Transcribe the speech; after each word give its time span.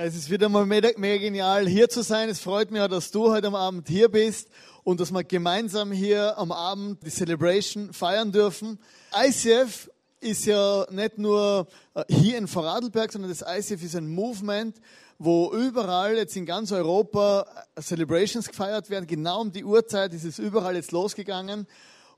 Es 0.00 0.14
ist 0.14 0.30
wieder 0.30 0.48
mal 0.48 0.64
mega, 0.64 0.90
mega 0.96 1.24
genial, 1.24 1.66
hier 1.66 1.88
zu 1.88 2.02
sein. 2.02 2.28
Es 2.28 2.38
freut 2.38 2.70
mich 2.70 2.80
auch, 2.80 2.86
dass 2.86 3.10
du 3.10 3.32
heute 3.32 3.48
am 3.48 3.56
Abend 3.56 3.88
hier 3.88 4.08
bist 4.08 4.48
und 4.84 5.00
dass 5.00 5.10
wir 5.10 5.24
gemeinsam 5.24 5.90
hier 5.90 6.38
am 6.38 6.52
Abend 6.52 7.04
die 7.04 7.10
Celebration 7.10 7.92
feiern 7.92 8.30
dürfen. 8.30 8.78
ICF 9.12 9.90
ist 10.20 10.46
ja 10.46 10.86
nicht 10.92 11.18
nur 11.18 11.66
äh, 11.94 12.04
hier 12.08 12.38
in 12.38 12.46
Vorarlberg, 12.46 13.10
sondern 13.10 13.28
das 13.28 13.42
ICF 13.42 13.82
ist 13.82 13.96
ein 13.96 14.08
Movement, 14.08 14.76
wo 15.18 15.52
überall 15.52 16.16
jetzt 16.16 16.36
in 16.36 16.46
ganz 16.46 16.70
Europa 16.70 17.44
äh, 17.74 17.82
Celebrations 17.82 18.46
gefeiert 18.46 18.90
werden. 18.90 19.08
Genau 19.08 19.40
um 19.40 19.50
die 19.50 19.64
Uhrzeit 19.64 20.14
ist 20.14 20.22
es 20.22 20.38
überall 20.38 20.76
jetzt 20.76 20.92
losgegangen. 20.92 21.66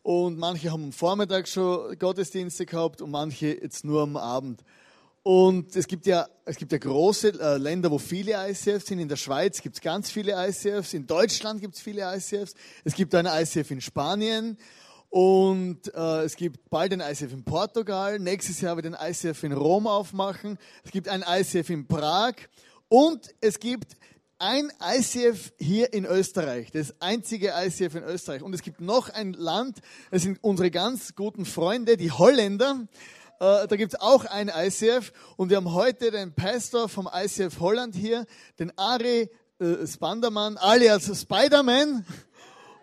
Und 0.03 0.37
manche 0.37 0.71
haben 0.71 0.85
am 0.85 0.93
Vormittag 0.93 1.49
schon 1.49 1.99
Gottesdienste 1.99 2.67
gehabt 2.67 3.01
und 3.01 3.11
manche 3.11 3.59
jetzt 3.59 3.87
nur 3.87 4.03
am 4.03 4.19
Abend. 4.19 4.62
Und 5.23 5.77
es 5.77 5.87
gibt 5.87 6.07
ja, 6.07 6.27
es 6.46 6.57
gibt 6.57 6.73
ja 6.73 6.79
große 6.79 7.39
äh, 7.39 7.59
Länder, 7.59 7.91
wo 7.91 7.98
viele 7.98 8.33
ICFs 8.48 8.87
sind. 8.87 9.01
In 9.01 9.09
der 9.09 9.16
Schweiz 9.16 9.61
gibt 9.61 9.77
es 9.77 9.83
ganz 9.83 10.11
viele 10.11 10.33
ICFs. 10.33 10.95
In 10.95 11.06
Deutschland 11.06 11.61
gibt 11.61 11.74
es 11.74 11.80
viele 11.80 12.02
ICFs. 12.02 12.55
Es 12.84 12.95
gibt 12.95 13.15
ein 13.15 13.27
ICF 13.27 13.70
in 13.70 13.80
Spanien. 13.80 14.56
Und 15.11 15.92
äh, 15.95 16.23
es 16.23 16.37
gibt 16.37 16.70
bald 16.70 16.92
ein 16.92 17.01
ICF 17.01 17.33
in 17.33 17.45
Portugal. 17.45 18.19
Nächstes 18.19 18.61
Jahr 18.61 18.77
wird 18.77 18.87
ein 18.87 18.97
ICF 18.98 19.42
in 19.42 19.52
Rom 19.52 19.87
aufmachen. 19.87 20.56
Es 20.84 20.91
gibt 20.91 21.09
ein 21.09 21.23
ICF 21.27 21.69
in 21.69 21.87
Prag. 21.87 22.34
Und 22.89 23.28
es 23.41 23.61
gibt 23.61 23.97
ein 24.41 24.73
ICF 24.83 25.52
hier 25.59 25.92
in 25.92 26.06
Österreich, 26.06 26.70
das 26.73 26.95
einzige 27.00 27.52
ICF 27.55 27.95
in 27.97 28.05
Österreich. 28.05 28.42
Und 28.42 28.55
es 28.55 28.62
gibt 28.62 28.80
noch 28.80 29.11
ein 29.11 29.34
Land, 29.34 29.80
das 30.11 30.23
sind 30.23 30.39
unsere 30.41 30.70
ganz 30.70 31.14
guten 31.14 31.45
Freunde, 31.45 31.98
die 31.98 32.11
Holländer. 32.11 32.89
Äh, 33.41 33.67
da 33.69 33.77
gibt 33.77 33.95
es 33.95 34.01
auch 34.01 34.27
ein 34.27 34.51
ICF 34.55 35.12
und 35.37 35.48
wir 35.48 35.57
haben 35.57 35.73
heute 35.73 36.11
den 36.11 36.35
Pastor 36.35 36.89
vom 36.91 37.09
ICF 37.12 37.59
Holland 37.59 37.95
hier, 37.95 38.27
den 38.59 38.71
Ari 38.77 39.31
äh, 39.59 39.87
Spandermann, 39.87 40.59
alias 40.59 41.06
Spiderman. 41.19 42.05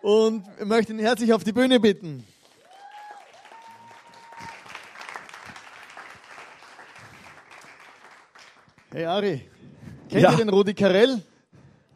Und 0.02 0.44
ich 0.58 0.64
möchte 0.66 0.92
ihn 0.92 0.98
herzlich 0.98 1.32
auf 1.32 1.44
die 1.44 1.52
Bühne 1.52 1.78
bitten. 1.78 2.24
Hey 8.92 9.04
Ari, 9.04 9.42
kennt 10.08 10.22
Ja. 10.22 10.30
ihr 10.32 10.36
den 10.38 10.48
Rudi 10.48 10.74
Carell? 10.74 11.22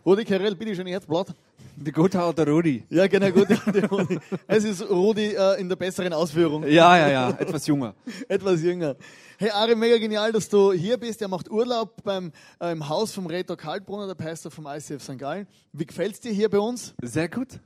Rudi 0.05 0.25
Carell, 0.25 0.55
bitte 0.55 0.75
schön, 0.77 0.87
Herzblatt. 0.87 1.35
Der 1.85 1.93
gute 1.93 2.23
alte 2.23 2.47
Rudi. 2.47 2.85
Ja, 2.91 3.09
genau, 3.09 3.29
gut. 3.33 3.49
der 3.51 3.91
Rudi. 3.91 4.17
Es 4.47 4.63
ist 4.63 4.89
Rudi 4.89 5.35
äh, 5.35 5.61
in 5.61 5.69
der 5.69 5.75
besseren 5.75 6.13
Ausführung. 6.13 6.63
Ja, 6.65 6.97
ja, 6.97 7.11
ja, 7.11 7.31
etwas 7.31 7.67
jünger. 7.67 7.95
Etwas 8.29 8.63
jünger. 8.63 8.95
Hey 9.37 9.51
Ari, 9.51 9.75
mega 9.75 9.99
genial, 9.99 10.31
dass 10.31 10.49
du 10.49 10.73
hier 10.73 10.97
bist. 10.97 11.21
Er 11.23 11.29
macht 11.29 11.51
Urlaub 11.51 12.05
beim 12.05 12.31
äh, 12.61 12.71
im 12.71 12.89
Haus 12.89 13.13
vom 13.13 13.27
Reto 13.27 13.57
Kaltbrunner, 13.57 14.07
der 14.07 14.15
Pastor 14.15 14.53
vom 14.53 14.67
ICF 14.67 15.03
St. 15.03 15.19
Gallen. 15.19 15.49
Wie 15.73 15.85
gefällt's 15.85 16.21
dir 16.21 16.31
hier 16.31 16.49
bei 16.49 16.61
uns? 16.61 16.95
Sehr 17.03 17.29
gut. 17.29 17.59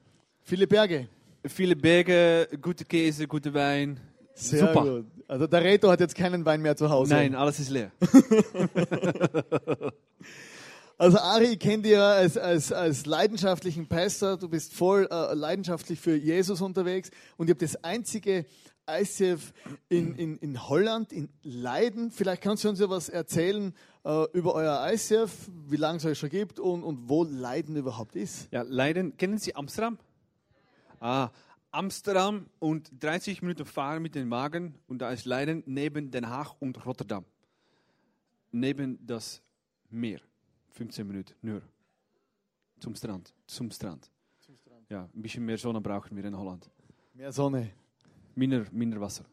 Viele 0.43 0.67
Berge. 0.67 1.09
Viele 1.45 1.77
Berge, 1.77 2.49
gute 2.63 2.87
Käse, 2.87 3.27
gute 3.27 3.53
Wein. 3.53 4.01
Sehr 4.35 4.61
Super. 4.61 4.83
gut. 4.83 5.05
Also 5.29 5.47
der 5.47 5.63
Reto 5.63 5.91
hat 5.91 6.01
jetzt 6.01 6.15
keinen 6.15 6.47
Wein 6.47 6.63
mehr 6.63 6.77
zu 6.77 6.89
Hause. 6.89 7.13
Nein, 7.13 7.35
alles 7.35 7.59
ist 7.59 7.69
leer. 7.69 7.91
Also 10.99 11.19
Ari, 11.19 11.53
ich 11.53 11.59
kenne 11.59 11.83
dich 11.83 11.93
ja 11.93 12.13
als, 12.13 12.39
als, 12.39 12.73
als 12.73 13.05
leidenschaftlichen 13.05 13.87
Pastor. 13.87 14.39
Du 14.39 14.49
bist 14.49 14.73
voll 14.73 15.07
äh, 15.11 15.35
leidenschaftlich 15.35 16.01
für 16.01 16.17
Jesus 16.17 16.63
unterwegs. 16.63 17.11
Und 17.37 17.49
ihr 17.49 17.53
habt 17.53 17.61
das 17.61 17.77
einzige 17.85 18.47
ICF 18.89 19.53
in, 19.91 20.15
in, 20.15 20.39
in 20.39 20.69
Holland, 20.69 21.13
in 21.13 21.29
Leiden. 21.43 22.11
Vielleicht 22.11 22.41
kannst 22.41 22.65
du 22.65 22.71
uns 22.71 22.81
ja 22.81 22.89
was 22.89 23.11
erzählen 23.11 23.75
äh, 24.05 24.25
über 24.33 24.55
euer 24.55 24.91
ICF, 24.91 25.51
wie 25.69 25.77
lange 25.77 25.99
es 25.99 26.07
euch 26.07 26.19
schon 26.19 26.31
gibt 26.31 26.59
und, 26.59 26.83
und 26.83 27.11
wo 27.11 27.25
Leiden 27.25 27.77
überhaupt 27.77 28.17
ist. 28.17 28.51
Ja, 28.51 28.63
Leiden. 28.63 29.19
Kennen 29.19 29.37
Sie 29.37 29.55
Amsterdam? 29.55 29.99
Ah, 31.01 31.29
Amsterdam 31.73 32.47
und 32.59 32.91
30 33.01 33.43
Minuten 33.43 33.67
fahren 33.67 34.01
mit 34.01 34.15
dem 34.15 34.31
Wagen 34.31 34.77
und 34.87 35.01
da 35.01 35.11
ist 35.11 35.27
Leiden 35.27 35.63
neben 35.67 36.11
Den 36.11 36.31
Haag 36.31 36.55
und 36.59 36.87
Rotterdam. 36.87 37.27
Neben 38.51 39.05
das 39.07 39.43
Meer. 39.91 40.21
15 40.77 41.07
Minuten 41.07 41.35
nur. 41.41 41.63
Zum 42.79 42.95
Strand. 42.95 43.33
Zum 43.47 43.71
Strand. 43.71 44.11
Ja, 44.91 45.09
ein 45.13 45.23
bisschen 45.23 45.45
mehr 45.45 45.57
Sonne 45.57 45.81
brauchen 45.81 46.15
wir 46.17 46.25
in 46.25 46.37
Holland. 46.37 46.71
Mehr 47.15 47.33
Sonne. 47.33 47.71
Minder, 48.35 48.67
minder 48.71 49.01
Wasser. 49.01 49.25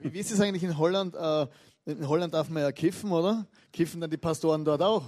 Wie, 0.00 0.12
wie 0.12 0.18
ist 0.18 0.32
es 0.32 0.40
eigentlich 0.40 0.64
in 0.64 0.76
Holland? 0.76 1.14
Äh, 1.14 1.46
in 1.86 2.06
Holland 2.06 2.34
darf 2.34 2.50
man 2.50 2.62
ja 2.64 2.72
kiffen, 2.72 3.12
oder? 3.12 3.46
Kiffen 3.72 4.00
dann 4.00 4.10
die 4.10 4.16
Pastoren 4.16 4.64
dort 4.64 4.82
auch? 4.82 5.04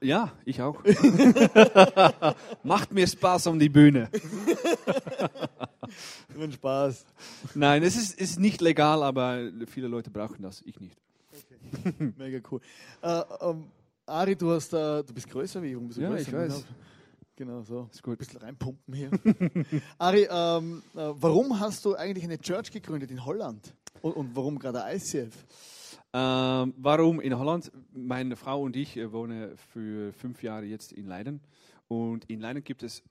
Ja, 0.00 0.32
ich 0.44 0.60
auch. 0.60 0.82
Macht 2.64 2.92
mir 2.92 3.06
Spaß 3.06 3.46
um 3.46 3.58
die 3.60 3.68
Bühne. 3.68 4.10
Nur 6.34 6.50
Spaß. 6.50 7.06
Nein, 7.54 7.84
es 7.84 7.96
ist, 7.96 8.20
ist 8.20 8.40
nicht 8.40 8.60
legal, 8.60 9.04
aber 9.04 9.48
viele 9.66 9.86
Leute 9.86 10.10
brauchen 10.10 10.42
das, 10.42 10.60
ich 10.62 10.80
nicht. 10.80 10.98
Mega 12.18 12.40
cool. 12.50 12.60
Äh, 13.00 13.22
ähm, 13.40 13.70
Ari, 14.06 14.34
du, 14.36 14.50
hast, 14.50 14.72
äh, 14.72 15.02
du 15.04 15.14
bist 15.14 15.28
größer 15.28 15.62
wie 15.62 15.68
ich. 15.72 15.94
Du 15.94 16.00
Ja, 16.00 16.08
größer? 16.10 16.20
ich 16.20 16.32
weiß. 16.32 16.64
Genau 17.36 17.62
so. 17.62 17.88
Ist 17.92 18.02
gut. 18.02 18.14
Ein 18.14 18.18
bisschen 18.18 18.40
reinpumpen 18.40 18.94
hier. 18.94 19.10
Ari, 19.98 20.26
ähm, 20.30 20.82
äh, 20.94 21.10
warum 21.14 21.58
hast 21.58 21.84
du 21.84 21.94
eigentlich 21.94 22.24
eine 22.24 22.38
Church 22.38 22.70
gegründet 22.70 23.10
in 23.10 23.24
Holland? 23.24 23.74
Und, 24.00 24.12
und 24.16 24.36
warum 24.36 24.58
gerade 24.58 24.82
ICF? 24.94 25.32
Ähm, 26.12 26.74
warum 26.76 27.20
in 27.20 27.38
Holland? 27.38 27.70
Meine 27.92 28.36
Frau 28.36 28.62
und 28.62 28.76
ich 28.76 28.96
äh, 28.96 29.12
wohnen 29.12 29.56
für 29.56 30.12
fünf 30.12 30.42
Jahre 30.42 30.66
jetzt 30.66 30.92
in 30.92 31.06
Leiden. 31.06 31.40
Und 31.88 32.24
in 32.26 32.40
Leiden 32.40 32.62
gibt 32.64 32.82
es 32.82 33.02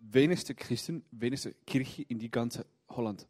wenigste 0.00 0.54
Christen, 0.54 1.04
wenigste 1.12 1.54
Kirche 1.66 2.02
in 2.02 2.18
die 2.18 2.30
ganze 2.30 2.66
Holland. 2.90 3.26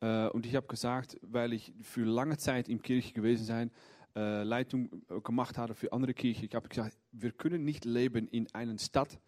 Äh, 0.00 0.28
und 0.28 0.46
ich 0.46 0.54
habe 0.54 0.66
gesagt, 0.66 1.18
weil 1.22 1.52
ich 1.52 1.72
für 1.82 2.04
lange 2.04 2.36
Zeit 2.36 2.68
in 2.68 2.80
Kirche 2.80 3.12
gewesen 3.12 3.44
sein, 3.44 3.68
äh, 3.68 3.72
Leitung 4.20 4.90
äh, 5.08 5.20
gemacht 5.20 5.58
habe 5.58 5.74
für 5.74 5.92
andere 5.92 6.14
Kirchen, 6.14 6.44
ich 6.44 6.54
habe 6.54 6.68
gesagt, 6.68 6.96
wir 7.12 7.32
können 7.32 7.64
nicht 7.64 7.84
leben 7.84 8.28
in 8.28 8.52
einer 8.54 8.78
Stadt, 8.78 9.18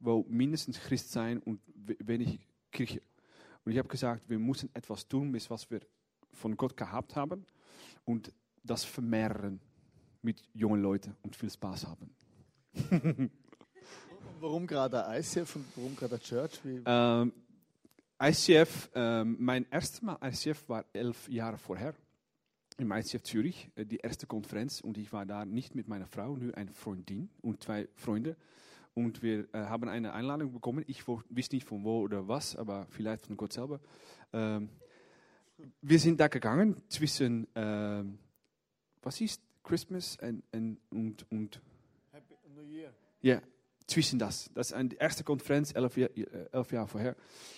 wo 0.00 0.24
mindestens 0.28 0.80
Christ 0.80 1.12
sein 1.12 1.38
und 1.38 1.60
we- 1.74 1.96
wenig 2.00 2.40
Kirche. 2.70 3.02
Und 3.64 3.72
ich 3.72 3.78
habe 3.78 3.88
gesagt, 3.88 4.28
wir 4.28 4.38
müssen 4.38 4.70
etwas 4.74 5.06
tun, 5.06 5.30
mit 5.30 5.48
was 5.50 5.70
wir 5.70 5.80
von 6.32 6.56
Gott 6.56 6.76
gehabt 6.76 7.14
haben 7.14 7.44
und 8.04 8.32
das 8.64 8.84
vermehren 8.84 9.60
mit 10.22 10.42
jungen 10.54 10.80
Leuten 10.82 11.14
und 11.22 11.36
viel 11.36 11.50
Spaß 11.50 11.86
haben. 11.86 12.10
Warum 14.40 14.66
gerade 14.66 15.04
ICF 15.18 15.56
und 15.56 15.64
warum 15.76 15.94
gerade 15.94 16.18
Church? 16.18 16.58
Ähm, 16.64 17.32
ICF, 18.20 18.90
ähm, 18.94 19.36
mein 19.38 19.66
erstes 19.70 20.02
Mal 20.02 20.16
ICF 20.22 20.68
war 20.68 20.84
elf 20.92 21.28
Jahre 21.28 21.58
vorher 21.58 21.94
im 22.78 22.92
ICF 22.92 23.22
Zürich, 23.22 23.70
äh, 23.74 23.84
die 23.84 23.98
erste 23.98 24.26
Konferenz 24.26 24.80
und 24.80 24.98
ich 24.98 25.12
war 25.12 25.26
da 25.26 25.44
nicht 25.44 25.74
mit 25.74 25.88
meiner 25.88 26.06
Frau, 26.06 26.36
nur 26.36 26.56
eine 26.56 26.72
Freundin 26.72 27.30
und 27.40 27.62
zwei 27.62 27.88
Freunde 27.94 28.36
und 28.94 29.22
wir 29.22 29.48
äh, 29.54 29.58
haben 29.58 29.88
eine 29.88 30.12
Einladung 30.12 30.52
bekommen. 30.52 30.84
Ich 30.86 31.06
wusste 31.08 31.54
nicht 31.56 31.66
von 31.66 31.84
wo 31.84 32.00
oder 32.00 32.28
was, 32.28 32.56
aber 32.56 32.86
vielleicht 32.90 33.26
von 33.26 33.36
Gott 33.36 33.52
selber. 33.52 33.80
Ähm, 34.32 34.68
wir 35.80 35.98
sind 35.98 36.20
da 36.20 36.28
gegangen 36.28 36.76
zwischen, 36.88 37.46
ähm, 37.54 38.18
was 39.02 39.20
ist 39.20 39.42
Christmas 39.62 40.18
und, 40.20 40.42
und, 40.52 40.78
und, 40.90 41.30
und 41.30 41.62
Happy 42.10 42.34
New 42.54 42.62
Year. 42.62 42.92
ja, 43.20 43.40
zwischen 43.86 44.18
das. 44.18 44.50
Das 44.54 44.68
ist 44.68 44.72
eine 44.72 44.94
erste 44.94 45.24
Konferenz, 45.24 45.74
elf, 45.74 45.96
Jahr, 45.96 46.10
äh, 46.16 46.48
elf 46.52 46.72
Jahre 46.72 46.88
vorher. 46.88 47.16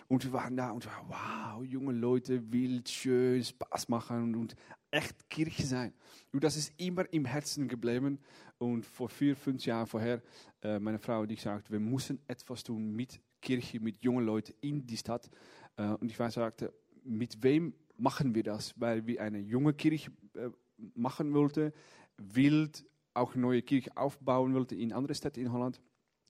Und 0.09 0.25
wir 0.25 0.33
waren 0.33 0.57
da 0.57 0.71
und 0.71 0.87
wow, 1.09 1.65
junge 1.65 1.93
Leute, 1.93 2.53
wild, 2.53 2.89
schön, 2.89 3.43
Spaß 3.43 3.89
machen 3.89 4.23
und, 4.23 4.37
und 4.37 4.57
echt 4.95 5.29
Kirche 5.29 5.67
sein. 5.67 5.93
Und 6.33 6.45
das 6.45 6.57
ist 6.57 6.73
immer 6.81 7.13
im 7.13 7.25
Herzen 7.25 7.69
geblieben. 7.69 8.19
Und 8.59 8.87
vor 8.87 9.09
vier, 9.09 9.35
fünf 9.37 9.65
Jahren 9.67 9.87
vorher, 9.87 10.23
äh, 10.63 10.79
meine 10.79 10.99
Frau 10.99 11.25
ich 11.25 11.43
sagten, 11.43 11.73
wir 11.73 11.81
müssen 11.81 12.21
etwas 12.29 12.63
tun 12.63 12.95
mit 12.95 13.21
Kirche, 13.41 13.81
mit 13.81 14.03
jungen 14.03 14.25
Leuten 14.25 14.55
in 14.61 14.87
die 14.87 14.97
Stadt. 14.97 15.29
Äh, 15.77 15.89
und 15.95 16.11
ich 16.11 16.17
sagte, 16.17 16.73
mit 17.03 17.43
wem 17.43 17.75
machen 17.97 18.35
wir 18.35 18.45
das? 18.45 18.73
Weil 18.81 19.07
wir 19.07 19.21
eine 19.21 19.39
junge 19.39 19.75
Kirche 19.75 20.13
äh, 20.35 20.49
machen 20.95 21.35
wollten, 21.35 21.73
wild 22.17 22.85
auch 23.15 23.35
neue 23.35 23.63
Kirche 23.63 23.97
aufbauen 23.97 24.55
wollte 24.55 24.75
in 24.77 24.93
andere 24.93 25.15
Städte 25.15 25.41
in 25.41 25.53
Holland. 25.53 25.81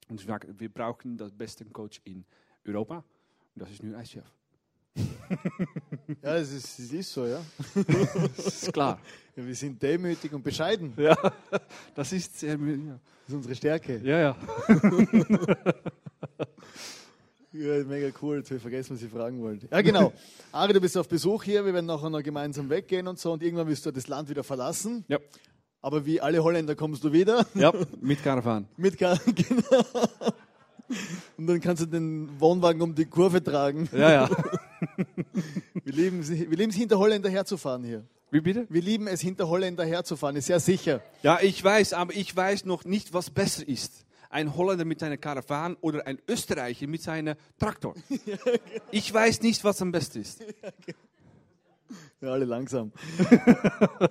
Und 0.07 0.27
wir 0.27 0.69
brauchen 0.69 1.17
das 1.17 1.31
beste 1.31 1.65
Coach 1.65 1.99
in 2.03 2.25
Europa. 2.65 2.97
Und 3.55 3.61
das 3.61 3.71
ist 3.71 3.83
nu 3.83 3.97
ICF. 3.97 4.31
Ja, 6.21 6.35
es 6.35 6.51
ist, 6.51 6.79
es 6.79 6.91
ist 6.91 7.13
so, 7.13 7.25
ja. 7.25 7.41
Das 8.35 8.63
ist 8.63 8.73
klar. 8.73 8.99
ja. 9.35 9.45
Wir 9.45 9.55
sind 9.55 9.81
demütig 9.81 10.31
und 10.33 10.43
bescheiden. 10.43 10.93
ja, 10.97 11.15
das 11.93 12.11
ist 12.13 12.39
sehr, 12.39 12.51
ja. 12.51 12.57
Das 12.57 13.29
ist 13.29 13.35
unsere 13.35 13.55
Stärke. 13.55 14.01
Ja, 14.03 14.19
ja. 14.19 14.37
Ja, 17.57 17.83
mega 17.85 18.09
cool. 18.21 18.37
Jetzt 18.37 18.49
habe 18.49 18.57
ich 18.57 18.61
vergessen, 18.61 18.95
was 18.95 19.01
ich 19.01 19.09
fragen 19.09 19.41
wollte. 19.41 19.69
Ja, 19.71 19.81
genau. 19.81 20.11
Ari, 20.51 20.73
du 20.73 20.81
bist 20.81 20.97
auf 20.97 21.07
Besuch 21.07 21.43
hier. 21.43 21.63
Wir 21.65 21.73
werden 21.73 21.85
nachher 21.85 22.09
noch 22.09 22.21
gemeinsam 22.21 22.69
weggehen 22.69 23.07
und 23.07 23.17
so. 23.17 23.31
Und 23.31 23.41
irgendwann 23.41 23.67
wirst 23.69 23.85
du 23.85 23.91
das 23.91 24.09
Land 24.09 24.27
wieder 24.29 24.43
verlassen. 24.43 25.05
Ja. 25.07 25.19
Aber 25.81 26.05
wie 26.05 26.19
alle 26.19 26.43
Holländer 26.43 26.75
kommst 26.75 27.05
du 27.05 27.13
wieder. 27.13 27.45
Ja, 27.53 27.71
mit 28.01 28.21
Karawan. 28.23 28.67
Mit 28.75 28.97
Gar 28.97 29.17
genau. 29.19 29.85
Und 31.37 31.47
dann 31.47 31.61
kannst 31.61 31.81
du 31.83 31.85
den 31.85 32.29
Wohnwagen 32.39 32.81
um 32.81 32.93
die 32.93 33.05
Kurve 33.05 33.41
tragen. 33.41 33.87
Ja, 33.93 34.11
ja. 34.11 34.29
Wir 35.83 35.93
lieben, 35.93 36.19
es- 36.19 36.29
wir 36.31 36.45
lieben 36.57 36.69
es, 36.69 36.75
hinter 36.75 36.97
Holländer 36.99 37.29
herzufahren 37.29 37.83
hier. 37.83 38.05
Wie 38.31 38.41
bitte? 38.41 38.65
Wir 38.69 38.81
lieben 38.81 39.07
es, 39.07 39.21
hinter 39.21 39.47
Holländer 39.47 39.85
herzufahren, 39.85 40.35
ist 40.35 40.47
sehr 40.47 40.59
sicher. 40.59 41.01
Ja, 41.23 41.39
ich 41.41 41.63
weiß, 41.63 41.93
aber 41.93 42.13
ich 42.15 42.35
weiß 42.35 42.65
noch 42.65 42.83
nicht, 42.85 43.13
was 43.13 43.29
besser 43.29 43.67
ist. 43.67 44.05
Ein 44.29 44.55
Holländer 44.57 44.83
mit 44.83 44.99
seiner 44.99 45.17
Karawan 45.17 45.77
oder 45.79 46.05
ein 46.07 46.19
Österreicher 46.27 46.87
mit 46.87 47.01
seinem 47.01 47.35
Traktor. 47.59 47.93
Ich 48.91 49.13
weiß 49.13 49.41
nicht, 49.41 49.63
was 49.63 49.81
am 49.81 49.91
besten 49.91 50.21
ist. 50.21 50.43
Ja, 52.19 52.31
alle 52.31 52.45
langsam. 52.45 52.91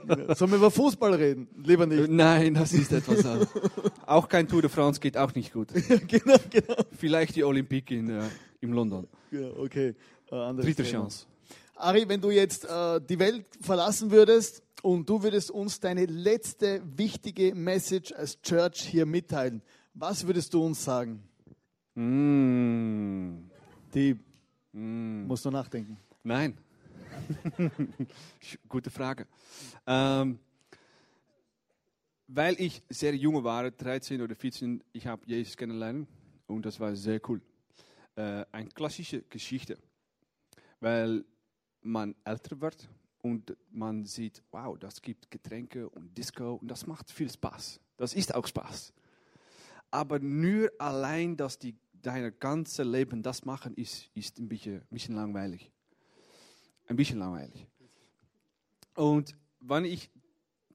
Genau. 0.07 0.35
Sollen 0.35 0.53
wir 0.53 0.59
über 0.59 0.71
Fußball 0.71 1.15
reden? 1.15 1.49
Lieber 1.65 1.87
nicht. 1.87 2.09
Nein, 2.11 2.55
das 2.55 2.73
ist 2.73 2.93
etwas 2.93 3.25
anderes. 3.27 3.49
Auch 4.07 4.29
kein 4.29 4.47
Tour 4.47 4.61
de 4.63 4.71
France 4.71 5.01
geht 5.01 5.17
auch 5.17 5.35
nicht 5.35 5.53
gut. 5.53 5.69
genau, 6.07 6.37
genau. 6.51 6.75
Vielleicht 6.97 7.35
die 7.35 7.43
Olympique 7.45 7.91
in, 7.97 8.11
äh, 8.11 8.23
in 8.65 8.73
London. 8.73 9.07
Ja, 9.31 9.49
okay. 9.57 9.95
Äh, 10.31 10.55
Dritte 10.55 10.83
Thema. 10.83 10.89
Chance. 10.89 11.27
Ari, 11.77 12.09
wenn 12.09 12.21
du 12.21 12.31
jetzt 12.31 12.65
äh, 12.65 13.01
die 13.01 13.19
Welt 13.19 13.47
verlassen 13.61 14.11
würdest 14.11 14.63
und 14.83 15.09
du 15.09 15.23
würdest 15.23 15.51
uns 15.51 15.81
deine 15.81 16.07
letzte 16.07 16.83
wichtige 16.97 17.55
Message 17.55 18.13
als 18.13 18.41
Church 18.43 18.81
hier 18.81 19.07
mitteilen, 19.07 19.63
was 19.95 20.27
würdest 20.27 20.53
du 20.55 20.65
uns 20.65 20.85
sagen? 20.85 21.23
Mm. 21.95 23.49
Die 23.95 24.17
Mm. 24.77 25.27
musst 25.29 25.45
du 25.45 25.51
nachdenken. 25.53 25.97
Nein. 26.25 26.59
Gute 28.69 28.91
Frage. 28.91 29.27
Ähm, 29.87 30.41
weil 32.27 32.61
ich 32.61 32.83
sehr 32.89 33.15
jung 33.15 33.45
war, 33.45 33.71
13 33.71 34.21
oder 34.21 34.35
14, 34.35 34.83
ich 34.93 35.07
habe 35.07 35.23
Jesus 35.27 35.57
kennengelernt 35.57 36.09
und 36.49 36.67
das 36.67 36.81
war 36.81 36.97
sehr 36.97 37.21
cool. 37.29 37.41
Äh, 38.17 38.45
eine 38.53 38.69
klassische 38.69 39.23
Geschichte, 39.23 39.79
weil 40.81 41.25
man 41.83 42.15
älter 42.25 42.61
wird 42.61 42.89
und 43.23 43.57
man 43.71 44.05
sieht, 44.05 44.43
wow, 44.51 44.79
das 44.79 45.03
gibt 45.03 45.31
Getränke 45.31 45.89
und 45.89 46.17
Disco 46.17 46.55
und 46.55 46.69
das 46.69 46.87
macht 46.87 47.11
viel 47.11 47.31
Spaß. 47.31 47.81
Das 47.97 48.15
ist 48.15 48.35
auch 48.35 48.47
Spaß. 48.47 48.93
Aber 49.91 50.19
nur 50.19 50.71
allein, 50.79 51.37
dass 51.37 51.59
die 51.59 51.77
dein 51.93 52.39
ganze 52.39 52.83
Leben 52.83 53.23
das 53.23 53.45
machen, 53.45 53.75
ist, 53.75 54.11
ist 54.15 54.39
ein 54.39 54.49
bisschen, 54.49 54.83
ein 54.83 54.89
bisschen 54.91 55.15
langweilig. 55.17 55.73
Ein 56.87 56.97
bisschen 56.97 57.19
langweilig. 57.19 57.67
Und 58.95 59.37
wenn 59.61 59.85
ich 59.85 60.11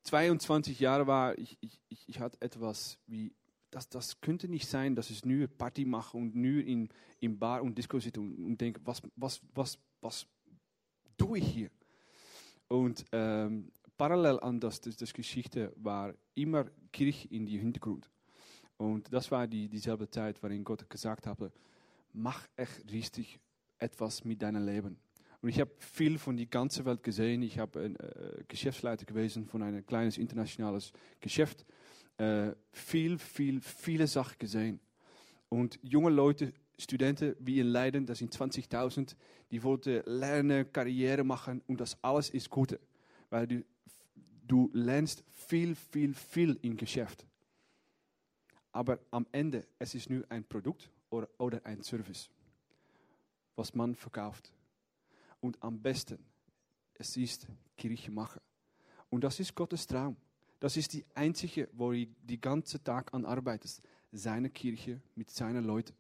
22 0.03 0.79
Jahre 0.79 1.07
war, 1.07 1.37
ich, 1.37 1.57
ich, 1.61 1.79
ich, 1.87 2.09
ich 2.09 2.19
hatte 2.19 2.41
etwas 2.41 2.97
wie, 3.05 3.33
das, 3.71 3.89
das 3.89 4.19
könnte 4.21 4.47
nicht 4.47 4.67
sein, 4.67 4.95
dass 4.95 5.09
ich 5.09 5.25
nur 5.25 5.47
Party 5.47 5.85
mache 5.85 6.17
und 6.17 6.35
nur 6.35 6.63
in, 6.63 6.89
in 7.19 7.37
Bar 7.37 7.63
und 7.63 7.77
Disco 7.77 7.99
sitze 7.99 8.19
und, 8.19 8.35
und 8.37 8.59
denke, 8.59 8.81
was, 8.83 9.01
was, 9.15 9.41
was, 9.53 9.77
was 10.01 10.27
tue 11.17 11.39
ich 11.39 11.47
hier? 11.47 11.69
Und 12.67 13.05
ähm, 13.11 13.71
parallel 13.97 14.39
an 14.39 14.59
das, 14.59 14.79
das, 14.81 14.95
das 14.95 15.13
Geschichte 15.13 15.73
war 15.75 16.13
immer 16.35 16.65
Kirche 16.91 17.27
in 17.29 17.45
die 17.45 17.57
Hintergrund. 17.57 18.09
Und 18.77 19.11
das 19.11 19.29
war 19.29 19.45
die, 19.45 19.67
dieselbe 19.67 20.09
Zeit, 20.09 20.41
waarin 20.41 20.63
Gott 20.63 20.89
gesagt 20.89 21.27
habe, 21.27 21.51
mach 22.13 22.47
echt 22.55 22.91
richtig 22.91 23.39
etwas 23.77 24.23
mit 24.23 24.41
deinem 24.41 24.65
Leben. 24.65 24.97
Und 25.41 25.49
ich 25.49 25.59
habe 25.59 25.71
viel 25.79 26.17
von 26.17 26.35
die 26.35 26.49
ganze 26.49 26.83
Welt 26.85 27.01
gesehen. 27.01 27.41
Ich 27.41 27.59
habe 27.59 27.85
äh, 27.85 28.43
Geschäftsleiter 28.47 29.05
gewesen 29.05 29.45
von 29.45 29.63
einem 29.63 29.85
kleines 29.85 30.17
internationales 30.17 30.91
Geschäft. 31.21 31.65
Äh, 32.19 32.53
viel, 32.73 33.17
viel, 33.17 33.61
viele 33.61 34.05
Sachen 34.05 34.37
gesehen. 34.37 34.81
Und 35.47 35.79
junge 35.81 36.09
Leute, 36.09 36.53
Studenten 36.77 37.33
wie 37.39 37.61
in 37.61 37.67
Leiden, 37.67 38.05
das 38.05 38.19
sind 38.19 38.35
20.000, 38.35 39.15
die 39.49 39.63
wollten 39.63 40.03
lernen, 40.05 40.71
Karriere 40.71 41.23
machen 41.23 41.61
und 41.67 41.79
das 41.79 41.97
alles 42.03 42.29
ist 42.29 42.49
gut. 42.49 42.77
Weil 43.29 43.47
du, 43.47 43.63
du 44.45 44.69
lernst 44.73 45.23
viel, 45.29 45.75
viel, 45.75 46.13
viel 46.13 46.59
im 46.61 46.75
Geschäft. 46.75 47.25
Aber 48.73 48.99
am 49.11 49.25
Ende, 49.31 49.65
es 49.79 49.95
ist 49.95 50.09
nur 50.09 50.29
ein 50.29 50.43
Produkt 50.43 50.91
oder, 51.09 51.29
oder 51.37 51.65
ein 51.65 51.81
Service, 51.83 52.29
was 53.55 53.73
man 53.73 53.95
verkauft. 53.95 54.51
Und 55.39 55.57
am 55.63 55.81
besten, 55.81 56.19
es 56.95 57.15
ist 57.15 57.47
Kirche 57.77 58.11
machen. 58.11 58.41
Und 59.09 59.23
das 59.23 59.39
ist 59.39 59.55
Gottes 59.55 59.87
Traum. 59.87 60.17
Das 60.59 60.75
ist 60.75 60.93
die 60.93 61.05
einzige, 61.15 61.69
wo 61.71 61.93
er 61.93 62.05
die 62.23 62.39
ganze 62.39 62.83
Tag 62.83 63.13
an 63.13 63.25
arbeitet. 63.25 63.81
Seine 64.11 64.49
Kirche 64.49 65.01
mit 65.15 65.29
seinen 65.29 65.63
Leuten. 65.63 65.93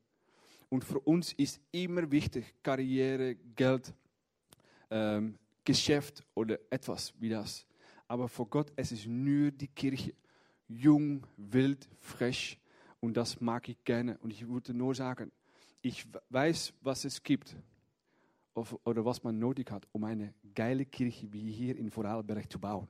Und 0.69 0.83
für 0.83 0.99
uns 0.99 1.33
ist 1.33 1.59
immer 1.71 2.09
wichtig, 2.11 2.55
Karriere, 2.61 3.35
Geld, 3.55 3.93
ähm, 4.89 5.37
Geschäft 5.63 6.23
oder 6.33 6.59
etwas 6.69 7.13
wie 7.19 7.29
das. 7.29 7.65
Aber 8.07 8.27
für 8.27 8.45
Gott, 8.45 8.71
es 8.75 8.91
ist 8.91 9.07
nur 9.07 9.51
die 9.51 9.67
Kirche. 9.67 10.13
Jung, 10.67 11.25
wild, 11.37 11.87
frisch. 11.99 12.57
Und 12.99 13.15
das 13.15 13.39
mag 13.39 13.69
ich 13.69 13.83
gerne. 13.83 14.17
Und 14.19 14.31
ich 14.31 14.47
würde 14.47 14.73
nur 14.73 14.93
sagen, 14.93 15.31
ich 15.81 16.05
weiß, 16.29 16.73
was 16.81 17.05
es 17.05 17.23
gibt 17.23 17.55
oder 18.83 19.05
was 19.05 19.23
man 19.23 19.39
nötig 19.39 19.71
hat, 19.71 19.87
um 19.91 20.03
eine 20.03 20.33
geile 20.53 20.85
Kirche 20.85 21.31
wie 21.31 21.51
hier 21.51 21.77
in 21.77 21.89
Vorarlberg 21.89 22.51
zu 22.51 22.59
bauen. 22.59 22.87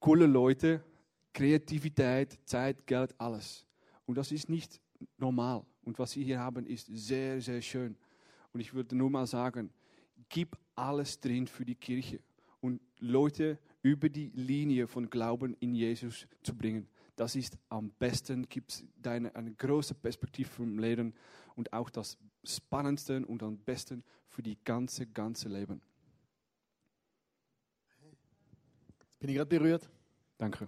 Coole 0.00 0.26
Leute, 0.26 0.82
Kreativität, 1.32 2.38
Zeit, 2.46 2.86
Geld, 2.86 3.14
alles. 3.18 3.66
Und 4.06 4.16
das 4.16 4.32
ist 4.32 4.48
nicht 4.48 4.80
normal. 5.18 5.64
Und 5.82 5.98
was 5.98 6.12
Sie 6.12 6.24
hier 6.24 6.40
haben, 6.40 6.66
ist 6.66 6.86
sehr, 6.86 7.40
sehr 7.40 7.60
schön. 7.60 7.96
Und 8.52 8.60
ich 8.60 8.72
würde 8.72 8.96
nur 8.96 9.10
mal 9.10 9.26
sagen, 9.26 9.70
gib 10.28 10.56
alles 10.74 11.20
drin 11.20 11.46
für 11.46 11.64
die 11.64 11.74
Kirche 11.74 12.20
und 12.60 12.80
Leute 12.98 13.58
über 13.82 14.08
die 14.08 14.30
Linie 14.34 14.86
von 14.86 15.08
Glauben 15.08 15.54
in 15.60 15.74
Jesus 15.74 16.26
zu 16.42 16.54
bringen. 16.54 16.88
Das 17.16 17.36
ist 17.36 17.58
am 17.68 17.90
besten, 17.90 18.48
gibt 18.48 18.84
deine 18.96 19.34
eine 19.34 19.52
große 19.52 19.94
Perspektive 19.94 20.48
vom 20.48 20.78
Leben 20.78 21.12
und 21.56 21.72
auch 21.72 21.90
das 21.90 22.16
Spannendste 22.44 23.24
und 23.26 23.42
am 23.42 23.58
besten 23.58 24.02
für 24.28 24.42
die 24.42 24.56
ganze, 24.64 25.06
ganze 25.06 25.48
Leben. 25.48 25.82
Bin 29.20 29.28
ich 29.30 29.36
gerade 29.36 29.48
berührt? 29.48 29.88
Danke. 30.38 30.66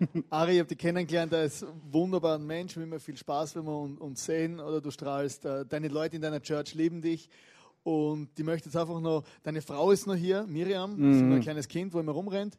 Ari, 0.30 0.52
ich 0.54 0.58
habe 0.58 0.68
dich 0.68 0.78
kennengelernt 0.78 1.32
als 1.34 1.64
wunderbaren 1.90 2.46
Mensch, 2.46 2.76
mit 2.76 2.84
immer 2.86 3.00
viel 3.00 3.16
Spaß, 3.16 3.56
wenn 3.56 3.64
wir 3.64 4.00
uns, 4.00 4.24
sehen 4.24 4.60
oder 4.60 4.80
du 4.80 4.90
strahlst. 4.90 5.44
Äh, 5.44 5.64
Deine 5.66 5.88
Leute 5.88 6.16
in 6.16 6.22
deiner 6.22 6.40
Church 6.40 6.74
lieben 6.74 7.00
dich 7.02 7.28
und 7.84 8.28
die 8.38 8.42
möchte 8.42 8.68
jetzt 8.68 8.76
einfach 8.76 9.00
noch, 9.00 9.24
deine 9.42 9.62
Frau 9.62 9.90
ist 9.90 10.06
noch 10.06 10.14
hier, 10.14 10.44
Miriam, 10.46 10.96
Mhm. 10.96 11.32
ein 11.32 11.40
kleines 11.40 11.68
Kind, 11.68 11.92
wo 11.94 12.00
immer 12.00 12.12
rumrennt. 12.12 12.58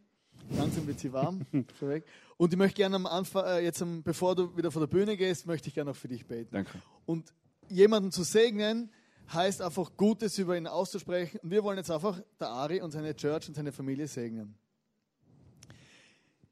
Langsam 0.57 0.87
wird 0.87 0.99
sie 0.99 1.11
warm. 1.13 1.45
Und 2.37 2.53
ich 2.53 2.57
möchte 2.57 2.77
gerne 2.77 2.95
am 2.95 3.05
Anfang, 3.05 3.45
äh, 3.45 3.59
jetzt 3.59 3.83
bevor 4.05 4.35
du 4.35 4.55
wieder 4.55 4.71
von 4.71 4.79
der 4.81 4.87
Bühne 4.87 5.17
gehst, 5.17 5.45
möchte 5.45 5.67
ich 5.67 5.73
gerne 5.75 5.91
noch 5.91 5.97
für 5.97 6.07
dich 6.07 6.25
beten. 6.25 6.49
Danke. 6.51 6.81
Und 7.05 7.33
jemanden 7.67 8.11
zu 8.13 8.23
segnen, 8.23 8.89
heißt 9.33 9.61
einfach 9.61 9.91
Gutes 9.97 10.37
über 10.39 10.57
ihn 10.57 10.65
auszusprechen. 10.65 11.39
Und 11.43 11.51
wir 11.51 11.61
wollen 11.63 11.77
jetzt 11.77 11.91
einfach 11.91 12.19
der 12.39 12.47
Ari 12.49 12.81
und 12.81 12.91
seine 12.91 13.13
Church 13.15 13.49
und 13.49 13.53
seine 13.55 13.73
Familie 13.73 14.07
segnen. 14.07 14.55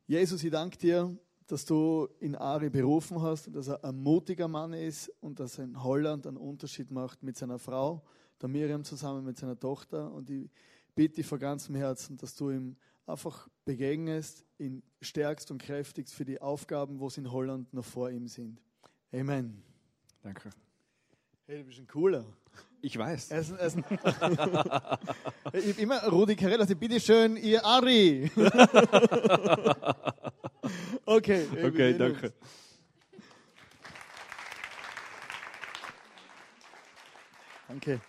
Jesus, 0.08 0.42
ich 0.42 0.52
danke 0.52 0.78
dir, 0.78 1.18
dass 1.48 1.66
du 1.66 2.08
in 2.20 2.36
Ari 2.36 2.70
berufen 2.70 3.22
hast 3.22 3.54
dass 3.54 3.68
er 3.68 3.84
ein 3.84 3.98
mutiger 3.98 4.48
Mann 4.48 4.72
ist 4.72 5.12
und 5.20 5.40
dass 5.40 5.58
er 5.58 5.66
in 5.66 5.84
Holland 5.84 6.26
einen 6.26 6.38
Unterschied 6.38 6.92
macht 6.92 7.24
mit 7.24 7.38
seiner 7.38 7.60
Frau, 7.60 8.02
der 8.42 8.48
Miriam 8.48 8.86
zusammen 8.86 9.26
mit 9.26 9.38
seiner 9.38 9.60
Tochter. 9.60 10.14
Und 10.14 10.30
ich 10.30 10.50
bitte 10.96 11.16
dich 11.16 11.26
von 11.26 11.40
ganzem 11.40 11.76
Herzen, 11.76 12.16
dass 12.16 12.36
du 12.36 12.52
ihm 12.52 12.78
einfach 13.06 13.50
begegnest, 13.66 14.46
ihn 14.58 14.82
stärkst 15.02 15.52
und 15.52 15.62
kräftigst 15.62 16.14
für 16.14 16.26
die 16.26 16.42
Aufgaben, 16.42 17.00
wo 17.00 17.08
es 17.08 17.18
in 17.18 17.30
Holland 17.30 17.74
noch 17.74 17.86
vor 17.86 18.10
ihm 18.10 18.28
sind. 18.28 18.62
Amen. 19.12 19.62
Danke. 20.24 20.52
Hey, 21.50 21.60
du 21.60 21.64
bist 21.64 21.80
ein 21.80 21.88
cooler. 21.88 22.26
Ich 22.82 22.98
weiß. 22.98 23.32
Er 23.32 23.40
ist, 23.40 23.52
er 23.52 23.68
ich 25.54 25.70
hab 25.70 25.80
immer 25.80 26.04
Rudi 26.10 26.36
Carell, 26.36 26.60
also 26.60 26.76
bitte 26.76 27.00
schön, 27.00 27.38
ihr 27.38 27.64
Ari. 27.64 28.30
okay. 31.06 31.48
Okay, 31.64 31.98
danke. 31.98 32.34
Danke. 37.70 38.02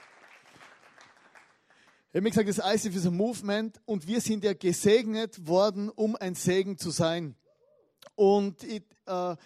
Ich 2.09 2.16
habe 2.16 2.23
mir 2.23 2.30
gesagt, 2.30 2.49
das 2.49 2.59
ICF 2.59 2.97
ist 2.97 3.07
ein 3.07 3.16
Movement 3.16 3.80
und 3.85 4.09
wir 4.09 4.21
sind 4.21 4.42
ja 4.42 4.52
gesegnet 4.52 5.47
worden, 5.47 5.90
um 5.90 6.16
ein 6.16 6.35
Segen 6.35 6.76
zu 6.76 6.90
sein. 6.90 7.37
Und 8.16 8.64
ich, 8.64 8.83
äh, 9.07 9.37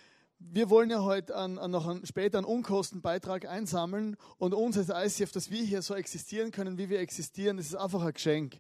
wir 0.51 0.71
wollen 0.71 0.91
ja 0.91 1.03
heute 1.03 1.35
an, 1.37 1.59
an 1.59 1.71
noch 1.71 1.87
einen, 1.87 2.07
später 2.07 2.39
einen 2.39 2.47
Unkostenbeitrag 2.47 3.47
einsammeln 3.47 4.17
und 4.39 4.55
uns 4.55 4.77
als 4.91 5.19
ICF, 5.19 5.33
dass 5.33 5.51
wir 5.51 5.63
hier 5.63 5.83
so 5.83 5.95
existieren 5.95 6.51
können, 6.51 6.79
wie 6.79 6.89
wir 6.89 7.01
existieren, 7.01 7.57
das 7.57 7.67
ist 7.67 7.77
einfach 7.77 8.03
ein 8.03 8.13
Geschenk. 8.13 8.59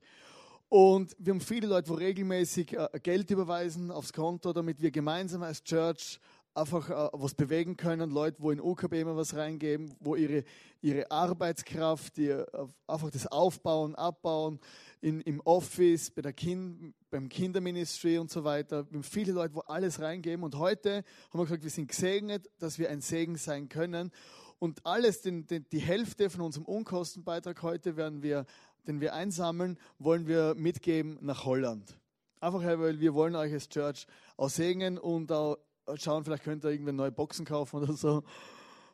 Und 0.68 1.14
wir 1.18 1.34
haben 1.34 1.40
viele 1.40 1.66
Leute, 1.66 1.92
die 1.92 1.98
regelmäßig 1.98 2.78
äh, 2.78 2.88
Geld 3.02 3.30
überweisen 3.30 3.90
aufs 3.90 4.12
Konto, 4.12 4.52
damit 4.52 4.80
wir 4.80 4.90
gemeinsam 4.90 5.42
als 5.42 5.62
Church 5.62 6.18
einfach 6.54 6.88
äh, 6.88 7.08
was 7.12 7.34
bewegen 7.34 7.76
können. 7.76 8.10
Leute, 8.10 8.38
wo 8.40 8.50
in 8.50 8.60
UKB 8.60 8.94
immer 8.94 9.16
was 9.16 9.34
reingeben, 9.34 9.94
wo 10.00 10.16
ihre, 10.16 10.44
ihre 10.80 11.10
Arbeitskraft, 11.10 12.16
ihr, 12.18 12.46
einfach 12.86 13.10
das 13.10 13.26
Aufbauen, 13.26 13.94
Abbauen 13.94 14.60
in, 15.02 15.20
im 15.20 15.40
Office, 15.40 16.10
bei 16.10 16.22
der 16.22 16.32
kind, 16.32 16.94
beim 17.10 17.28
Kinderministry 17.28 18.18
und 18.18 18.30
so 18.30 18.44
weiter. 18.44 18.86
Wir 18.88 18.98
haben 18.98 19.02
viele 19.02 19.32
Leute, 19.32 19.54
wo 19.54 19.60
alles 19.60 20.00
reingeben. 20.00 20.44
Und 20.44 20.54
heute 20.56 21.04
haben 21.30 21.40
wir 21.40 21.44
gesagt, 21.44 21.64
wir 21.64 21.70
sind 21.70 21.88
gesegnet, 21.88 22.48
dass 22.58 22.78
wir 22.78 22.88
ein 22.88 23.00
Segen 23.00 23.36
sein 23.36 23.68
können. 23.68 24.12
Und 24.60 24.86
alles, 24.86 25.20
den, 25.20 25.46
den, 25.48 25.66
die 25.72 25.80
Hälfte 25.80 26.30
von 26.30 26.40
unserem 26.40 26.64
Unkostenbeitrag 26.66 27.62
heute 27.62 27.96
werden 27.96 28.22
wir, 28.22 28.46
den 28.86 29.00
wir 29.00 29.12
einsammeln, 29.12 29.76
wollen 29.98 30.28
wir 30.28 30.54
mitgeben 30.54 31.18
nach 31.20 31.44
Holland. 31.44 31.98
Einfach, 32.40 32.62
weil 32.62 33.00
wir 33.00 33.12
wollen 33.12 33.34
euch 33.34 33.52
als 33.52 33.68
Church 33.68 34.06
auch 34.36 34.50
segnen 34.50 34.98
und 34.98 35.32
auch 35.32 35.58
schauen, 35.96 36.24
vielleicht 36.24 36.44
könnt 36.44 36.64
ihr 36.64 36.70
irgendwie 36.70 36.92
neue 36.92 37.10
Boxen 37.12 37.44
kaufen 37.44 37.82
oder 37.82 37.92
so. 37.94 38.22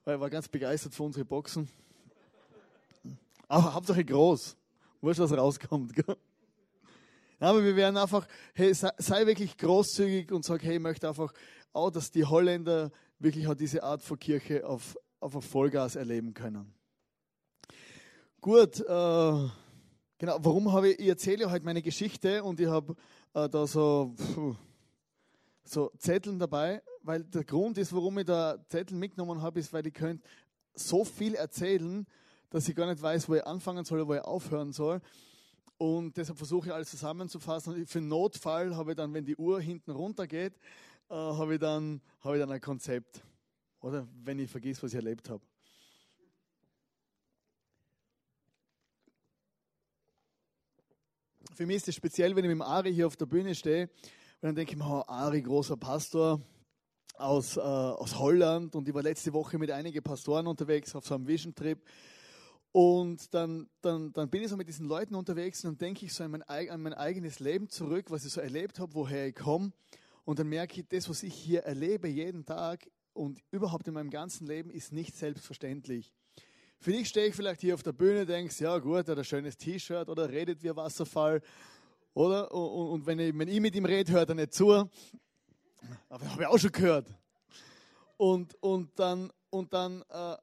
Weil 0.04 0.14
er 0.14 0.20
war 0.20 0.30
ganz 0.30 0.48
begeistert 0.48 0.94
von 0.94 1.06
unseren 1.06 1.26
Boxen. 1.26 1.68
Aber 3.46 3.74
Hauptsache 3.74 4.04
groß. 4.06 4.56
Wurscht, 5.00 5.20
was 5.20 5.32
rauskommt. 5.32 5.92
Aber 7.40 7.62
wir 7.62 7.76
werden 7.76 7.96
einfach, 7.96 8.26
hey, 8.54 8.74
sei, 8.74 9.26
wirklich 9.26 9.56
großzügig 9.56 10.32
und 10.32 10.44
sag, 10.44 10.62
hey, 10.62 10.74
ich 10.74 10.82
möchte 10.82 11.08
einfach 11.08 11.32
auch, 11.72 11.90
dass 11.90 12.10
die 12.10 12.24
Holländer 12.24 12.90
wirklich 13.20 13.46
auch 13.46 13.54
diese 13.54 13.82
Art 13.82 14.02
von 14.02 14.18
Kirche 14.18 14.66
auf, 14.66 14.98
auf 15.20 15.44
Vollgas 15.44 15.94
erleben 15.94 16.34
können. 16.34 16.74
Gut, 18.40 18.80
äh, 18.80 18.84
genau, 18.84 20.38
warum 20.40 20.72
habe 20.72 20.90
ich, 20.90 21.00
ich 21.00 21.08
erzähle 21.08 21.50
heute 21.50 21.64
meine 21.64 21.82
Geschichte 21.82 22.42
und 22.42 22.58
ich 22.58 22.66
habe 22.66 22.94
äh, 23.34 23.48
da 23.48 23.66
so, 23.66 24.14
pfuh, 24.16 24.56
so 25.64 25.92
Zetteln 25.98 26.38
dabei, 26.38 26.82
weil 27.02 27.24
der 27.24 27.44
Grund 27.44 27.78
ist, 27.78 27.92
warum 27.92 28.18
ich 28.18 28.26
da 28.26 28.58
Zettel 28.68 28.96
mitgenommen 28.96 29.42
habe, 29.42 29.60
ist, 29.60 29.72
weil 29.72 29.86
ich 29.86 29.94
könnte 29.94 30.26
so 30.74 31.04
viel 31.04 31.34
erzählen, 31.34 32.06
dass 32.50 32.68
ich 32.68 32.74
gar 32.74 32.86
nicht 32.86 33.02
weiß, 33.02 33.28
wo 33.28 33.34
ich 33.34 33.46
anfangen 33.46 33.84
soll 33.84 34.00
oder 34.00 34.08
wo 34.08 34.14
ich 34.14 34.20
aufhören 34.20 34.72
soll. 34.72 35.00
Und 35.76 36.16
deshalb 36.16 36.38
versuche 36.38 36.68
ich 36.68 36.74
alles 36.74 36.90
zusammenzufassen. 36.90 37.74
Und 37.74 37.88
für 37.88 38.00
Notfall 38.00 38.74
habe 38.74 38.92
ich 38.92 38.96
dann, 38.96 39.14
wenn 39.14 39.24
die 39.24 39.36
Uhr 39.36 39.60
hinten 39.60 39.92
runter 39.92 40.26
geht, 40.26 40.54
äh, 41.08 41.14
habe, 41.14 41.54
ich 41.54 41.60
dann, 41.60 42.00
habe 42.20 42.36
ich 42.36 42.40
dann 42.40 42.50
ein 42.50 42.60
Konzept. 42.60 43.22
Oder 43.80 44.08
wenn 44.24 44.38
ich 44.38 44.50
vergesse, 44.50 44.82
was 44.82 44.92
ich 44.92 44.96
erlebt 44.96 45.30
habe. 45.30 45.42
Für 51.54 51.66
mich 51.66 51.76
ist 51.76 51.88
es 51.88 51.94
speziell, 51.94 52.36
wenn 52.36 52.44
ich 52.44 52.48
mit 52.48 52.56
dem 52.56 52.62
Ari 52.62 52.94
hier 52.94 53.06
auf 53.06 53.16
der 53.16 53.26
Bühne 53.26 53.54
stehe 53.54 53.88
und 54.40 54.42
dann 54.42 54.54
denke 54.54 54.72
ich 54.72 54.78
mir, 54.78 54.86
oh, 54.86 55.02
Ari, 55.08 55.42
großer 55.42 55.76
Pastor 55.76 56.40
aus, 57.14 57.56
äh, 57.56 57.60
aus 57.60 58.16
Holland 58.16 58.76
und 58.76 58.86
ich 58.86 58.94
war 58.94 59.02
letzte 59.02 59.32
Woche 59.32 59.58
mit 59.58 59.72
einigen 59.72 60.00
Pastoren 60.00 60.46
unterwegs 60.46 60.94
auf 60.94 61.04
so 61.04 61.16
einem 61.16 61.26
Vision 61.26 61.52
Trip. 61.54 61.80
Und 62.72 63.32
dann, 63.34 63.68
dann, 63.80 64.12
dann 64.12 64.28
bin 64.28 64.42
ich 64.42 64.48
so 64.48 64.56
mit 64.56 64.68
diesen 64.68 64.86
Leuten 64.86 65.14
unterwegs 65.14 65.64
und 65.64 65.70
dann 65.70 65.78
denke 65.78 66.04
ich 66.04 66.12
so 66.12 66.24
an 66.24 66.30
mein, 66.30 66.42
an 66.42 66.82
mein 66.82 66.94
eigenes 66.94 67.40
Leben 67.40 67.68
zurück, 67.68 68.10
was 68.10 68.24
ich 68.24 68.32
so 68.32 68.40
erlebt 68.40 68.78
habe, 68.78 68.94
woher 68.94 69.26
ich 69.26 69.34
komme. 69.34 69.72
Und 70.24 70.38
dann 70.38 70.48
merke 70.48 70.80
ich, 70.80 70.88
das, 70.88 71.08
was 71.08 71.22
ich 71.22 71.34
hier 71.34 71.60
erlebe 71.60 72.08
jeden 72.08 72.44
Tag 72.44 72.88
und 73.14 73.40
überhaupt 73.50 73.88
in 73.88 73.94
meinem 73.94 74.10
ganzen 74.10 74.46
Leben, 74.46 74.70
ist 74.70 74.92
nicht 74.92 75.16
selbstverständlich. 75.16 76.12
Für 76.78 76.92
dich 76.92 77.08
stehe 77.08 77.28
ich 77.28 77.34
vielleicht 77.34 77.62
hier 77.62 77.74
auf 77.74 77.82
der 77.82 77.92
Bühne, 77.92 78.26
denkst, 78.26 78.60
ja 78.60 78.78
gut, 78.78 79.08
er 79.08 79.16
ein 79.16 79.24
schönes 79.24 79.56
T-Shirt 79.56 80.08
oder 80.08 80.28
redet 80.28 80.62
wie 80.62 80.70
ein 80.70 80.76
Wasserfall 80.76 81.42
oder? 82.18 82.52
Und, 82.52 82.88
und 82.90 83.06
wenn, 83.06 83.18
ich, 83.20 83.38
wenn 83.38 83.48
ich 83.48 83.60
mit 83.60 83.76
ihm 83.76 83.84
rede, 83.84 84.12
hört 84.12 84.28
er 84.30 84.34
nicht 84.34 84.52
zu. 84.52 84.72
Aber 86.08 86.30
habe 86.30 86.42
ich 86.42 86.48
auch 86.48 86.58
schon 86.58 86.72
gehört. 86.72 87.06
Und, 88.16 88.54
und 88.60 88.98
dann, 88.98 89.30
und 89.50 89.72
dann 89.72 90.02
äh, 90.08 90.36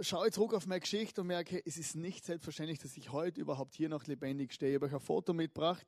schaue 0.00 0.30
zurück 0.30 0.54
auf 0.54 0.66
meine 0.66 0.80
Geschichte 0.80 1.20
und 1.20 1.28
merke, 1.28 1.62
es 1.64 1.76
ist 1.76 1.94
nicht 1.94 2.24
selbstverständlich, 2.24 2.78
dass 2.78 2.96
ich 2.96 3.12
heute 3.12 3.40
überhaupt 3.40 3.74
hier 3.74 3.88
noch 3.88 4.06
lebendig 4.06 4.52
stehe. 4.52 4.70
Ich 4.70 4.74
habe 4.76 4.86
euch 4.86 4.94
ein 4.94 5.00
Foto 5.00 5.32
mitgebracht, 5.32 5.86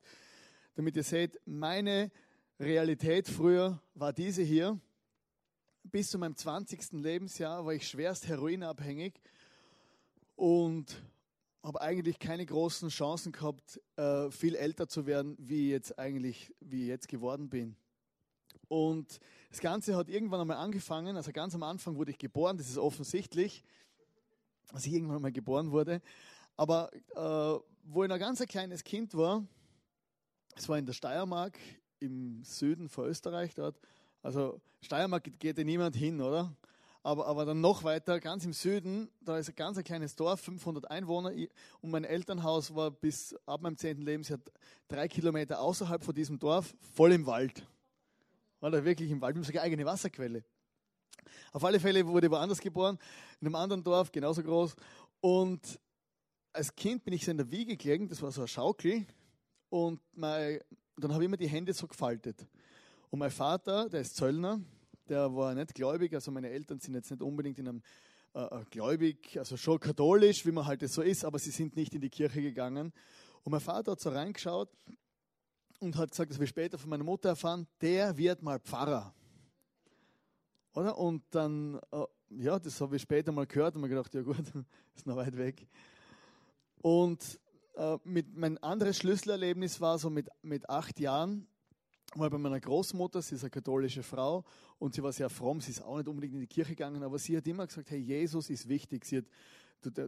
damit 0.75 0.97
ihr 0.97 1.03
seht, 1.03 1.41
meine 1.45 2.11
Realität 2.61 3.29
früher 3.29 3.81
war 3.95 4.13
diese 4.13 4.43
hier. 4.43 4.79
Bis 5.83 6.11
zu 6.11 6.19
meinem 6.19 6.37
20. 6.37 6.93
Lebensjahr 6.93 7.65
war 7.65 7.73
ich 7.73 7.89
schwerst 7.89 8.27
heroinabhängig 8.29 9.21
und 10.35 11.03
habe 11.63 11.81
eigentlich 11.81 12.19
keine 12.19 12.47
großen 12.47 12.89
Chancen 12.89 13.33
gehabt, 13.33 13.81
äh, 13.97 14.31
viel 14.31 14.55
älter 14.55 14.89
zu 14.89 15.07
werden, 15.07 15.37
wie 15.39 15.71
jetzt 15.71 15.99
eigentlich, 15.99 16.53
wie 16.61 16.83
ich 16.83 16.89
jetzt 16.89 17.09
geworden 17.09 17.49
bin. 17.49 17.77
Und 18.69 19.21
das 19.51 19.61
Ganze 19.61 19.97
hat 19.97 20.09
irgendwann 20.09 20.41
einmal 20.41 20.59
angefangen, 20.59 21.17
also 21.17 21.33
ganz 21.33 21.55
am 21.55 21.63
Anfang 21.63 21.97
wurde 21.97 22.11
ich 22.11 22.19
geboren, 22.19 22.57
das 22.57 22.69
ist 22.69 22.79
offensichtlich, 22.79 23.65
dass 24.73 24.87
ich 24.87 24.93
irgendwann 24.93 25.17
einmal 25.17 25.33
geboren 25.33 25.71
wurde. 25.71 26.01
Aber 26.57 26.91
äh, 27.15 27.65
wo 27.85 28.03
ich 28.03 28.09
noch 28.09 28.19
ganz 28.19 28.41
ein 28.41 28.49
kleines 28.49 28.83
Kind 28.85 29.15
war, 29.15 29.45
es 30.55 30.69
war 30.69 30.79
in 30.79 30.87
der 30.87 30.93
Steiermark 30.93 31.59
im 32.01 32.43
Süden 32.45 32.89
von 32.89 33.07
Österreich 33.07 33.55
dort. 33.55 33.79
Also 34.23 34.61
Steiermark 34.81 35.25
geht 35.39 35.59
ja 35.59 35.65
niemand 35.65 35.97
hin, 35.97 36.21
oder? 36.21 36.57
aber, 37.07 37.29
aber 37.29 37.45
dann 37.45 37.61
noch 37.61 37.85
weiter, 37.85 38.19
ganz 38.19 38.45
im 38.45 38.53
Süden, 38.53 39.09
da 39.21 39.39
ist 39.39 39.49
ein 39.49 39.55
ganz 39.55 39.79
ein 39.79 39.85
kleines 39.85 40.17
Dorf, 40.17 40.41
500 40.41 40.91
Einwohner 40.91 41.31
und 41.81 41.91
mein 41.93 42.03
Elternhaus 42.03 42.75
war 42.75 42.91
bis 42.91 43.33
ab 43.47 43.63
meinem 43.63 43.77
10. 43.77 43.99
Lebensjahr 43.99 44.41
drei 44.89 45.07
Kilometer 45.07 45.61
außerhalb 45.61 46.03
von 46.03 46.17
diesem 46.17 46.41
Dorf, 46.41 46.75
voll 46.97 47.13
im 47.13 47.25
Wald. 47.25 47.65
War 48.59 48.73
da 48.73 48.85
wirklich 48.85 49.09
im 49.13 49.21
Wald, 49.21 49.37
wir 49.37 49.39
haben 49.39 49.47
sogar 49.47 49.63
eigene 49.63 49.85
Wasserquelle. 49.85 50.43
Auf 51.53 51.65
alle 51.65 51.81
Fälle 51.81 52.07
wurde 52.07 52.27
ich 52.27 52.31
woanders 52.31 52.61
geboren, 52.61 52.99
in 53.41 53.47
einem 53.47 53.55
anderen 53.57 53.83
Dorf, 53.83 54.13
genauso 54.13 54.43
groß. 54.43 54.75
Und 55.21 55.81
als 56.53 56.75
Kind 56.75 57.05
bin 57.05 57.15
ich 57.15 57.25
so 57.25 57.31
in 57.31 57.37
der 57.37 57.51
Wiege 57.51 57.77
gelegen, 57.77 58.09
das 58.09 58.23
war 58.23 58.31
so 58.33 58.43
eine 58.43 58.49
Schaukel. 58.49 59.07
Und 59.69 60.01
mein, 60.15 60.61
dann 60.97 61.13
habe 61.13 61.25
ich 61.25 61.27
immer 61.27 61.37
die 61.37 61.49
Hände 61.49 61.73
so 61.73 61.87
gefaltet. 61.87 62.47
Und 63.11 63.19
mein 63.19 63.31
Vater, 63.31 63.89
der 63.89 64.01
ist 64.01 64.17
Zöllner, 64.17 64.61
der 65.09 65.35
war 65.35 65.55
nicht 65.55 65.75
gläubig, 65.75 66.13
also 66.15 66.31
meine 66.31 66.51
Eltern 66.51 66.81
sind 66.81 66.95
jetzt 66.95 67.11
nicht 67.11 67.23
unbedingt 67.23 67.59
in 67.59 67.69
einem 67.69 67.83
äh, 68.35 68.41
äh, 68.41 68.65
gläubig, 68.71 69.39
also 69.39 69.57
schon 69.57 69.81
katholisch, 69.81 70.45
wie 70.45 70.53
man 70.53 70.67
halt 70.67 70.87
so 70.89 71.01
ist, 71.01 71.25
aber 71.25 71.39
sie 71.39 71.51
sind 71.51 71.75
nicht 71.75 71.95
in 71.95 72.03
die 72.03 72.11
Kirche 72.11 72.43
gegangen. 72.43 72.93
Und 73.45 73.53
mein 73.53 73.61
Vater 73.61 73.93
hat 73.93 74.01
so 74.01 74.11
reingeschaut 74.11 74.69
und 75.81 75.97
hat 75.97 76.11
gesagt, 76.11 76.31
das 76.31 76.39
wir 76.39 76.47
später 76.47 76.77
von 76.77 76.91
meiner 76.91 77.05
Mutter 77.05 77.31
erfahren, 77.31 77.67
der 77.81 78.17
wird 78.19 78.43
mal 78.43 78.59
Pfarrer. 78.61 79.15
Oder? 80.77 80.99
Und 80.99 81.23
dann, 81.31 81.81
äh, 81.91 82.05
ja, 82.29 82.59
das 82.59 82.81
habe 82.81 82.97
ich 82.97 83.03
später 83.03 83.33
mal 83.33 83.47
gehört 83.47 83.75
und 83.75 83.81
mir 83.81 83.89
gedacht, 83.89 84.13
ja 84.15 84.21
gut, 84.21 84.37
ist 84.95 85.07
noch 85.07 85.17
weit 85.17 85.37
weg. 85.37 85.67
Und 86.83 87.41
äh, 87.77 87.97
mit, 88.05 88.37
mein 88.37 88.59
anderes 88.59 88.99
Schlüsselerlebnis 88.99 89.81
war 89.81 89.99
so 89.99 90.11
mit, 90.11 90.29
mit 90.43 90.69
acht 90.69 91.01
Jahren, 91.01 91.49
mal 92.15 92.29
bei 92.29 92.37
meiner 92.37 92.61
Großmutter, 92.61 93.23
sie 93.23 93.37
ist 93.37 93.43
eine 93.43 93.51
katholische 93.51 94.03
Frau 94.03 94.45
und 94.79 94.95
sie 94.95 95.03
war 95.03 95.13
sehr 95.13 95.31
fromm, 95.31 95.63
sie 95.63 95.71
ist 95.71 95.83
auch 95.83 95.97
nicht 95.97 96.09
unbedingt 96.09 96.35
in 96.35 96.41
die 96.41 96.47
Kirche 96.47 96.73
gegangen, 96.73 97.03
aber 97.03 97.19
sie 97.19 97.37
hat 97.37 97.47
immer 97.47 97.67
gesagt, 97.67 97.91
hey, 97.91 97.99
Jesus 97.99 98.51
ist 98.51 98.69
wichtig. 98.69 99.07
Sie 99.07 99.19
hat 99.19 99.25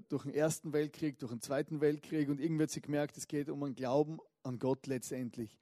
durch 0.08 0.24
den 0.24 0.34
Ersten 0.34 0.72
Weltkrieg, 0.72 1.18
durch 1.18 1.32
den 1.32 1.40
Zweiten 1.40 1.80
Weltkrieg 1.80 2.28
und 2.28 2.40
irgendwie 2.40 2.64
hat 2.64 2.70
sie 2.70 2.80
gemerkt, 2.82 3.16
es 3.16 3.26
geht 3.26 3.48
um 3.48 3.62
einen 3.62 3.74
Glauben 3.74 4.18
an 4.42 4.58
Gott 4.58 4.86
letztendlich. 4.86 5.58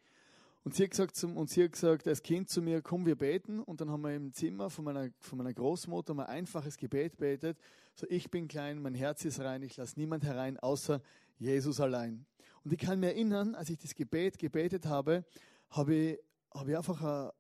Und 0.66 0.75
sie 0.75 0.82
hat 0.82 0.90
gesagt, 0.90 1.14
zum, 1.14 1.37
und 1.37 1.49
sie 1.49 1.62
hat 1.62 1.70
gesagt 1.70 2.08
als 2.08 2.25
Kind 2.25 2.50
zu 2.50 2.61
mir, 2.61 2.82
komm, 2.82 3.06
wir 3.06 3.14
beten. 3.14 3.61
Und 3.61 3.80
dann 3.80 3.88
haben 3.88 4.00
wir 4.00 4.12
im 4.12 4.32
Zimmer 4.32 4.68
von 4.68 4.85
meiner, 4.85 5.11
von 5.20 5.38
meiner 5.38 5.54
Großmutter 5.54 6.12
mal 6.12 6.25
ein 6.25 6.38
einfaches 6.38 6.76
Gebet 6.76 7.18
betet. 7.18 7.56
So, 7.94 8.04
ich 8.11 8.32
bin 8.32 8.49
klein, 8.49 8.82
mein 8.82 8.94
Herz 8.94 9.25
ist 9.25 9.38
rein, 9.38 9.62
ich 9.62 9.76
lasse 9.76 9.96
niemand 9.96 10.25
herein, 10.25 10.58
außer 10.58 11.00
Jesus 11.38 11.78
allein. 11.78 12.26
Und 12.64 12.73
ich 12.73 12.80
kann 12.80 12.99
mir 12.99 13.11
erinnern, 13.11 13.54
als 13.54 13.70
ich 13.70 13.78
das 13.78 13.94
Gebet 13.94 14.38
gebetet 14.40 14.87
habe, 14.87 15.25
habe 15.70 15.94
ich, 15.94 16.18
habe 16.52 16.73
ich 16.73 16.76
einfach 16.76 17.32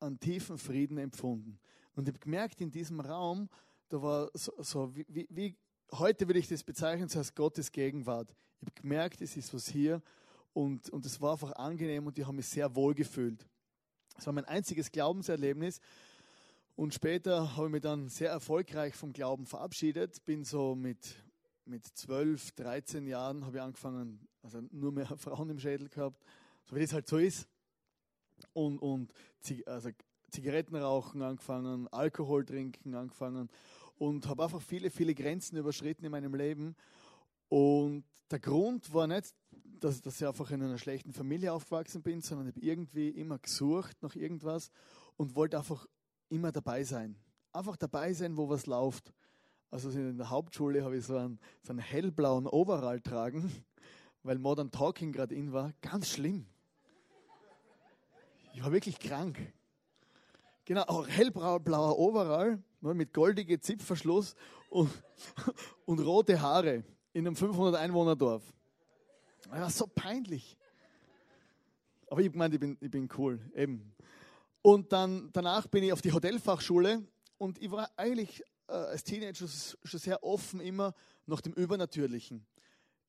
einen 0.00 0.20
tiefen 0.20 0.58
Frieden 0.58 0.98
empfunden. 0.98 1.58
Und 1.94 2.06
ich 2.06 2.12
habe 2.12 2.22
gemerkt, 2.22 2.60
in 2.60 2.70
diesem 2.70 3.00
Raum, 3.00 3.48
da 3.88 4.02
war 4.02 4.30
so, 4.34 4.52
so 4.58 4.94
wie, 4.94 5.26
wie, 5.30 5.56
heute 5.92 6.28
würde 6.28 6.38
ich 6.38 6.48
das 6.48 6.62
bezeichnen, 6.62 7.08
so 7.08 7.18
als 7.18 7.34
Gottes 7.34 7.72
Gegenwart. 7.72 8.36
Ich 8.60 8.66
habe 8.66 8.82
gemerkt, 8.82 9.22
es 9.22 9.38
ist 9.38 9.54
was 9.54 9.68
hier 9.68 10.02
und, 10.58 10.90
und 10.90 11.06
es 11.06 11.20
war 11.20 11.34
einfach 11.34 11.52
angenehm 11.52 12.08
und 12.08 12.18
ich 12.18 12.24
habe 12.26 12.34
mich 12.34 12.48
sehr 12.48 12.74
wohl 12.74 12.92
gefühlt. 12.92 13.46
Das 14.16 14.26
war 14.26 14.32
mein 14.32 14.44
einziges 14.44 14.90
Glaubenserlebnis. 14.90 15.80
Und 16.74 16.92
später 16.92 17.56
habe 17.56 17.68
ich 17.68 17.72
mich 17.74 17.82
dann 17.82 18.08
sehr 18.08 18.30
erfolgreich 18.30 18.96
vom 18.96 19.12
Glauben 19.12 19.46
verabschiedet. 19.46 20.24
Bin 20.24 20.44
so 20.44 20.74
mit, 20.74 21.14
mit 21.64 21.86
12, 21.86 22.50
13 22.56 23.06
Jahren 23.06 23.46
habe 23.46 23.58
ich 23.58 23.62
angefangen, 23.62 24.26
also 24.42 24.60
nur 24.72 24.90
mehr 24.90 25.06
Frauen 25.16 25.48
im 25.48 25.60
Schädel 25.60 25.88
gehabt, 25.88 26.24
so 26.64 26.74
wie 26.74 26.80
das 26.80 26.92
halt 26.92 27.06
so 27.06 27.18
ist 27.18 27.46
und, 28.52 28.78
und 28.78 29.12
also 29.66 29.90
Zigaretten 30.32 30.74
rauchen 30.74 31.22
angefangen, 31.22 31.86
Alkohol 31.92 32.44
trinken 32.44 32.96
angefangen 32.96 33.48
und 33.96 34.26
habe 34.26 34.42
einfach 34.42 34.60
viele, 34.60 34.90
viele 34.90 35.14
Grenzen 35.14 35.56
überschritten 35.56 36.04
in 36.04 36.10
meinem 36.10 36.34
Leben. 36.34 36.74
Und 37.48 38.02
der 38.32 38.40
Grund 38.40 38.92
war 38.92 39.06
nicht, 39.06 39.34
dass, 39.78 40.00
dass 40.00 40.20
ich 40.20 40.26
einfach 40.26 40.50
in 40.50 40.62
einer 40.62 40.78
schlechten 40.78 41.12
Familie 41.12 41.52
aufgewachsen 41.52 42.02
bin, 42.02 42.20
sondern 42.20 42.48
ich 42.48 42.54
habe 42.54 42.64
irgendwie 42.64 43.08
immer 43.10 43.38
gesucht 43.38 43.96
nach 44.02 44.14
irgendwas 44.14 44.70
und 45.16 45.34
wollte 45.34 45.58
einfach 45.58 45.86
immer 46.28 46.52
dabei 46.52 46.84
sein. 46.84 47.16
Einfach 47.52 47.76
dabei 47.76 48.12
sein, 48.12 48.36
wo 48.36 48.48
was 48.48 48.66
läuft. 48.66 49.12
Also 49.70 49.90
in 49.90 50.16
der 50.16 50.30
Hauptschule 50.30 50.84
habe 50.84 50.96
ich 50.96 51.04
so 51.04 51.16
einen, 51.16 51.38
so 51.62 51.70
einen 51.70 51.80
hellblauen 51.80 52.46
Overall 52.46 53.00
tragen, 53.00 53.50
weil 54.22 54.38
Modern 54.38 54.70
Talking 54.70 55.12
gerade 55.12 55.34
in 55.34 55.52
war. 55.52 55.72
Ganz 55.80 56.08
schlimm. 56.08 56.46
Ich 58.54 58.62
war 58.62 58.72
wirklich 58.72 58.98
krank. 58.98 59.38
Genau, 60.64 60.82
auch 60.82 61.06
hellblauer 61.08 61.98
Overall 61.98 62.62
mit 62.80 63.12
goldigem 63.12 63.60
Zipfverschluss 63.60 64.34
und, 64.68 64.90
und 65.86 66.00
rote 66.00 66.40
Haare 66.40 66.84
in 67.12 67.26
einem 67.26 67.36
500 67.36 67.80
Einwohner 67.80 68.16
Dorf. 68.16 68.42
Das 69.50 69.60
war 69.60 69.70
so 69.70 69.86
peinlich. 69.86 70.56
Aber 72.08 72.20
ich 72.20 72.34
meine, 72.34 72.54
ich 72.54 72.60
bin, 72.60 72.76
ich 72.80 72.90
bin 72.90 73.08
cool, 73.16 73.40
eben. 73.54 73.94
Und 74.62 74.92
dann, 74.92 75.30
danach 75.32 75.66
bin 75.66 75.84
ich 75.84 75.92
auf 75.92 76.02
die 76.02 76.12
Hotelfachschule 76.12 77.06
und 77.38 77.58
ich 77.58 77.70
war 77.70 77.90
eigentlich 77.96 78.42
äh, 78.68 78.72
als 78.72 79.04
Teenager 79.04 79.46
schon 79.48 80.00
sehr 80.00 80.22
offen 80.22 80.60
immer 80.60 80.94
nach 81.26 81.40
dem 81.40 81.52
Übernatürlichen. 81.54 82.46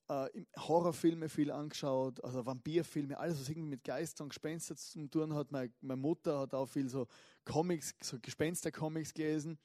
Äh, 0.07 0.27
Horrorfilme 0.57 1.27
viel 1.29 1.51
angeschaut, 1.51 2.23
also 2.23 2.45
Vampirfilme, 2.45 3.17
alles, 3.17 3.39
was 3.39 3.49
irgendwie 3.49 3.69
mit 3.69 3.83
Geistern 3.83 4.25
und 4.25 4.29
Gespenstern 4.29 4.77
zu 4.77 5.07
tun 5.07 5.33
hat. 5.33 5.51
Meine, 5.51 5.71
meine 5.81 6.01
Mutter 6.01 6.39
hat 6.39 6.53
auch 6.53 6.67
viel 6.67 6.89
so 6.89 7.07
Comics, 7.45 7.93
so 8.01 8.17
Gespenster-Comics 8.19 9.13
gelesen. 9.13 9.57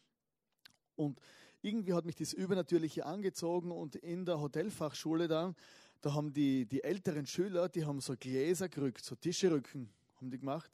Und 0.96 1.20
irgendwie 1.62 1.94
hat 1.94 2.04
mich 2.04 2.16
das 2.16 2.32
Übernatürliche 2.32 3.06
angezogen 3.06 3.72
und 3.72 3.96
in 3.96 4.26
der 4.26 4.40
Hotelfachschule 4.40 5.28
dann, 5.28 5.56
da 6.00 6.14
haben 6.14 6.32
die, 6.32 6.66
die 6.66 6.82
älteren 6.84 7.26
Schüler, 7.26 7.68
die 7.68 7.84
haben 7.84 8.00
so 8.00 8.14
Gläser 8.16 8.68
gerückt, 8.68 9.04
so 9.04 9.14
Tischerücken 9.14 9.88
haben 10.16 10.30
die 10.30 10.38
gemacht. 10.38 10.70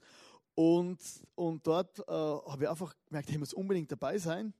Und, 0.55 0.99
und 1.35 1.67
dort 1.67 2.00
äh, 2.00 2.12
habe 2.12 2.65
ich 2.65 2.69
einfach 2.69 2.95
gemerkt, 3.07 3.31
ich 3.31 3.39
muss 3.39 3.55
unbedingt 3.55 3.91
dabei 3.91 4.19
sein. 4.19 4.53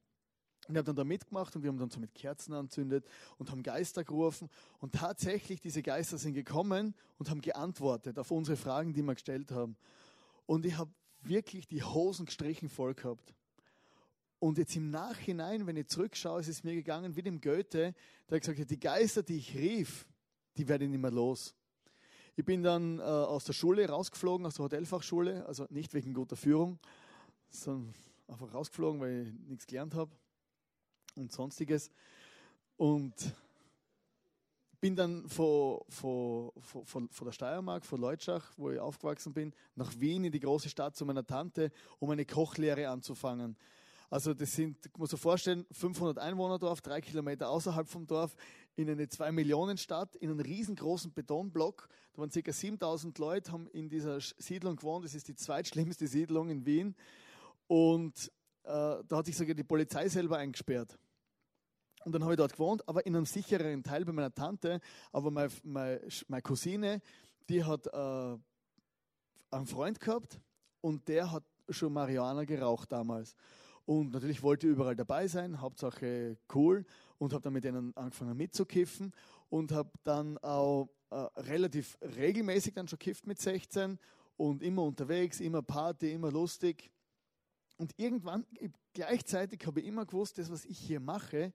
Und 0.69 0.75
ich 0.75 0.79
habe 0.79 0.87
dann 0.87 0.97
da 0.97 1.05
mitgemacht 1.05 1.57
und 1.57 1.63
wir 1.63 1.69
haben 1.69 1.79
dann 1.79 1.91
so 1.91 1.99
mit 1.99 2.15
Kerzen 2.15 2.53
anzündet 2.53 3.05
und 3.39 3.51
haben 3.51 3.63
Geister 3.63 4.05
gerufen. 4.05 4.49
Und 4.79 4.95
tatsächlich, 4.95 5.61
diese 5.61 5.83
Geister 5.83 6.17
sind 6.17 6.35
gekommen 6.35 6.95
und 7.19 7.31
haben 7.31 7.41
geantwortet 7.41 8.19
auf 8.19 8.31
unsere 8.31 8.57
Fragen, 8.57 8.93
die 8.93 9.03
wir 9.03 9.15
gestellt 9.15 9.51
haben. 9.51 9.77
Und 10.47 10.65
ich 10.67 10.77
habe 10.77 10.91
wirklich 11.23 11.67
die 11.67 11.83
Hosen 11.83 12.27
gestrichen 12.27 12.69
voll 12.69 12.95
gehabt. 12.95 13.35
Und 14.39 14.59
jetzt 14.59 14.75
im 14.77 14.91
Nachhinein, 14.91 15.67
wenn 15.67 15.77
ich 15.77 15.89
zurückschaue, 15.89 16.41
ist 16.41 16.49
es 16.49 16.65
mir 16.65 16.75
gegangen 16.75 17.15
wie 17.15 17.23
dem 17.23 17.41
Goethe, 17.41 17.95
der 18.31 18.41
gesagt 18.41 18.59
hat, 18.59 18.71
die 18.71 18.81
Geister, 18.81 19.23
die 19.23 19.37
ich 19.37 19.55
rief, 19.55 20.07
die 20.57 20.69
werde 20.69 20.85
ich 20.85 20.91
nicht 20.91 21.01
mehr 21.01 21.11
los. 21.11 21.55
Ich 22.37 22.45
bin 22.45 22.63
dann 22.63 22.99
äh, 22.99 23.03
aus 23.03 23.45
der 23.45 23.53
Schule 23.53 23.89
rausgeflogen, 23.89 24.47
aus 24.47 24.55
der 24.55 24.65
Hotelfachschule, 24.65 25.47
also 25.47 25.67
nicht 25.71 25.93
wegen 25.95 26.15
guter 26.15 26.37
Führung, 26.37 26.79
sondern 27.51 27.95
einfach 28.29 28.55
rausgeflogen, 28.55 29.01
weil 29.01 29.27
ich 29.27 29.49
nichts 29.49 29.67
gelernt 29.67 29.95
habe 29.95 30.11
und 31.17 31.33
sonstiges. 31.33 31.91
Und 32.77 33.15
bin 34.81 34.97
dann 34.97 35.29
von, 35.29 35.81
von, 35.89 36.51
von, 36.59 37.09
von 37.11 37.25
der 37.27 37.33
Steiermark, 37.33 37.85
von 37.85 38.01
Leutschach, 38.01 38.53
wo 38.57 38.71
ich 38.71 38.79
aufgewachsen 38.79 39.35
bin, 39.35 39.53
nach 39.75 39.93
Wien 39.99 40.25
in 40.25 40.33
die 40.33 40.41
große 40.41 40.71
Stadt 40.71 40.97
zu 40.97 41.05
meiner 41.05 41.27
Tante, 41.27 41.71
um 41.99 42.09
eine 42.11 42.25
Kochlehre 42.25 42.89
anzufangen. 42.89 43.57
Also 44.11 44.35
das 44.35 44.53
sind, 44.53 44.77
muss 44.99 45.11
sich 45.11 45.21
vorstellen, 45.21 45.65
500 45.71 46.19
Einwohner 46.19 46.59
Dorf, 46.59 46.81
drei 46.81 47.01
Kilometer 47.01 47.49
außerhalb 47.49 47.87
vom 47.87 48.09
Dorf, 48.09 48.35
in 48.75 48.91
eine 48.91 49.09
2 49.09 49.31
Millionen 49.31 49.79
Stadt, 49.79 50.17
in 50.17 50.31
einen 50.31 50.41
riesengroßen 50.41 51.13
Betonblock. 51.13 51.89
Da 52.13 52.19
waren 52.21 52.31
ca. 52.31 52.53
7000 52.53 53.17
Leute, 53.19 53.53
haben 53.53 53.69
in 53.69 53.89
dieser 53.89 54.21
Siedlung 54.21 54.75
gewohnt. 54.75 55.05
Das 55.05 55.15
ist 55.15 55.29
die 55.29 55.37
zweitschlimmste 55.37 56.09
Siedlung 56.09 56.51
in 56.51 56.67
Wien. 56.67 56.97
Und 57.69 58.33
äh, 58.65 58.69
da 59.07 59.17
hat 59.17 59.27
sich 59.27 59.37
sogar 59.37 59.55
die 59.55 59.63
Polizei 59.63 60.09
selber 60.09 60.39
eingesperrt. 60.39 60.99
Und 62.05 62.13
dann 62.13 62.23
habe 62.25 62.33
ich 62.33 62.39
dort 62.39 62.53
gewohnt, 62.53 62.89
aber 62.89 63.07
in 63.07 63.15
einem 63.15 63.27
sichereren 63.27 63.85
Teil 63.85 64.05
bei 64.05 64.13
meiner 64.13 64.35
Tante. 64.35 64.81
Aber 65.13 65.31
meine, 65.31 65.53
meine, 65.63 66.01
meine 66.27 66.43
Cousine, 66.43 67.01
die 67.49 67.63
hat 67.63 67.87
äh, 67.87 68.39
einen 69.51 69.67
Freund 69.67 70.01
gehabt 70.01 70.41
und 70.81 71.07
der 71.07 71.31
hat 71.31 71.45
schon 71.69 71.93
Marihuana 71.93 72.45
geraucht 72.45 72.91
damals. 72.91 73.37
Und 73.87 74.13
natürlich 74.13 74.43
wollte 74.43 74.67
ich 74.67 74.73
überall 74.73 74.97
dabei 74.97 75.27
sein, 75.27 75.61
Hauptsache 75.61 76.37
cool. 76.55 76.85
Und 77.19 77.33
habe 77.33 77.43
dann 77.43 77.53
mit 77.53 77.65
denen 77.65 77.95
angefangen 77.97 78.37
mitzukiffen 78.37 79.13
und 79.51 79.73
habe 79.73 79.91
dann 80.05 80.39
auch 80.39 80.89
äh, 81.11 81.17
relativ 81.41 81.99
regelmäßig 82.01 82.75
dann 82.75 82.89
schon 82.89 82.99
kifft 82.99 83.27
mit 83.27 83.41
16 83.41 83.99
und 84.37 84.63
immer 84.63 84.85
unterwegs, 84.85 85.41
immer 85.41 85.61
Party, 85.61 86.13
immer 86.13 86.31
lustig. 86.31 86.91
Und 87.77 87.93
irgendwann, 87.99 88.47
gleichzeitig 88.95 89.67
habe 89.67 89.81
ich 89.81 89.87
immer 89.87 90.07
gewusst, 90.07 90.39
das, 90.39 90.51
was 90.51 90.65
ich 90.65 90.79
hier 90.79 91.01
mache, 91.01 91.53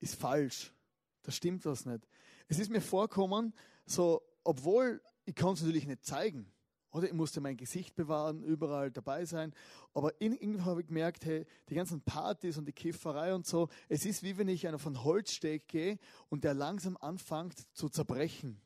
ist 0.00 0.16
falsch. 0.16 0.72
Da 1.22 1.32
stimmt 1.32 1.64
was 1.66 1.84
nicht. 1.84 2.06
Es 2.48 2.58
ist 2.58 2.70
mir 2.70 2.80
vorkommen, 2.80 3.52
so, 3.84 4.22
obwohl 4.42 5.00
ich 5.24 5.34
kann 5.34 5.54
es 5.54 5.62
natürlich 5.62 5.86
nicht 5.86 6.04
zeigen, 6.04 6.50
oder 6.90 7.06
ich 7.06 7.12
musste 7.12 7.40
mein 7.40 7.56
Gesicht 7.56 7.94
bewahren, 7.94 8.42
überall 8.42 8.90
dabei 8.90 9.24
sein. 9.24 9.52
Aber 9.92 10.12
irgendwie 10.18 10.60
habe 10.60 10.80
ich 10.80 10.86
gemerkt, 10.86 11.24
hey, 11.24 11.44
die 11.68 11.74
ganzen 11.74 12.00
Partys 12.00 12.56
und 12.56 12.66
die 12.66 12.72
Kifferei 12.72 13.34
und 13.34 13.46
so, 13.46 13.68
es 13.88 14.06
ist 14.06 14.22
wie 14.22 14.38
wenn 14.38 14.48
ich 14.48 14.66
einer 14.66 14.78
von 14.78 15.04
Holzsteg 15.04 15.68
gehe 15.68 15.98
und 16.28 16.44
der 16.44 16.54
langsam 16.54 16.96
anfängt 16.96 17.66
zu 17.74 17.88
zerbrechen. 17.88 18.60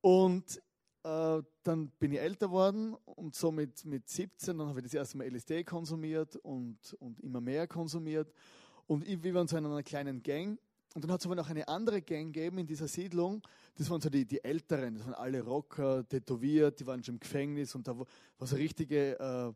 Und 0.00 0.62
äh, 1.02 1.42
dann 1.62 1.88
bin 1.98 2.12
ich 2.12 2.20
älter 2.20 2.50
worden 2.50 2.94
und 3.04 3.34
so 3.34 3.50
mit, 3.50 3.84
mit 3.84 4.08
17, 4.08 4.58
dann 4.58 4.68
habe 4.68 4.80
ich 4.80 4.84
das 4.84 4.94
erste 4.94 5.18
Mal 5.18 5.28
LSD 5.28 5.64
konsumiert 5.64 6.36
und, 6.36 6.94
und 6.98 7.20
immer 7.20 7.40
mehr 7.40 7.66
konsumiert. 7.66 8.32
Und 8.86 9.06
ich, 9.06 9.22
wir 9.22 9.34
waren 9.34 9.46
so 9.46 9.56
in 9.56 9.66
einer 9.66 9.82
kleinen 9.82 10.22
Gang 10.22 10.58
und 10.94 11.04
dann 11.04 11.12
hat 11.12 11.20
es 11.20 11.26
aber 11.26 11.36
noch 11.36 11.48
eine 11.48 11.68
andere 11.68 12.02
Gang 12.02 12.32
gegeben 12.32 12.58
in 12.58 12.66
dieser 12.66 12.88
Siedlung. 12.88 13.46
Das 13.76 13.88
waren 13.90 14.00
so 14.00 14.10
die, 14.10 14.24
die 14.26 14.42
Älteren, 14.42 14.94
das 14.94 15.04
waren 15.04 15.14
alle 15.14 15.40
Rocker, 15.40 16.06
tätowiert, 16.08 16.80
die 16.80 16.86
waren 16.86 17.02
schon 17.04 17.14
im 17.14 17.20
Gefängnis 17.20 17.74
und 17.76 17.86
da 17.86 17.96
war, 17.96 18.06
so 18.40 18.56
eine 18.56 18.64
richtige 18.64 19.18
äh, 19.18 19.52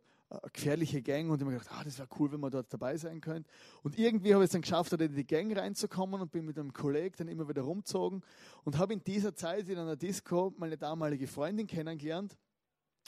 gefährliche 0.52 1.02
Gang 1.02 1.30
und 1.30 1.36
ich 1.36 1.40
habe 1.42 1.52
mir 1.52 1.58
gedacht, 1.58 1.76
ah, 1.76 1.84
das 1.84 1.98
wäre 1.98 2.08
cool, 2.18 2.30
wenn 2.32 2.40
man 2.40 2.50
dort 2.50 2.72
dabei 2.72 2.96
sein 2.96 3.20
könnte. 3.20 3.50
Und 3.82 3.98
irgendwie 3.98 4.32
habe 4.32 4.44
ich 4.44 4.48
es 4.48 4.52
dann 4.52 4.62
geschafft, 4.62 4.92
in 4.92 5.14
die 5.14 5.26
Gang 5.26 5.56
reinzukommen 5.56 6.20
und 6.20 6.30
bin 6.30 6.44
mit 6.44 6.58
einem 6.58 6.72
Kollegen 6.72 7.14
dann 7.18 7.28
immer 7.28 7.48
wieder 7.48 7.62
rumgezogen 7.62 8.22
und 8.64 8.78
habe 8.78 8.92
in 8.92 9.02
dieser 9.02 9.34
Zeit 9.34 9.68
in 9.68 9.78
einer 9.78 9.96
Disco 9.96 10.54
meine 10.56 10.76
damalige 10.76 11.26
Freundin 11.26 11.66
kennengelernt. 11.66 12.36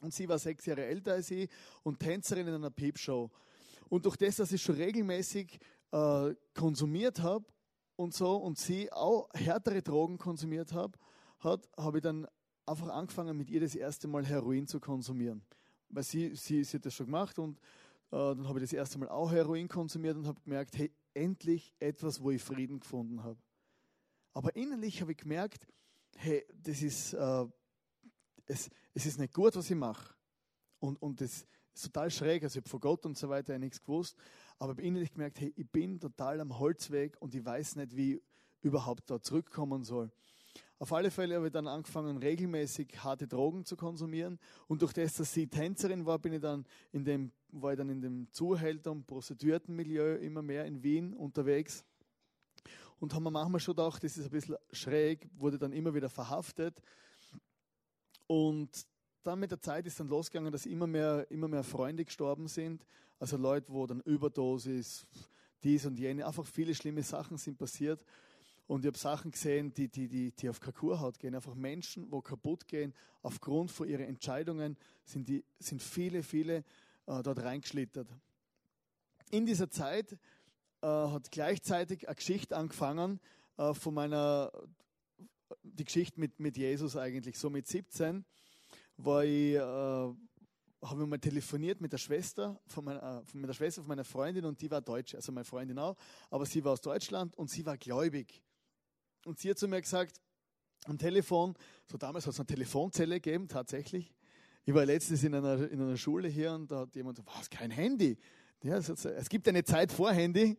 Und 0.03 0.13
sie 0.13 0.29
war 0.29 0.39
sechs 0.39 0.67
Jahre 0.67 0.85
älter 0.85 1.13
als 1.13 1.31
ich 1.31 1.49
und 1.83 2.01
Tänzerin 2.01 2.47
in 2.49 2.55
einer 2.55 2.71
Peepshow. 2.71 3.31
Und 3.89 4.05
durch 4.05 4.17
das, 4.17 4.37
dass 4.37 4.53
ich 4.53 4.61
schon 4.61 4.75
regelmäßig 4.75 5.59
äh, 5.93 6.35
konsumiert 6.55 7.21
habe 7.21 7.45
und 7.97 8.15
so 8.15 8.37
und 8.37 8.59
sie 8.59 8.93
auch 8.93 9.29
härtere 9.35 9.83
Drogen 9.83 10.19
konsumiert 10.19 10.73
hab, 10.73 10.99
hat, 11.41 11.69
habe 11.77 11.99
ich 11.99 12.03
dann 12.03 12.27
einfach 12.67 12.89
angefangen, 12.89 13.37
mit 13.37 13.51
ihr 13.51 13.61
das 13.61 13.75
erste 13.75 14.09
Mal 14.09 14.25
Heroin 14.25 14.67
zu 14.67 14.81
konsumieren. 14.81 15.43
Weil 15.89 16.03
sie, 16.03 16.35
sie, 16.35 16.65
sie 16.65 16.77
hat 16.77 16.87
das 16.87 16.95
schon 16.95 17.07
gemacht 17.07 17.39
und 17.39 17.59
äh, 18.11 18.35
dann 18.35 18.49
habe 18.49 18.59
ich 18.59 18.65
das 18.65 18.73
erste 18.73 18.99
Mal 18.99 19.09
auch 19.09 19.31
Heroin 19.31 19.69
konsumiert 19.69 20.17
und 20.17 20.27
habe 20.27 20.41
gemerkt, 20.43 20.77
hey, 20.77 20.93
endlich 21.15 21.73
etwas, 21.79 22.23
wo 22.23 22.31
ich 22.31 22.43
Frieden 22.43 22.81
gefunden 22.81 23.23
habe. 23.23 23.39
Aber 24.35 24.55
innerlich 24.55 25.01
habe 25.01 25.13
ich 25.13 25.19
gemerkt, 25.19 25.67
hey, 26.17 26.45
das 26.63 26.83
ist, 26.83 27.15
äh, 27.15 27.47
es, 28.47 28.69
es 28.95 29.07
ist 29.07 29.19
nicht 29.19 29.33
gut, 29.33 29.57
was 29.57 29.71
ich 29.71 29.77
mache. 29.77 30.15
Und, 30.79 31.01
und 31.01 31.21
das 31.21 31.47
ist 31.77 31.93
total 31.93 32.11
schräg. 32.11 32.43
Also 32.43 32.59
ich 32.59 32.63
habe 32.63 32.71
von 32.71 32.81
Gott 32.81 33.07
und 33.07 33.17
so 33.17 33.29
weiter 33.29 33.59
nichts 33.59 33.83
gewusst. 33.83 34.17
Aber 34.59 34.71
habe 34.71 34.83
innerlich 34.83 35.13
gemerkt, 35.13 35.41
hey, 35.41 35.53
ich 35.57 35.69
bin 35.71 36.01
total 36.01 36.41
am 36.41 36.59
Holzweg 36.59 37.17
und 37.21 37.35
ich 37.35 37.45
weiß 37.45 37.77
nicht, 37.77 37.97
wie 37.97 38.15
ich 38.15 38.23
überhaupt 38.63 39.11
da 39.11 39.21
zurückkommen 39.21 39.85
soll. 39.85 40.11
Auf 40.79 40.93
alle 40.93 41.11
Fälle 41.11 41.37
habe 41.37 41.47
ich 41.47 41.53
dann 41.53 41.69
angefangen, 41.69 42.19
regelmäßig 42.19 43.03
harte 43.03 43.27
Drogen 43.27 43.65
zu 43.65 43.77
konsumieren. 43.77 44.39
Und 44.67 44.83
durch 44.83 44.93
das, 44.93 45.15
dass 45.15 45.33
sie 45.33 45.47
Tänzerin 45.47 46.05
war, 46.05 46.19
bin 46.19 46.35
ich 46.35 46.41
dann 46.41 46.67
in 46.93 47.05
dem, 47.05 47.33
war 47.49 47.73
ich 47.73 47.79
dann 47.79 47.89
in 47.89 48.03
dem 48.03 48.31
Zuhälter- 48.31 48.93
und 48.93 49.07
Prostituiertenmilieu 49.07 50.17
immer 50.17 50.43
mehr 50.43 50.67
in 50.67 50.83
Wien 50.83 51.15
unterwegs. 51.15 51.83
Und 52.99 53.15
haben 53.15 53.23
wir 53.23 53.31
manchmal 53.31 53.61
schon 53.61 53.75
gedacht, 53.75 54.05
das 54.05 54.19
ist 54.19 54.27
ein 54.27 54.31
bisschen 54.31 54.57
schräg, 54.71 55.29
wurde 55.39 55.59
dann 55.59 55.73
immer 55.73 55.95
wieder 55.95 56.11
verhaftet. 56.11 56.83
Und 58.27 58.87
dann 59.27 59.41
mit 59.41 59.51
der 59.51 59.61
Zeit 59.61 59.87
ist 59.87 59.99
dann 59.99 60.09
losgegangen, 60.09 60.53
dass 60.53 60.67
immer 60.67 60.87
mehr, 60.87 61.27
immer 61.31 61.49
mehr 61.49 61.65
Freunde 61.65 62.05
gestorben 62.05 62.49
sind. 62.49 62.87
Also 63.19 63.37
Leute, 63.37 63.73
wo 63.73 63.87
dann 63.87 64.01
Überdosis, 64.01 65.07
dies 65.65 65.85
und 65.85 65.99
jene, 65.99 66.27
einfach 66.27 66.47
viele 66.47 66.75
schlimme 66.75 67.03
Sachen 67.03 67.37
sind 67.37 67.59
passiert. 67.59 68.05
Und 68.69 68.85
ich 68.85 68.89
habe 68.89 68.99
Sachen 68.99 69.31
gesehen, 69.31 69.73
die, 69.75 69.89
die, 69.89 70.09
die, 70.09 70.33
die 70.33 70.49
auf 70.49 70.61
Kakurhaut 70.61 71.19
gehen. 71.19 71.35
Einfach 71.35 71.55
Menschen, 71.55 72.11
wo 72.11 72.21
kaputt 72.21 72.67
gehen 72.67 72.93
aufgrund 73.23 73.71
von 73.71 73.89
ihren 73.89 74.07
Entscheidungen, 74.07 74.77
sind, 75.05 75.29
die, 75.29 75.45
sind 75.59 75.83
viele, 75.83 76.23
viele 76.23 76.59
äh, 77.07 77.23
dort 77.23 77.41
reingeschlittert. 77.41 78.09
In 79.31 79.47
dieser 79.47 79.71
Zeit 79.71 80.13
äh, 80.83 80.87
hat 80.87 81.31
gleichzeitig 81.31 82.09
eine 82.09 82.17
Geschichte 82.17 82.57
angefangen, 82.57 83.21
äh, 83.57 83.73
von 83.75 83.95
meiner, 83.95 84.53
die 85.63 85.85
Geschichte 85.85 86.21
mit, 86.21 86.39
mit 86.39 86.57
Jesus 86.57 86.97
eigentlich. 86.97 87.39
So 87.39 87.51
mit 87.51 87.67
17 87.67 88.25
war 88.97 89.25
ich, 89.25 89.55
äh, 89.55 89.59
habe 89.59 91.03
ich 91.03 91.09
mal 91.09 91.19
telefoniert 91.19 91.81
mit 91.81 91.93
der 91.93 91.99
Schwester 91.99 92.61
von 92.67 92.85
meiner, 92.85 93.23
äh, 93.23 93.37
mit 93.37 93.49
der 93.49 93.55
Schwester 93.55 93.83
von 93.83 93.89
meiner 93.89 94.05
Freundin 94.05 94.45
und 94.45 94.61
die 94.61 94.71
war 94.71 94.81
Deutsch, 94.81 95.15
also 95.15 95.33
meine 95.33 95.45
Freundin 95.45 95.79
auch, 95.79 95.97
aber 96.31 96.47
sie 96.47 96.65
war 96.65 96.73
aus 96.73 96.81
Deutschland 96.81 97.37
und 97.37 97.51
sie 97.51 97.65
war 97.67 97.77
gläubig. 97.77 98.43
Und 99.25 99.39
sie 99.39 99.51
hat 99.51 99.59
zu 99.59 99.69
mir 99.69 99.81
gesagt, 99.81 100.21
am 100.87 100.99
Telefon, 100.99 101.55
so 101.87 101.99
damals 101.99 102.27
hat 102.27 102.35
es 102.35 102.41
eine 102.41 102.47
Telefonzelle 102.47 103.21
gegeben, 103.21 103.49
tatsächlich. 103.49 104.15
Ich 104.65 104.75
war 104.75 104.85
letztens 104.85 105.23
in 105.25 105.35
einer, 105.35 105.71
in 105.71 105.81
einer 105.81 105.97
Schule 105.97 106.29
hier 106.29 106.53
und 106.53 106.71
da 106.71 106.81
hat 106.81 106.95
jemand 106.95 107.17
gesagt, 107.17 107.39
was, 107.39 107.51
kein 107.51 107.71
Handy? 107.71 108.19
Ja, 108.63 108.79
es, 108.79 109.29
gibt 109.29 109.47
eine 109.49 109.63
Zeit 109.65 109.93
vor 109.93 110.13
Handy. 110.13 110.57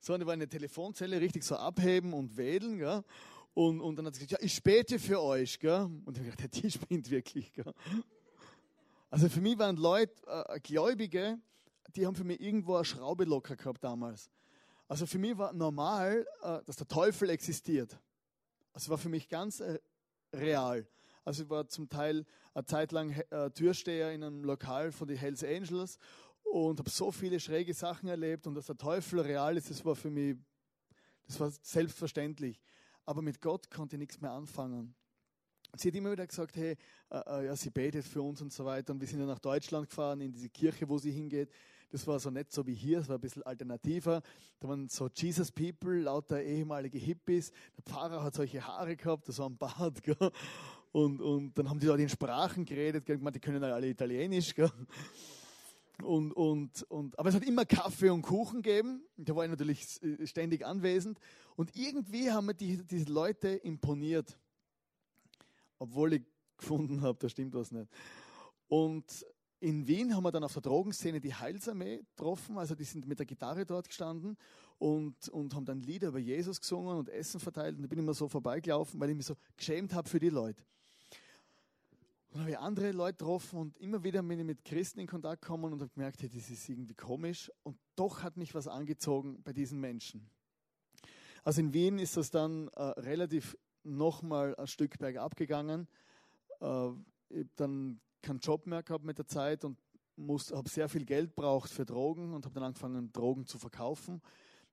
So, 0.00 0.14
und 0.14 0.20
ich 0.20 0.26
war 0.26 0.34
in 0.34 0.40
der 0.40 0.48
Telefonzelle 0.48 1.20
richtig 1.20 1.44
so 1.44 1.56
abheben 1.56 2.12
und 2.12 2.36
wählen, 2.36 2.78
gell? 2.78 3.04
Und, 3.54 3.80
und 3.80 3.96
dann 3.96 4.06
hat 4.06 4.14
sie 4.14 4.20
gesagt, 4.20 4.42
ja, 4.42 4.46
ich 4.46 4.54
späte 4.54 4.98
für 4.98 5.20
euch, 5.20 5.58
gell? 5.58 5.90
Und 6.04 6.16
ich 6.16 6.24
habe 6.24 6.36
gedacht, 6.36 6.40
ja, 6.42 6.48
die 6.62 6.70
spinnt 6.70 7.10
wirklich, 7.10 7.52
gell? 7.52 7.72
Also 9.10 9.28
für 9.28 9.40
mich 9.40 9.58
waren 9.58 9.76
Leute, 9.76 10.14
äh, 10.26 10.60
Gläubige, 10.60 11.38
die 11.96 12.06
haben 12.06 12.14
für 12.14 12.24
mich 12.24 12.40
irgendwo 12.40 12.76
eine 12.76 12.84
Schraube 12.84 13.24
locker 13.24 13.56
gehabt 13.56 13.82
damals. 13.82 14.30
Also 14.86 15.06
für 15.06 15.18
mich 15.18 15.36
war 15.36 15.52
normal, 15.52 16.26
äh, 16.42 16.60
dass 16.64 16.76
der 16.76 16.86
Teufel 16.86 17.30
existiert. 17.30 17.98
Also 18.72 18.90
war 18.90 18.98
für 18.98 19.08
mich 19.08 19.28
ganz 19.28 19.60
äh, 19.60 19.78
real. 20.32 20.86
Also 21.24 21.42
ich 21.42 21.50
war 21.50 21.68
zum 21.68 21.88
Teil 21.88 22.24
eine 22.54 22.64
Zeit 22.64 22.92
lang 22.92 23.10
äh, 23.30 23.50
Türsteher 23.50 24.12
in 24.12 24.22
einem 24.22 24.44
Lokal 24.44 24.92
von 24.92 25.08
den 25.08 25.16
Hells 25.16 25.44
Angels 25.44 25.98
und 26.44 26.78
habe 26.78 26.90
so 26.90 27.10
viele 27.10 27.38
schräge 27.38 27.74
Sachen 27.74 28.08
erlebt 28.08 28.46
und 28.46 28.54
dass 28.54 28.66
der 28.66 28.76
Teufel 28.76 29.20
real 29.20 29.56
ist, 29.56 29.70
das 29.70 29.84
war 29.84 29.94
für 29.94 30.10
mich, 30.10 30.36
das 31.26 31.38
war 31.38 31.50
selbstverständlich. 31.62 32.60
Aber 33.06 33.22
mit 33.22 33.40
Gott 33.40 33.70
konnte 33.70 33.96
ich 33.96 34.00
nichts 34.00 34.20
mehr 34.20 34.32
anfangen. 34.32 34.94
Sie 35.76 35.88
hat 35.88 35.94
immer 35.94 36.12
wieder 36.12 36.26
gesagt, 36.26 36.56
hey, 36.56 36.76
äh, 37.10 37.18
äh, 37.18 37.46
ja, 37.46 37.56
sie 37.56 37.70
betet 37.70 38.04
für 38.04 38.22
uns 38.22 38.42
und 38.42 38.52
so 38.52 38.64
weiter. 38.64 38.92
Und 38.92 39.00
wir 39.00 39.06
sind 39.06 39.20
dann 39.20 39.28
nach 39.28 39.38
Deutschland 39.38 39.88
gefahren, 39.88 40.20
in 40.20 40.32
diese 40.32 40.48
Kirche, 40.48 40.88
wo 40.88 40.98
sie 40.98 41.12
hingeht. 41.12 41.50
Das 41.90 42.06
war 42.06 42.18
so 42.20 42.30
nicht 42.30 42.52
so 42.52 42.64
wie 42.66 42.74
hier, 42.74 43.00
es 43.00 43.08
war 43.08 43.18
ein 43.18 43.20
bisschen 43.20 43.42
alternativer. 43.42 44.22
Da 44.60 44.68
waren 44.68 44.88
so 44.88 45.08
Jesus 45.14 45.50
People, 45.50 46.00
lauter 46.00 46.42
ehemalige 46.42 46.98
Hippies. 46.98 47.50
Der 47.76 47.82
Pfarrer 47.84 48.22
hat 48.22 48.34
solche 48.34 48.64
Haare 48.64 48.96
gehabt, 48.96 49.28
das 49.28 49.38
war 49.38 49.48
ein 49.48 49.56
Bart. 49.56 50.02
Gell? 50.02 50.16
Und, 50.92 51.20
und 51.20 51.56
dann 51.56 51.68
haben 51.68 51.78
die 51.78 51.86
dort 51.86 52.00
in 52.00 52.08
Sprachen 52.08 52.64
geredet, 52.64 53.06
gell? 53.06 53.16
die 53.18 53.38
können 53.38 53.62
alle 53.62 53.88
Italienisch. 53.88 54.52
Gell? 54.54 54.70
Und, 56.02 56.32
und, 56.32 56.82
und, 56.84 57.18
aber 57.18 57.28
es 57.28 57.34
hat 57.34 57.44
immer 57.44 57.64
Kaffee 57.64 58.10
und 58.10 58.22
Kuchen 58.22 58.62
gegeben. 58.62 59.02
Da 59.16 59.34
war 59.34 59.44
ich 59.44 59.50
natürlich 59.50 60.00
ständig 60.24 60.64
anwesend. 60.64 61.18
Und 61.56 61.76
irgendwie 61.76 62.30
haben 62.30 62.46
mir 62.46 62.54
die, 62.54 62.84
diese 62.86 63.12
Leute 63.12 63.48
imponiert. 63.48 64.38
Obwohl 65.78 66.14
ich 66.14 66.22
gefunden 66.56 67.02
habe, 67.02 67.18
da 67.18 67.28
stimmt 67.28 67.54
was 67.54 67.70
nicht. 67.70 67.90
Und 68.68 69.26
in 69.60 69.86
Wien 69.86 70.14
haben 70.14 70.22
wir 70.22 70.32
dann 70.32 70.44
auf 70.44 70.54
der 70.54 70.62
Drogenszene 70.62 71.20
die 71.20 71.34
Heilsarmee 71.34 71.98
getroffen. 72.16 72.56
Also 72.56 72.74
die 72.74 72.84
sind 72.84 73.06
mit 73.06 73.18
der 73.18 73.26
Gitarre 73.26 73.66
dort 73.66 73.88
gestanden 73.88 74.36
und, 74.78 75.28
und 75.28 75.54
haben 75.54 75.66
dann 75.66 75.80
Lieder 75.80 76.08
über 76.08 76.18
Jesus 76.18 76.60
gesungen 76.60 76.96
und 76.96 77.08
Essen 77.10 77.40
verteilt. 77.40 77.76
Und 77.76 77.82
da 77.82 77.88
bin 77.88 77.98
ich 77.98 78.04
immer 78.04 78.14
so 78.14 78.28
vorbeigelaufen, 78.28 78.98
weil 78.98 79.10
ich 79.10 79.16
mich 79.16 79.26
so 79.26 79.36
geschämt 79.56 79.92
habe 79.92 80.08
für 80.08 80.18
die 80.18 80.30
Leute. 80.30 80.64
Dann 82.30 82.42
habe 82.42 82.50
ich 82.52 82.58
andere 82.58 82.92
Leute 82.92 83.18
getroffen 83.18 83.58
und 83.58 83.78
immer 83.78 84.04
wieder 84.04 84.22
bin 84.22 84.38
ich 84.38 84.44
mit 84.44 84.64
Christen 84.64 85.00
in 85.00 85.08
Kontakt 85.08 85.42
gekommen 85.42 85.72
und 85.72 85.80
habe 85.80 85.90
gemerkt, 85.90 86.22
hey, 86.22 86.28
das 86.28 86.48
ist 86.48 86.68
irgendwie 86.68 86.94
komisch. 86.94 87.50
Und 87.64 87.76
doch 87.96 88.22
hat 88.22 88.36
mich 88.36 88.54
was 88.54 88.68
angezogen 88.68 89.42
bei 89.42 89.52
diesen 89.52 89.80
Menschen. 89.80 90.30
Also 91.42 91.60
in 91.60 91.74
Wien 91.74 91.98
ist 91.98 92.16
das 92.16 92.30
dann 92.30 92.68
äh, 92.68 92.82
relativ 92.82 93.56
nochmal 93.82 94.54
ein 94.56 94.68
Stück 94.68 94.96
bergab 94.98 95.34
gegangen. 95.34 95.88
Äh, 96.60 96.90
ich 97.30 97.38
habe 97.38 97.50
dann 97.56 98.00
keinen 98.22 98.38
Job 98.38 98.64
mehr 98.66 98.84
gehabt 98.84 99.04
mit 99.04 99.18
der 99.18 99.26
Zeit 99.26 99.64
und 99.64 99.76
habe 100.28 100.68
sehr 100.68 100.88
viel 100.88 101.04
Geld 101.04 101.34
braucht 101.34 101.70
für 101.70 101.84
Drogen 101.84 102.32
und 102.32 102.44
habe 102.44 102.54
dann 102.54 102.64
angefangen, 102.64 103.10
Drogen 103.12 103.46
zu 103.46 103.58
verkaufen. 103.58 104.22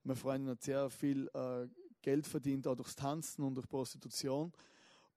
Meine 0.04 0.18
Freundin 0.18 0.52
hat 0.52 0.62
sehr 0.62 0.92
viel 0.92 1.28
äh, 1.34 1.68
Geld 2.04 2.28
verdient, 2.28 2.68
auch 2.68 2.76
durchs 2.76 2.96
Tanzen 2.96 3.44
und 3.44 3.56
durch 3.56 3.68
Prostitution. 3.68 4.52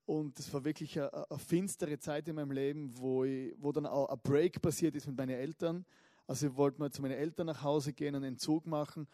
Und 0.05 0.37
das 0.37 0.53
war 0.53 0.63
wirklich 0.63 0.99
eine, 0.99 1.13
eine, 1.29 1.39
finstere 1.39 1.97
Zeit 1.99 2.27
in 2.27 2.35
meinem 2.35 2.51
Leben, 2.51 2.91
wo, 2.97 3.23
ich, 3.23 3.53
wo 3.59 3.71
dann 3.71 3.85
auch 3.85 4.09
ein 4.09 4.19
Break 4.21 4.61
passiert 4.61 4.95
ist 4.95 5.07
mit 5.07 5.17
meinen 5.17 5.37
Eltern. 5.37 5.85
Also 6.27 6.47
ich 6.47 6.55
wollte 6.55 6.79
mal 6.79 6.91
zu 6.91 7.01
meinen 7.01 7.17
Eltern 7.17 7.47
nach 7.47 7.63
Hause 7.63 7.93
gehen, 7.93 8.15
einen 8.15 8.25
Entzug 8.25 8.65
machen. 8.65 9.07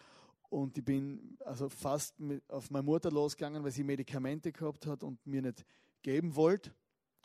Und 0.50 0.78
ich 0.78 0.86
bin 0.86 1.38
also 1.46 1.68
fast 1.68 2.20
mit, 2.20 2.50
auf 2.50 2.72
meine 2.72 2.84
Mutter 2.84 3.12
losgegangen, 3.12 3.64
weil 3.64 3.72
sie 3.72 3.84
Medikamente 3.84 4.52
gehabt 4.52 4.86
hat 4.86 5.04
und 5.04 5.26
mir 5.26 5.42
nicht 5.42 5.66
geben 6.02 6.36
wollte. 6.36 6.74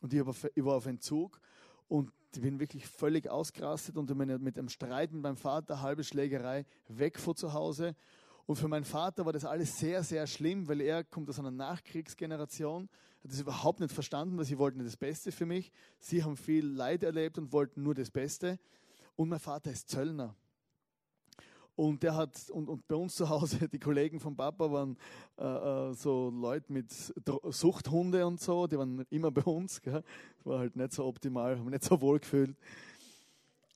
Und 0.01 0.13
ich, 0.13 0.21
auf, 0.23 0.49
ich 0.55 0.65
war 0.65 0.77
auf 0.77 0.87
Entzug. 0.87 1.41
Und 1.89 2.11
ich 2.35 2.41
bin 2.41 2.59
wirklich 2.59 2.87
völlig 2.87 3.29
ausgerastet 3.29 3.97
und 3.97 4.13
mit 4.17 4.59
einem 4.59 4.69
Streit 4.69 5.13
mit 5.13 5.23
meinem 5.23 5.37
Vater, 5.37 5.83
halbe 5.83 6.03
Schlägerei, 6.03 6.65
weg 6.89 7.19
von 7.19 7.37
zu 7.37 7.53
Hause. 7.53 7.95
Und 8.47 8.57
für 8.57 8.69
meinen 8.69 8.85
Vater 8.85 9.25
war 9.25 9.33
das 9.33 9.45
alles 9.45 9.79
sehr, 9.79 10.03
sehr 10.03 10.27
schlimm, 10.27 10.67
weil 10.67 10.81
er 10.81 11.05
kommt 11.05 11.29
aus 11.29 11.39
einer 11.39 11.51
Nachkriegsgeneration, 11.51 12.89
hat 13.23 13.31
das 13.31 13.41
überhaupt 13.41 13.81
nicht 13.81 13.93
verstanden, 13.93 14.37
weil 14.37 14.45
sie 14.45 14.59
wollten 14.59 14.83
das 14.83 14.97
Beste 14.97 15.31
für 15.31 15.47
mich. 15.47 15.71
Sie 16.01 16.25
haben 16.25 16.37
viel 16.37 16.67
Leid 16.67 17.03
erlebt 17.03 17.39
und 17.39 17.53
wollten 17.53 17.83
nur 17.83 17.95
das 17.95 18.11
Beste. 18.11 18.59
Und 19.15 19.29
mein 19.29 19.39
Vater 19.39 19.71
ist 19.71 19.89
Zöllner. 19.89 20.35
Und 21.75 22.03
der 22.03 22.15
hat, 22.17 22.51
und, 22.51 22.69
und 22.69 22.87
bei 22.87 22.97
uns 22.97 23.15
zu 23.15 23.29
Hause, 23.29 23.69
die 23.73 23.79
Kollegen 23.79 24.21
von 24.21 24.37
Papa 24.37 24.71
waren 24.71 24.97
äh, 25.39 25.45
äh 25.45 25.95
so 25.95 26.31
Leute 26.31 26.73
mit 26.73 26.91
Suchthunde 26.91 28.27
und 28.27 28.41
so, 28.41 28.67
die 28.67 28.77
waren 28.77 29.07
immer 29.11 29.31
bei 29.31 29.43
uns. 29.43 29.81
Gell? 29.81 30.03
War 30.45 30.59
halt 30.59 30.77
nicht 30.77 30.93
so 30.93 31.05
optimal, 31.05 31.59
haben 31.59 31.71
nicht 31.71 31.85
so 31.85 32.01
wohl 32.01 32.19
gefühlt. 32.19 32.57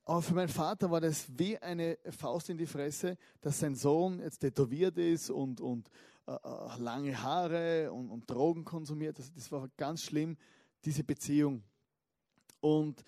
Aber 0.04 0.22
für 0.22 0.34
meinen 0.34 0.48
Vater 0.48 0.90
war 0.90 1.00
das 1.00 1.26
wie 1.36 1.58
eine 1.58 1.98
Faust 2.10 2.50
in 2.50 2.58
die 2.58 2.66
Fresse, 2.66 3.16
dass 3.40 3.58
sein 3.58 3.74
Sohn 3.74 4.20
jetzt 4.20 4.38
tätowiert 4.38 4.98
ist 4.98 5.30
und, 5.30 5.60
und 5.60 5.88
äh, 6.26 6.32
äh 6.32 6.78
lange 6.78 7.22
Haare 7.22 7.92
und, 7.92 8.10
und 8.10 8.30
Drogen 8.30 8.64
konsumiert. 8.64 9.18
Das, 9.18 9.32
das, 9.32 9.50
war 9.52 9.68
ganz 9.76 10.02
schlimm, 10.02 10.36
diese 10.84 11.04
Beziehung. 11.04 11.62
Und 12.60 13.04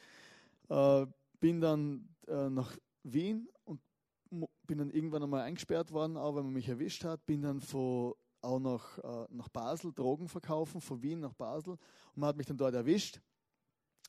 äh, 0.68 1.06
bin 1.40 1.60
dann 1.60 2.08
äh, 2.26 2.48
nach 2.48 2.76
Wien 3.02 3.48
und 3.64 3.80
bin 4.66 4.78
dann 4.78 4.90
irgendwann 4.90 5.22
einmal 5.22 5.42
eingesperrt 5.42 5.92
worden, 5.92 6.16
auch 6.16 6.34
weil 6.34 6.42
man 6.42 6.52
mich 6.52 6.68
erwischt 6.68 7.04
hat. 7.04 7.24
Bin 7.26 7.42
dann 7.42 7.60
von, 7.60 8.14
auch 8.42 8.58
nach, 8.58 8.98
äh, 8.98 9.26
nach 9.30 9.48
Basel 9.48 9.92
Drogen 9.92 10.28
verkaufen, 10.28 10.80
von 10.80 11.02
Wien 11.02 11.20
nach 11.20 11.34
Basel. 11.34 11.72
Und 11.72 12.16
man 12.16 12.28
hat 12.28 12.36
mich 12.36 12.46
dann 12.46 12.56
dort 12.58 12.74
erwischt. 12.74 13.20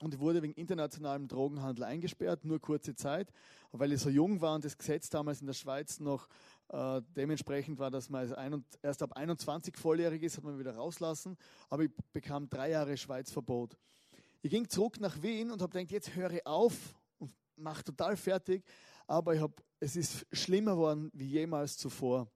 Und 0.01 0.17
wurde 0.19 0.41
wegen 0.41 0.53
internationalem 0.53 1.27
Drogenhandel 1.27 1.83
eingesperrt, 1.83 2.45
nur 2.45 2.61
kurze 2.61 2.95
Zeit, 2.95 3.33
weil 3.73 3.91
ich 3.91 3.99
so 3.99 4.09
jung 4.09 4.39
war 4.39 4.55
und 4.55 4.63
das 4.63 4.77
Gesetz 4.77 5.09
damals 5.09 5.41
in 5.41 5.47
der 5.47 5.53
Schweiz 5.53 5.99
noch 5.99 6.29
äh, 6.69 7.01
dementsprechend 7.15 7.79
war, 7.79 7.89
dass 7.89 8.09
man 8.09 8.31
ein, 8.33 8.63
erst 8.81 9.01
ab 9.01 9.13
21 9.13 9.75
volljährig 9.77 10.23
ist, 10.23 10.37
hat 10.37 10.43
man 10.43 10.59
wieder 10.59 10.75
rauslassen. 10.75 11.37
Aber 11.69 11.83
ich 11.83 11.91
bekam 12.13 12.49
drei 12.49 12.71
Jahre 12.71 12.95
Schweizverbot. 12.95 13.77
Ich 14.41 14.51
ging 14.51 14.69
zurück 14.69 14.99
nach 14.99 15.21
Wien 15.21 15.51
und 15.51 15.61
habe 15.61 15.71
gedacht, 15.73 15.91
jetzt 15.91 16.15
höre 16.15 16.39
auf 16.45 16.95
und 17.17 17.33
mache 17.55 17.83
total 17.83 18.15
fertig. 18.15 18.63
Aber 19.07 19.33
ich 19.33 19.41
hab, 19.41 19.61
es 19.79 19.95
ist 19.95 20.25
schlimmer 20.31 20.73
geworden 20.73 21.09
wie 21.13 21.27
jemals 21.27 21.77
zuvor. 21.77 22.27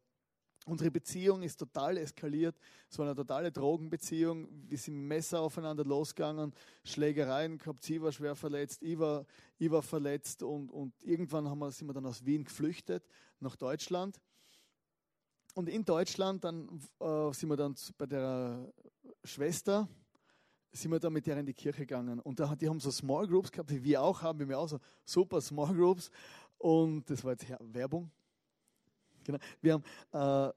Unsere 0.66 0.92
Beziehung 0.92 1.44
ist 1.44 1.58
total 1.58 1.98
eskaliert. 1.98 2.56
Es 2.90 2.98
war 2.98 3.06
eine 3.06 3.16
totale 3.16 3.52
Drogenbeziehung. 3.52 4.48
Wir 4.70 4.78
sind 4.78 4.96
Messer 4.96 5.42
aufeinander 5.42 5.84
losgegangen, 5.84 6.54
Schlägereien 6.86 7.58
gehabt. 7.58 7.84
Sie 7.84 8.02
war 8.02 8.14
schwer 8.14 8.36
verletzt, 8.36 8.82
ich 8.82 8.98
war, 8.98 9.26
ich 9.58 9.70
war 9.70 9.82
verletzt. 9.82 10.42
Und, 10.42 10.70
und 10.70 10.94
irgendwann 11.04 11.50
haben 11.50 11.60
wir, 11.60 11.72
sind 11.72 11.88
wir 11.88 11.94
dann 11.94 12.06
aus 12.06 12.26
Wien 12.26 12.46
geflüchtet 12.46 13.06
nach 13.42 13.58
Deutschland. 13.58 14.22
Und 15.54 15.68
in 15.68 15.84
Deutschland 15.84 16.44
dann, 16.46 16.82
äh, 17.00 17.34
sind 17.34 17.50
wir 17.50 17.58
dann 17.58 17.76
bei 17.98 18.06
der 18.06 18.74
Schwester, 19.26 19.90
sind 20.72 20.92
wir 20.92 21.00
dann 21.00 21.14
mit 21.14 21.28
der 21.28 21.38
in 21.38 21.46
die 21.46 21.54
Kirche 21.54 21.82
gegangen. 21.82 22.22
Und 22.22 22.40
da, 22.40 22.56
die 22.56 22.70
haben 22.70 22.80
so 22.80 22.90
Small 22.90 23.28
Groups 23.28 23.52
gehabt, 23.52 23.70
wie 23.70 23.84
wir 23.84 24.02
auch 24.02 24.22
haben. 24.22 24.48
Wir 24.48 24.58
auch 24.58 24.70
so 24.70 24.80
super 25.04 25.42
Small 25.42 25.76
Groups. 25.76 26.10
Und 26.58 27.10
das 27.10 27.22
war 27.26 27.34
jetzt 27.34 27.46
Werbung 27.60 28.10
Genau. 29.24 29.40
Wir 29.62 29.74
haben 29.74 30.54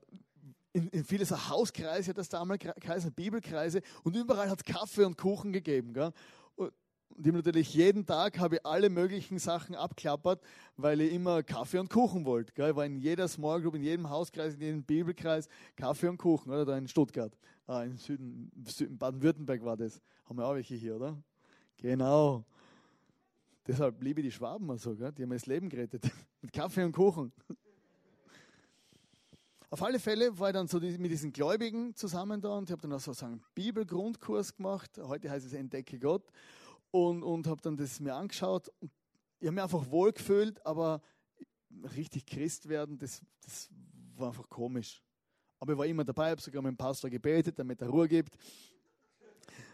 äh, 0.75 0.79
in, 0.79 0.89
in 0.89 1.05
viele 1.05 1.25
so 1.25 1.37
Hauskreise 1.49 2.13
das 2.13 2.29
damals 2.29 2.61
geheißen, 2.61 3.13
Bibelkreise 3.13 3.81
und 4.05 4.15
überall 4.17 4.51
hat 4.51 4.59
es 4.59 4.65
Kaffee 4.65 5.05
und 5.05 5.17
Kuchen 5.17 5.53
gegeben. 5.53 5.95
Gell? 5.95 6.13
Und 6.57 7.27
ich 7.27 7.33
natürlich 7.33 7.73
jeden 7.73 8.05
Tag 8.05 8.39
habe 8.39 8.57
ich 8.57 8.67
alle 8.67 8.91
möglichen 8.91 9.39
Sachen 9.39 9.75
abklappert, 9.75 10.43
weil 10.77 11.01
ich 11.01 11.13
immer 11.13 11.43
Kaffee 11.43 11.79
und 11.79 11.89
Kuchen 11.89 12.27
wollte. 12.27 12.53
Gell? 12.53 12.71
Ich 12.71 12.77
war 12.77 12.85
in 12.85 12.99
jeder 12.99 13.27
Small 13.27 13.63
Group, 13.63 13.75
in 13.77 13.83
jedem 13.83 14.11
Hauskreis, 14.11 14.55
in 14.55 14.61
jedem 14.61 14.83
Bibelkreis 14.85 15.49
Kaffee 15.77 16.09
und 16.09 16.19
Kuchen, 16.19 16.53
oder? 16.53 16.67
Da 16.67 16.77
in 16.77 16.89
Stuttgart. 16.89 17.33
Ah, 17.67 17.83
in 17.83 17.97
Süden, 17.97 18.53
Süden 18.67 18.99
Baden-Württemberg 18.99 19.65
war 19.65 19.77
das. 19.77 20.01
Haben 20.27 20.39
wir 20.39 20.47
auch 20.47 20.55
welche 20.55 20.75
hier, 20.75 20.97
oder? 20.97 21.17
Genau. 21.79 22.45
Deshalb 23.67 24.01
liebe 24.03 24.21
ich 24.21 24.27
die 24.27 24.33
Schwaben 24.33 24.67
mal 24.67 24.79
so, 24.79 24.95
gell? 24.95 25.11
die 25.13 25.23
haben 25.23 25.31
mir 25.31 25.37
das 25.37 25.47
Leben 25.47 25.69
gerettet. 25.69 26.05
Mit 26.43 26.53
Kaffee 26.53 26.85
und 26.85 26.93
Kuchen. 26.93 27.33
Auf 29.69 29.83
alle 29.83 29.99
Fälle 29.99 30.39
war 30.39 30.51
ich 30.51 30.55
dann 30.55 30.69
so 30.69 30.79
mit 30.79 31.11
diesen 31.11 31.33
Gläubigen 31.33 31.93
zusammen 31.97 32.41
da 32.41 32.57
und 32.57 32.69
ich 32.69 32.73
habe 32.73 32.83
dann 32.83 32.93
auch 32.93 33.01
so 33.01 33.13
einen 33.27 33.43
Bibelgrundkurs 33.55 34.55
gemacht. 34.55 34.97
Heute 34.99 35.29
heißt 35.29 35.45
es 35.45 35.55
Entdecke 35.55 35.99
Gott. 35.99 36.23
Und, 36.93 37.25
und 37.25 37.49
habe 37.49 37.61
dann 37.63 37.77
das 37.77 37.99
mir 37.99 38.15
angeschaut. 38.15 38.71
Und 38.81 38.93
ich 39.41 39.47
habe 39.47 39.57
mich 39.57 39.65
einfach 39.65 39.91
wohlgefühlt, 39.91 40.65
aber 40.65 41.03
richtig 41.97 42.27
Christ 42.27 42.69
werden, 42.69 42.97
das, 42.97 43.21
das 43.45 43.69
war 44.15 44.29
einfach 44.29 44.49
komisch. 44.49 45.03
Aber 45.59 45.73
ich 45.73 45.79
war 45.79 45.87
immer 45.87 46.05
dabei, 46.05 46.31
habe 46.31 46.41
sogar 46.41 46.63
mit 46.63 46.71
dem 46.71 46.77
Pastor 46.77 47.11
gebetet, 47.11 47.59
damit 47.59 47.83
er 47.83 47.89
Ruhe 47.89 48.07
gibt. 48.07 48.37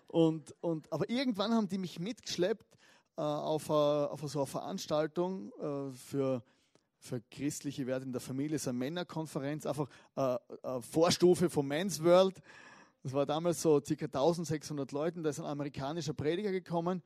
Und, 0.07 0.55
und, 0.63 0.91
aber 0.91 1.09
irgendwann 1.11 1.53
haben 1.53 1.69
die 1.69 1.79
mich 1.79 1.99
mitgeschleppt 1.99 2.79
äh, 3.17 3.21
auf, 3.21 3.71
a, 3.71 4.07
auf 4.07 4.21
so 4.23 4.41
eine 4.41 4.47
Veranstaltung 4.47 5.53
äh, 5.61 5.93
für 5.93 6.43
für 7.03 7.21
christliche 7.33 7.87
Werte 7.87 8.07
in 8.07 8.13
der 8.13 8.21
Familie, 8.21 8.59
so 8.59 8.71
eine 8.71 8.79
Männerkonferenz, 8.79 9.67
einfach 9.67 9.89
äh, 10.15 10.37
eine 10.63 10.83
Vorstufe 10.83 11.51
vom 11.51 11.67
Men's 11.67 12.03
World. 12.03 12.41
Das 13.03 13.13
war 13.13 13.27
damals 13.27 13.61
so 13.61 13.81
ca. 13.81 14.05
1600 14.05 14.93
Leute, 14.93 15.21
da 15.21 15.31
ist 15.31 15.41
ein 15.41 15.47
amerikanischer 15.47 16.15
Prediger 16.15 16.53
gekommen 16.53 17.03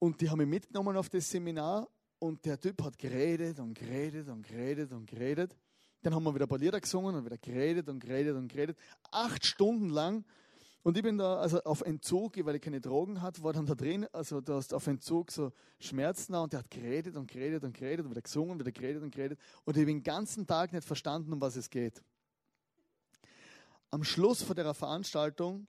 und 0.00 0.20
die 0.20 0.28
haben 0.28 0.38
mich 0.38 0.48
mitgenommen 0.48 0.96
auf 0.96 1.08
das 1.08 1.30
Seminar 1.30 1.88
und 2.18 2.44
der 2.44 2.58
Typ 2.58 2.82
hat 2.82 2.98
geredet 2.98 3.60
und 3.60 3.74
geredet 3.74 4.28
und 4.28 4.44
geredet 4.44 4.90
und 4.92 5.06
geredet. 5.06 5.56
Dann 6.02 6.12
haben 6.12 6.24
wir 6.24 6.34
wieder 6.34 6.46
ein 6.46 6.48
paar 6.48 6.58
Lieder 6.58 6.80
gesungen 6.80 7.14
und 7.14 7.24
wieder 7.24 7.38
geredet 7.38 7.88
und 7.88 8.00
geredet 8.00 8.34
und 8.34 8.48
geredet. 8.48 8.76
Acht 9.12 9.46
Stunden 9.46 9.88
lang 9.88 10.24
und 10.84 10.98
ich 10.98 11.02
bin 11.02 11.16
da 11.16 11.38
also 11.38 11.62
auf 11.62 11.80
Entzug, 11.80 12.36
weil 12.44 12.56
ich 12.56 12.62
keine 12.62 12.80
Drogen 12.80 13.22
hatte, 13.22 13.42
war 13.42 13.54
dann 13.54 13.64
da 13.64 13.74
drin, 13.74 14.06
also 14.12 14.42
du 14.42 14.52
hast 14.52 14.74
auf 14.74 14.86
Entzug 14.86 15.32
so 15.32 15.50
Schmerzen 15.80 16.34
und 16.34 16.52
der 16.52 16.60
hat 16.60 16.70
geredet 16.70 17.16
und 17.16 17.28
geredet 17.28 17.64
und 17.64 17.74
geredet, 17.74 18.04
und 18.04 18.10
wieder 18.10 18.20
gesungen, 18.20 18.60
wieder 18.60 18.70
geredet 18.70 19.02
und 19.02 19.12
geredet 19.12 19.38
und 19.64 19.76
ich 19.76 19.80
habe 19.80 19.90
den 19.90 20.02
ganzen 20.02 20.46
Tag 20.46 20.74
nicht 20.74 20.86
verstanden, 20.86 21.32
um 21.32 21.40
was 21.40 21.56
es 21.56 21.70
geht. 21.70 22.02
Am 23.90 24.04
Schluss 24.04 24.42
von 24.42 24.54
der 24.54 24.74
Veranstaltung 24.74 25.66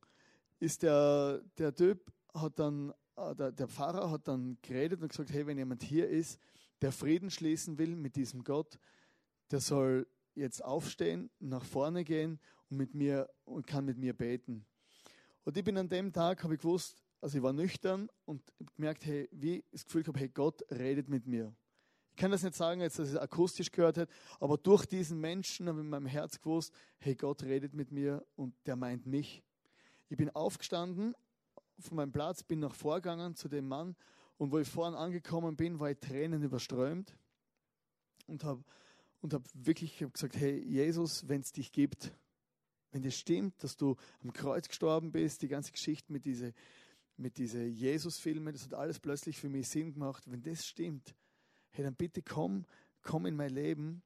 ist 0.60 0.84
der, 0.84 1.42
der 1.58 1.74
Typ, 1.74 2.12
hat 2.34 2.60
dann, 2.60 2.94
äh, 3.16 3.34
der, 3.36 3.54
der 3.54 3.70
Pfarrer 3.70 4.12
hat 4.12 4.28
dann 4.28 4.58
geredet 4.62 5.02
und 5.02 5.08
gesagt, 5.08 5.32
hey, 5.32 5.48
wenn 5.48 5.58
jemand 5.58 5.82
hier 5.82 6.10
ist, 6.10 6.40
der 6.82 6.92
Frieden 6.92 7.32
schließen 7.32 7.78
will 7.78 7.96
mit 7.96 8.18
diesem 8.18 8.44
Gott, 8.44 8.78
der 9.50 9.62
soll 9.62 10.08
jetzt 10.34 10.62
aufstehen, 10.62 11.30
nach 11.40 11.64
vorne 11.64 12.04
gehen 12.04 12.40
und 12.70 12.78
mit 12.78 12.94
mir 12.94 13.30
und 13.46 13.66
kann 13.66 13.86
mit 13.86 13.98
mir 13.98 14.14
beten. 14.14 14.66
Und 15.46 15.56
ich 15.56 15.64
bin 15.64 15.78
an 15.78 15.88
dem 15.88 16.12
Tag, 16.12 16.44
habe 16.44 16.56
ich 16.56 16.60
gewusst, 16.60 17.04
also 17.22 17.38
ich 17.38 17.44
war 17.44 17.54
nüchtern 17.54 18.10
und 18.26 18.42
gemerkt, 18.76 19.06
hey, 19.06 19.30
wie 19.32 19.58
ich 19.58 19.66
das 19.72 19.86
Gefühl 19.86 20.06
habe, 20.08 20.20
hey, 20.20 20.28
Gott 20.28 20.64
redet 20.72 21.08
mit 21.08 21.28
mir. 21.28 21.54
Ich 22.12 22.18
kann 22.18 22.32
das 22.32 22.42
nicht 22.44 22.56
sagen, 22.56 22.82
jetzt, 22.82 22.98
dass 22.98 23.10
ich 23.10 23.14
es 23.14 23.20
akustisch 23.20 23.72
gehört 23.72 24.00
habe, 24.00 24.12
aber 24.40 24.58
durch 24.58 24.86
diesen 24.86 25.20
Menschen 25.20 25.68
habe 25.68 25.80
ich 25.80 25.84
in 25.84 25.90
meinem 25.90 26.08
Herz 26.08 26.42
gewusst, 26.42 26.74
hey, 26.98 27.14
Gott 27.14 27.44
redet 27.44 27.76
mit 27.76 27.92
mir 27.92 28.26
und 28.36 28.56
der 28.66 28.76
meint 28.76 29.06
mich. 29.06 29.44
Ich 30.10 30.18
bin 30.18 30.30
aufgestanden 30.32 31.14
von 31.78 31.98
meinem 31.98 32.12
Platz, 32.12 32.42
bin 32.42 32.60
nach 32.60 32.74
vorgegangen 32.74 33.36
zu 33.36 33.48
dem 33.48 33.68
Mann 33.68 33.96
und 34.38 34.52
wo 34.52 34.58
ich 34.58 34.68
vorhin 34.68 34.96
angekommen 34.96 35.56
bin, 35.56 35.80
war 35.80 35.92
ich 35.92 36.00
Tränen 36.00 36.42
überströmt 36.42 37.16
und 38.28 38.44
habe 38.44 38.64
und 39.22 39.34
hab 39.34 39.44
wirklich 39.54 40.02
hab 40.02 40.14
gesagt, 40.14 40.38
hey, 40.38 40.60
Jesus, 40.60 41.28
wenn 41.28 41.42
es 41.42 41.52
dich 41.52 41.72
gibt, 41.72 42.12
wenn 42.96 43.04
das 43.04 43.18
stimmt, 43.18 43.62
dass 43.62 43.76
du 43.76 43.98
am 44.24 44.32
Kreuz 44.32 44.70
gestorben 44.70 45.12
bist, 45.12 45.42
die 45.42 45.50
ganze 45.50 45.74
Geschichte 45.74 46.14
mit 46.14 46.24
diesen 46.24 46.54
mit 47.18 47.38
diese 47.38 47.62
Jesus-Filmen, 47.62 48.54
das 48.54 48.64
hat 48.64 48.74
alles 48.74 49.00
plötzlich 49.00 49.38
für 49.38 49.50
mich 49.50 49.68
Sinn 49.68 49.94
gemacht. 49.94 50.24
Wenn 50.28 50.42
das 50.42 50.66
stimmt, 50.66 51.14
hey, 51.72 51.84
dann 51.84 51.96
bitte 51.96 52.22
komm, 52.22 52.66
komm 53.02 53.26
in 53.26 53.36
mein 53.36 53.50
Leben 53.50 54.02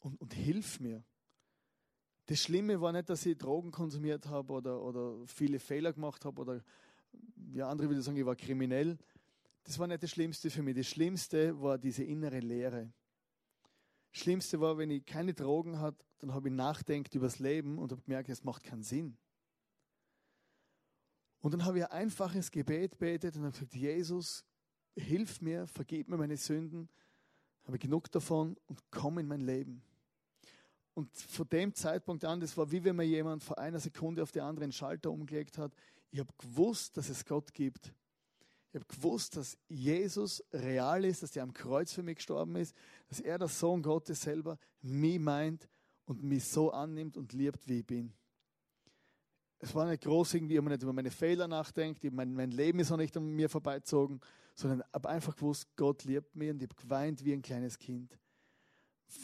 und, 0.00 0.20
und 0.20 0.34
hilf 0.34 0.80
mir. 0.80 1.04
Das 2.26 2.40
Schlimme 2.40 2.80
war 2.80 2.90
nicht, 2.90 3.08
dass 3.10 3.24
ich 3.26 3.38
Drogen 3.38 3.70
konsumiert 3.70 4.26
habe 4.26 4.52
oder, 4.52 4.82
oder 4.82 5.24
viele 5.26 5.60
Fehler 5.60 5.92
gemacht 5.92 6.24
habe 6.24 6.40
oder 6.40 6.64
ja, 7.52 7.68
andere 7.68 7.88
würde 7.88 8.02
sagen, 8.02 8.16
ich 8.16 8.26
war 8.26 8.34
kriminell. 8.34 8.98
Das 9.62 9.78
war 9.78 9.86
nicht 9.86 10.02
das 10.02 10.10
Schlimmste 10.10 10.50
für 10.50 10.62
mich. 10.62 10.76
Das 10.76 10.88
Schlimmste 10.88 11.60
war 11.60 11.78
diese 11.78 12.02
innere 12.02 12.40
Leere. 12.40 12.92
Schlimmste 14.12 14.60
war, 14.60 14.78
wenn 14.78 14.90
ich 14.90 15.04
keine 15.04 15.34
Drogen 15.34 15.80
hatte, 15.80 16.04
dann 16.18 16.32
habe 16.34 16.48
ich 16.48 16.54
nachdenkt 16.54 17.14
über 17.14 17.26
das 17.26 17.38
Leben 17.38 17.78
und 17.78 17.90
habe 17.90 18.02
gemerkt, 18.02 18.28
es 18.28 18.44
macht 18.44 18.62
keinen 18.62 18.82
Sinn. 18.82 19.16
Und 21.40 21.52
dann 21.52 21.64
habe 21.64 21.78
ich 21.78 21.84
ein 21.84 21.90
einfaches 21.90 22.50
Gebet 22.50 22.98
betet 22.98 23.36
und 23.36 23.42
habe 23.42 23.52
gesagt, 23.52 23.74
Jesus, 23.74 24.44
hilf 24.94 25.40
mir, 25.40 25.66
vergib 25.66 26.08
mir 26.08 26.16
meine 26.16 26.36
Sünden, 26.36 26.88
habe 27.64 27.78
genug 27.78 28.10
davon 28.12 28.56
und 28.66 28.78
komm 28.90 29.18
in 29.18 29.26
mein 29.26 29.40
Leben. 29.40 29.82
Und 30.94 31.10
von 31.16 31.48
dem 31.48 31.74
Zeitpunkt 31.74 32.24
an, 32.24 32.40
das 32.40 32.56
war 32.56 32.70
wie 32.70 32.84
wenn 32.84 32.96
mir 32.96 33.04
jemand 33.04 33.42
vor 33.42 33.58
einer 33.58 33.80
Sekunde 33.80 34.22
auf 34.22 34.30
die 34.30 34.40
andere 34.40 34.64
einen 34.64 34.72
Schalter 34.72 35.10
umgelegt 35.10 35.56
hat. 35.56 35.72
Ich 36.10 36.20
habe 36.20 36.32
gewusst, 36.36 36.96
dass 36.96 37.08
es 37.08 37.24
Gott 37.24 37.54
gibt. 37.54 37.94
Ich 38.72 38.80
habe 38.80 38.86
gewusst, 38.86 39.36
dass 39.36 39.58
Jesus 39.68 40.42
real 40.50 41.04
ist, 41.04 41.22
dass 41.22 41.36
er 41.36 41.42
am 41.42 41.52
Kreuz 41.52 41.92
für 41.92 42.02
mich 42.02 42.16
gestorben 42.16 42.56
ist, 42.56 42.74
dass 43.08 43.20
er, 43.20 43.38
der 43.38 43.48
Sohn 43.48 43.82
Gottes 43.82 44.22
selber, 44.22 44.58
mich 44.80 45.18
meint 45.18 45.68
und 46.06 46.22
mich 46.22 46.44
so 46.44 46.70
annimmt 46.70 47.18
und 47.18 47.34
liebt, 47.34 47.68
wie 47.68 47.80
ich 47.80 47.86
bin. 47.86 48.14
Es 49.58 49.74
war 49.74 49.86
nicht 49.86 50.02
groß 50.02 50.34
irgendwie, 50.34 50.56
ich 50.56 50.62
nicht 50.62 50.82
über 50.82 50.94
meine 50.94 51.10
Fehler 51.10 51.46
nachdenkt, 51.46 52.02
mein, 52.12 52.34
mein 52.34 52.50
Leben 52.50 52.78
ist 52.78 52.90
auch 52.90 52.96
nicht 52.96 53.14
an 53.14 53.26
mir 53.26 53.50
vorbeizogen, 53.50 54.20
sondern 54.54 54.82
habe 54.90 55.08
einfach 55.10 55.36
gewusst, 55.36 55.68
Gott 55.76 56.04
liebt 56.04 56.34
mich 56.34 56.50
und 56.50 56.62
ich 56.62 56.68
habe 56.70 56.82
geweint 56.82 57.24
wie 57.24 57.34
ein 57.34 57.42
kleines 57.42 57.78
Kind, 57.78 58.18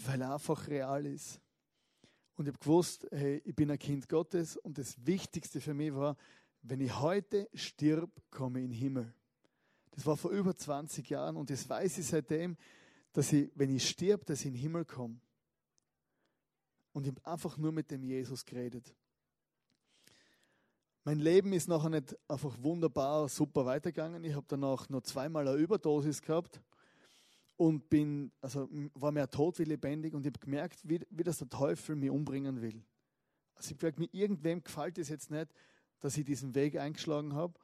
weil 0.05 0.21
er 0.21 0.35
einfach 0.35 0.69
real 0.69 1.07
ist. 1.07 1.41
Und 2.37 2.47
ich 2.47 2.53
habe 2.53 2.63
gewusst, 2.63 3.07
hey, 3.11 3.41
ich 3.47 3.57
bin 3.57 3.71
ein 3.71 3.79
Kind 3.79 4.11
Gottes 4.11 4.59
und 4.59 4.77
das 4.77 4.95
Wichtigste 5.07 5.61
für 5.63 5.75
mich 5.75 5.95
war, 5.95 6.17
wenn 6.61 6.83
ich 6.83 7.01
heute 7.01 7.49
stirb, 7.55 8.11
komme 8.31 8.59
ich 8.59 8.67
in 8.67 8.71
den 8.71 8.79
Himmel. 8.79 9.15
Das 9.99 10.07
war 10.07 10.17
vor 10.17 10.31
über 10.31 10.57
20 10.57 11.11
Jahren 11.11 11.37
und 11.37 11.51
das 11.51 11.69
weiß 11.69 11.99
ich 11.99 12.07
seitdem, 12.07 12.57
dass 13.13 13.33
ich, 13.33 13.51
wenn 13.57 13.75
ich 13.75 13.89
stirb, 13.89 14.25
dass 14.27 14.39
ich 14.43 14.47
in 14.47 14.53
den 14.53 14.61
Himmel 14.61 14.85
komme. 14.85 15.19
Und 16.93 17.05
ich 17.05 17.11
habe 17.17 17.27
einfach 17.27 17.57
nur 17.57 17.73
mit 17.73 17.91
dem 17.91 18.05
Jesus 18.05 18.47
geredet. 18.47 18.95
Mein 21.03 21.19
Leben 21.19 21.53
ist 21.53 21.67
nachher 21.67 21.91
nicht 21.91 22.17
einfach 22.29 22.57
wunderbar, 22.63 23.29
super 23.29 23.67
weitergegangen. 23.67 24.23
Ich 24.23 24.37
habe 24.37 24.47
danach 24.47 24.89
noch 24.89 25.03
zweimal 25.03 25.49
eine 25.49 25.57
Überdosis 25.57 26.23
gehabt 26.23 26.63
und 27.57 27.91
bin, 27.91 28.31
also 28.41 28.69
war 28.95 29.11
mehr 29.11 29.29
tot 29.29 29.59
wie 29.59 29.65
lebendig 29.65 30.15
und 30.15 30.25
ich 30.25 30.31
habe 30.33 30.39
gemerkt, 30.39 30.79
wie, 30.85 31.01
wie 31.11 31.25
das 31.25 31.39
der 31.39 31.49
Teufel 31.49 31.97
mich 31.97 32.11
umbringen 32.11 32.63
will. 32.63 32.85
Also 33.57 33.71
ich 33.71 33.71
habe 33.71 33.79
gemerkt, 33.79 33.99
mir 33.99 34.09
irgendwem 34.13 34.63
gefällt 34.63 34.97
es 34.97 35.09
jetzt 35.09 35.33
nicht, 35.33 35.53
dass 35.99 36.17
ich 36.17 36.25
diesen 36.25 36.55
Weg 36.55 36.77
eingeschlagen 36.77 37.35
habe. 37.35 37.59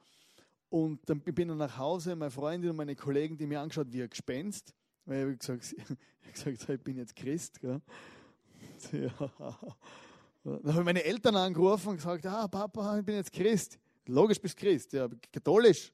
Und 0.69 0.99
dann 1.09 1.19
bin 1.19 1.49
ich 1.49 1.55
nach 1.55 1.77
Hause, 1.77 2.15
meine 2.15 2.31
Freundin 2.31 2.71
und 2.71 2.75
meine 2.75 2.95
Kollegen, 2.95 3.37
die 3.37 3.45
mir 3.45 3.61
angeschaut 3.61 3.87
wie 3.91 4.03
ein 4.03 4.09
Gespenst, 4.09 4.73
weil 5.05 5.31
ich 5.31 5.39
gesagt, 5.39 5.75
ich 6.23 6.33
gesagt 6.33 6.69
ich 6.69 6.81
bin 6.81 6.97
jetzt 6.97 7.15
Christ. 7.15 7.59
Gell? 7.59 7.81
Ja. 8.91 9.09
Dann 10.43 10.73
habe 10.73 10.81
ich 10.81 10.85
meine 10.85 11.03
Eltern 11.03 11.35
angerufen 11.37 11.89
und 11.89 11.95
gesagt, 11.95 12.23
ah, 12.27 12.47
Papa, 12.47 12.99
ich 12.99 13.05
bin 13.05 13.15
jetzt 13.15 13.31
Christ. 13.31 13.79
Logisch 14.05 14.39
bist 14.39 14.61
du 14.61 14.63
Christ, 14.63 14.93
ja, 14.93 15.09
katholisch. 15.31 15.91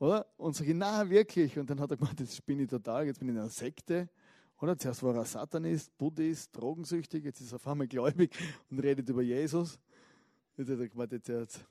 Oder? 0.00 0.26
Und 0.36 0.56
sage 0.56 0.70
ich, 0.70 0.76
na, 0.76 1.08
wirklich. 1.08 1.56
Und 1.56 1.70
dann 1.70 1.78
hat 1.78 1.92
er 1.92 1.96
gemeint, 1.96 2.18
jetzt 2.18 2.44
bin 2.44 2.58
ich 2.58 2.68
total, 2.68 3.06
jetzt 3.06 3.20
bin 3.20 3.28
ich 3.28 3.34
in 3.34 3.40
einer 3.40 3.48
Sekte. 3.48 4.08
Oder? 4.60 4.76
Zuerst 4.76 5.02
war 5.04 5.14
er 5.14 5.24
Satanist, 5.24 5.96
Buddhist, 5.96 6.50
drogensüchtig, 6.56 7.24
jetzt 7.24 7.40
ist 7.40 7.52
er 7.52 7.56
auf 7.56 7.68
einmal 7.68 7.86
gläubig 7.86 8.36
und 8.70 8.80
redet 8.80 9.08
über 9.08 9.22
Jesus. 9.22 9.78
Jetzt 10.56 10.70
hat 10.70 10.80
er 10.80 10.88
gemeint, 10.88 11.12
jetzt, 11.12 11.28
jetzt 11.28 11.64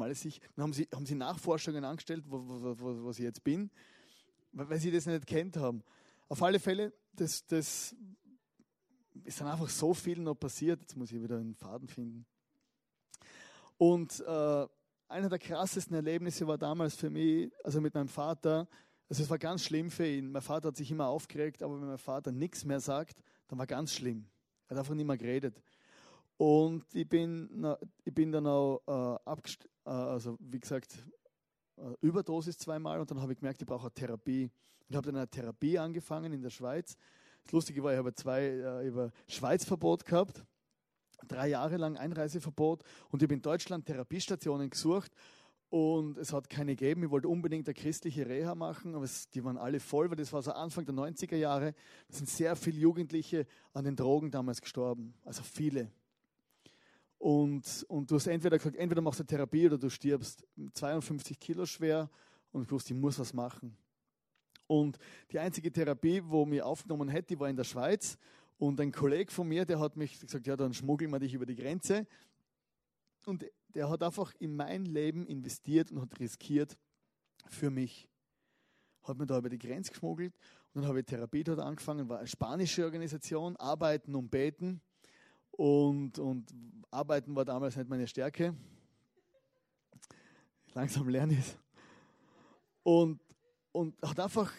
alles 0.00 0.20
sich, 0.20 0.40
dann 0.54 0.64
haben 0.64 0.72
sie, 0.72 0.88
haben 0.92 1.06
sie 1.06 1.14
Nachforschungen 1.14 1.84
angestellt, 1.84 2.24
wo, 2.28 2.38
wo, 2.38 2.78
wo, 2.78 3.06
was 3.06 3.18
ich 3.18 3.24
jetzt 3.24 3.42
bin, 3.44 3.70
weil, 4.52 4.68
weil 4.68 4.78
sie 4.78 4.90
das 4.90 5.06
nicht 5.06 5.26
kennt 5.26 5.56
haben. 5.56 5.82
Auf 6.28 6.42
alle 6.42 6.58
Fälle, 6.58 6.92
das, 7.12 7.46
das 7.46 7.94
ist 9.24 9.40
dann 9.40 9.48
einfach 9.48 9.68
so 9.68 9.94
viel 9.94 10.18
noch 10.18 10.34
passiert. 10.34 10.80
Jetzt 10.80 10.96
muss 10.96 11.12
ich 11.12 11.22
wieder 11.22 11.36
einen 11.36 11.54
Faden 11.54 11.88
finden. 11.88 12.26
Und 13.76 14.20
äh, 14.20 14.66
einer 15.08 15.28
der 15.28 15.38
krassesten 15.38 15.94
Erlebnisse 15.94 16.46
war 16.46 16.58
damals 16.58 16.94
für 16.94 17.10
mich, 17.10 17.52
also 17.62 17.80
mit 17.80 17.94
meinem 17.94 18.08
Vater, 18.08 18.68
also 19.08 19.22
es 19.22 19.30
war 19.30 19.38
ganz 19.38 19.64
schlimm 19.64 19.90
für 19.90 20.06
ihn. 20.06 20.32
Mein 20.32 20.42
Vater 20.42 20.68
hat 20.68 20.76
sich 20.76 20.90
immer 20.90 21.08
aufgeregt, 21.08 21.62
aber 21.62 21.80
wenn 21.80 21.88
mein 21.88 21.98
Vater 21.98 22.32
nichts 22.32 22.64
mehr 22.64 22.80
sagt, 22.80 23.22
dann 23.48 23.58
war 23.58 23.66
ganz 23.66 23.92
schlimm. 23.92 24.26
Er 24.66 24.70
hat 24.70 24.78
einfach 24.78 24.94
nicht 24.94 25.06
mehr 25.06 25.18
geredet. 25.18 25.62
Und 26.36 26.84
ich 26.94 27.08
bin, 27.08 27.66
ich 28.04 28.12
bin 28.12 28.32
dann 28.32 28.46
auch 28.46 28.80
äh, 28.86 29.30
abgest 29.30 29.68
äh, 29.84 29.90
also 29.90 30.36
wie 30.40 30.60
gesagt, 30.60 30.96
äh, 31.76 31.94
Überdosis 32.00 32.58
zweimal 32.58 33.00
und 33.00 33.10
dann 33.10 33.20
habe 33.20 33.32
ich 33.32 33.38
gemerkt, 33.38 33.60
ich 33.60 33.66
brauche 33.66 33.82
eine 33.82 33.94
Therapie. 33.94 34.50
Und 34.88 34.96
habe 34.96 35.06
dann 35.06 35.16
eine 35.16 35.28
Therapie 35.28 35.78
angefangen 35.78 36.32
in 36.32 36.42
der 36.42 36.50
Schweiz. 36.50 36.96
Das 37.44 37.52
Lustige 37.52 37.82
war, 37.82 37.92
ich 37.92 37.98
habe 37.98 38.14
zwei 38.14 38.42
äh, 38.42 38.86
über 38.86 39.10
Schweizverbot 39.28 40.04
gehabt, 40.04 40.44
drei 41.26 41.48
Jahre 41.48 41.78
lang 41.78 41.96
Einreiseverbot 41.96 42.82
und 43.10 43.22
ich 43.22 43.26
habe 43.26 43.34
in 43.34 43.42
Deutschland 43.42 43.86
Therapiestationen 43.86 44.68
gesucht 44.68 45.12
und 45.70 46.18
es 46.18 46.32
hat 46.32 46.50
keine 46.50 46.76
gegeben. 46.76 47.04
Ich 47.04 47.10
wollte 47.10 47.28
unbedingt 47.28 47.66
eine 47.66 47.74
christliche 47.74 48.26
Reha 48.26 48.54
machen, 48.54 48.94
aber 48.94 49.04
es, 49.04 49.28
die 49.30 49.42
waren 49.42 49.56
alle 49.56 49.80
voll, 49.80 50.10
weil 50.10 50.16
das 50.16 50.32
war 50.32 50.42
so 50.42 50.52
Anfang 50.52 50.84
der 50.84 50.94
90er 50.94 51.36
Jahre. 51.36 51.74
Da 52.08 52.16
sind 52.16 52.28
sehr 52.28 52.56
viele 52.56 52.78
Jugendliche 52.78 53.46
an 53.72 53.84
den 53.84 53.96
Drogen 53.96 54.30
damals 54.30 54.60
gestorben, 54.60 55.14
also 55.24 55.42
viele. 55.42 55.90
Und, 57.24 57.86
und 57.88 58.10
du 58.10 58.16
hast 58.16 58.26
entweder 58.26 58.58
gesagt, 58.58 58.76
entweder 58.76 59.00
machst 59.00 59.18
du 59.18 59.24
Therapie 59.24 59.64
oder 59.64 59.78
du 59.78 59.88
stirbst. 59.88 60.46
52 60.74 61.40
Kilo 61.40 61.64
schwer 61.64 62.10
und 62.52 62.64
ich 62.64 62.70
wusste, 62.70 62.92
ich 62.92 63.00
muss 63.00 63.18
was 63.18 63.32
machen. 63.32 63.74
Und 64.66 64.98
die 65.30 65.38
einzige 65.38 65.72
Therapie, 65.72 66.22
wo 66.22 66.44
mich 66.44 66.60
aufgenommen 66.60 67.08
hätte, 67.08 67.40
war 67.40 67.48
in 67.48 67.56
der 67.56 67.64
Schweiz. 67.64 68.18
Und 68.58 68.78
ein 68.78 68.92
Kollege 68.92 69.32
von 69.32 69.48
mir, 69.48 69.64
der 69.64 69.80
hat 69.80 69.96
mich 69.96 70.20
gesagt, 70.20 70.46
ja, 70.46 70.54
dann 70.54 70.74
schmuggeln 70.74 71.10
wir 71.12 71.18
dich 71.18 71.32
über 71.32 71.46
die 71.46 71.56
Grenze. 71.56 72.06
Und 73.24 73.46
der 73.68 73.88
hat 73.88 74.02
einfach 74.02 74.34
in 74.38 74.54
mein 74.54 74.84
Leben 74.84 75.26
investiert 75.26 75.90
und 75.92 76.02
hat 76.02 76.20
riskiert 76.20 76.76
für 77.48 77.70
mich. 77.70 78.06
Hat 79.02 79.16
mir 79.16 79.24
da 79.24 79.38
über 79.38 79.48
die 79.48 79.58
Grenze 79.58 79.92
geschmuggelt 79.92 80.34
und 80.74 80.82
dann 80.82 80.88
habe 80.90 81.00
ich 81.00 81.06
Therapie 81.06 81.42
dort 81.42 81.60
angefangen, 81.60 82.06
war 82.06 82.18
eine 82.18 82.26
spanische 82.26 82.84
Organisation, 82.84 83.56
Arbeiten 83.56 84.14
und 84.14 84.30
Beten. 84.30 84.82
Und, 85.56 86.18
und 86.18 86.52
Arbeiten 86.90 87.34
war 87.36 87.44
damals 87.44 87.76
nicht 87.76 87.88
meine 87.88 88.06
Stärke. 88.06 88.54
Langsam 90.74 91.08
lerne 91.08 91.34
ich. 91.34 91.56
Und, 92.82 93.20
und 93.72 93.94
hat 94.02 94.18
einfach, 94.18 94.52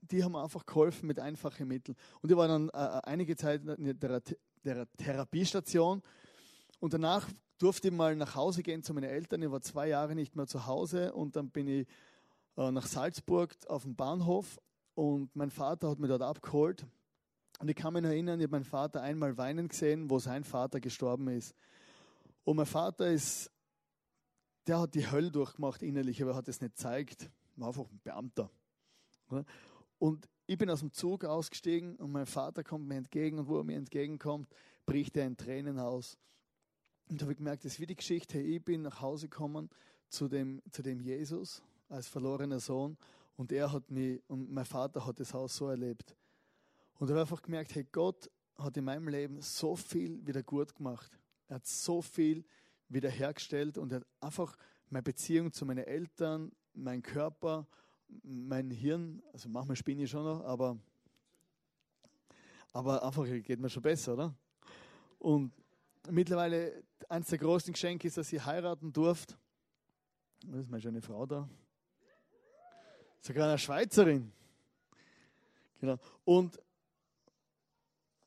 die 0.00 0.24
haben 0.24 0.34
einfach 0.34 0.64
geholfen 0.64 1.06
mit 1.06 1.20
einfachen 1.20 1.68
Mitteln. 1.68 1.96
Und 2.22 2.30
ich 2.30 2.36
war 2.36 2.48
dann 2.48 2.68
äh, 2.70 3.00
einige 3.04 3.36
Zeit 3.36 3.62
in 3.64 3.98
der, 3.98 4.22
der 4.64 4.86
Therapiestation 4.96 6.02
und 6.80 6.94
danach 6.94 7.28
durfte 7.58 7.88
ich 7.88 7.94
mal 7.94 8.16
nach 8.16 8.34
Hause 8.34 8.62
gehen 8.62 8.82
zu 8.82 8.94
meinen 8.94 9.10
Eltern. 9.10 9.42
Ich 9.42 9.50
war 9.50 9.60
zwei 9.60 9.88
Jahre 9.88 10.14
nicht 10.14 10.34
mehr 10.34 10.46
zu 10.46 10.66
Hause 10.66 11.12
und 11.12 11.36
dann 11.36 11.50
bin 11.50 11.68
ich 11.68 11.86
äh, 12.56 12.70
nach 12.72 12.86
Salzburg 12.86 13.54
auf 13.68 13.82
dem 13.82 13.94
Bahnhof 13.94 14.58
und 14.94 15.34
mein 15.36 15.50
Vater 15.50 15.90
hat 15.90 15.98
mich 15.98 16.08
dort 16.08 16.22
abgeholt. 16.22 16.86
Und 17.62 17.68
ich 17.68 17.76
kann 17.76 17.92
mich 17.92 18.02
erinnern, 18.02 18.40
ich 18.40 18.46
habe 18.46 18.56
meinen 18.56 18.64
Vater 18.64 19.02
einmal 19.02 19.38
weinen 19.38 19.68
gesehen, 19.68 20.10
wo 20.10 20.18
sein 20.18 20.42
Vater 20.42 20.80
gestorben 20.80 21.28
ist. 21.28 21.54
Und 22.42 22.56
mein 22.56 22.66
Vater 22.66 23.08
ist, 23.08 23.52
der 24.66 24.80
hat 24.80 24.96
die 24.96 25.08
Hölle 25.08 25.30
durchgemacht 25.30 25.80
innerlich, 25.80 26.20
aber 26.20 26.32
er 26.32 26.38
hat 26.38 26.48
es 26.48 26.60
nicht 26.60 26.74
gezeigt. 26.74 27.30
War 27.54 27.68
einfach 27.68 27.88
ein 27.88 28.00
Beamter. 28.02 28.50
Und 30.00 30.28
ich 30.46 30.58
bin 30.58 30.70
aus 30.70 30.80
dem 30.80 30.92
Zug 30.92 31.24
ausgestiegen 31.24 31.94
und 31.94 32.10
mein 32.10 32.26
Vater 32.26 32.64
kommt 32.64 32.88
mir 32.88 32.96
entgegen 32.96 33.38
und 33.38 33.46
wo 33.46 33.58
er 33.58 33.64
mir 33.64 33.76
entgegenkommt, 33.76 34.48
bricht 34.84 35.16
er 35.16 35.24
in 35.24 35.36
Tränen 35.36 35.78
aus. 35.78 36.18
Und 37.08 37.20
da 37.20 37.26
habe 37.26 37.32
ich 37.34 37.38
gemerkt, 37.38 37.64
das 37.64 37.74
ist 37.74 37.80
wie 37.80 37.86
die 37.86 37.94
Geschichte, 37.94 38.40
ich 38.40 38.64
bin 38.64 38.82
nach 38.82 39.00
Hause 39.00 39.28
gekommen 39.28 39.70
zu 40.08 40.26
dem, 40.26 40.60
zu 40.72 40.82
dem 40.82 40.98
Jesus 40.98 41.62
als 41.88 42.08
verlorener 42.08 42.58
Sohn 42.58 42.96
und 43.36 43.52
er 43.52 43.70
hat 43.70 43.88
mich, 43.88 44.20
und 44.26 44.50
mein 44.50 44.64
Vater 44.64 45.06
hat 45.06 45.20
das 45.20 45.32
Haus 45.32 45.54
so 45.54 45.68
erlebt. 45.68 46.16
Und 47.02 47.10
habe 47.10 47.22
einfach 47.22 47.42
gemerkt, 47.42 47.74
hey, 47.74 47.84
Gott 47.90 48.30
hat 48.56 48.76
in 48.76 48.84
meinem 48.84 49.08
Leben 49.08 49.40
so 49.40 49.74
viel 49.74 50.24
wieder 50.24 50.44
gut 50.44 50.72
gemacht. 50.72 51.10
Er 51.48 51.56
hat 51.56 51.66
so 51.66 52.00
viel 52.00 52.44
wieder 52.88 53.10
hergestellt 53.10 53.76
und 53.76 53.90
er 53.90 53.96
hat 53.96 54.06
einfach 54.20 54.56
meine 54.88 55.02
Beziehung 55.02 55.50
zu 55.50 55.66
meinen 55.66 55.82
Eltern, 55.82 56.52
mein 56.74 57.02
Körper, 57.02 57.66
mein 58.22 58.70
Hirn, 58.70 59.20
also 59.32 59.48
manchmal 59.48 59.74
spinne 59.74 60.04
ich 60.04 60.10
schon 60.10 60.22
noch, 60.22 60.44
aber, 60.44 60.78
aber 62.72 63.04
einfach 63.04 63.24
geht 63.24 63.58
mir 63.58 63.68
schon 63.68 63.82
besser, 63.82 64.12
oder? 64.12 64.32
Und 65.18 65.52
mittlerweile 66.08 66.84
eines 67.08 67.26
der 67.26 67.38
größten 67.38 67.72
Geschenke 67.72 68.06
ist, 68.06 68.16
dass 68.16 68.32
ich 68.32 68.46
heiraten 68.46 68.92
durfte. 68.92 69.34
Das 70.46 70.60
ist 70.60 70.70
meine 70.70 70.80
schöne 70.80 71.02
Frau 71.02 71.26
da. 71.26 71.48
Sogar 73.22 73.48
eine 73.48 73.58
Schweizerin. 73.58 74.30
Genau. 75.80 75.98
Und 76.24 76.60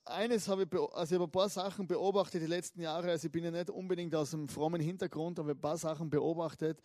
eines 0.06 0.48
habe 0.48 0.64
ich, 0.64 0.80
also 0.94 1.16
ich 1.16 1.20
habe 1.20 1.30
ein 1.30 1.32
paar 1.32 1.50
Sachen 1.50 1.88
beobachtet 1.88 2.42
die 2.42 2.48
letzten 2.48 2.82
Jahre. 2.82 3.12
Also 3.12 3.28
ich 3.28 3.32
bin 3.32 3.44
ja 3.44 3.52
nicht 3.52 3.70
unbedingt 3.70 4.14
aus 4.16 4.34
einem 4.34 4.48
frommen 4.48 4.82
Hintergrund, 4.82 5.40
aber 5.40 5.52
ein 5.52 5.60
paar 5.60 5.78
Sachen 5.78 6.10
beobachtet, 6.10 6.82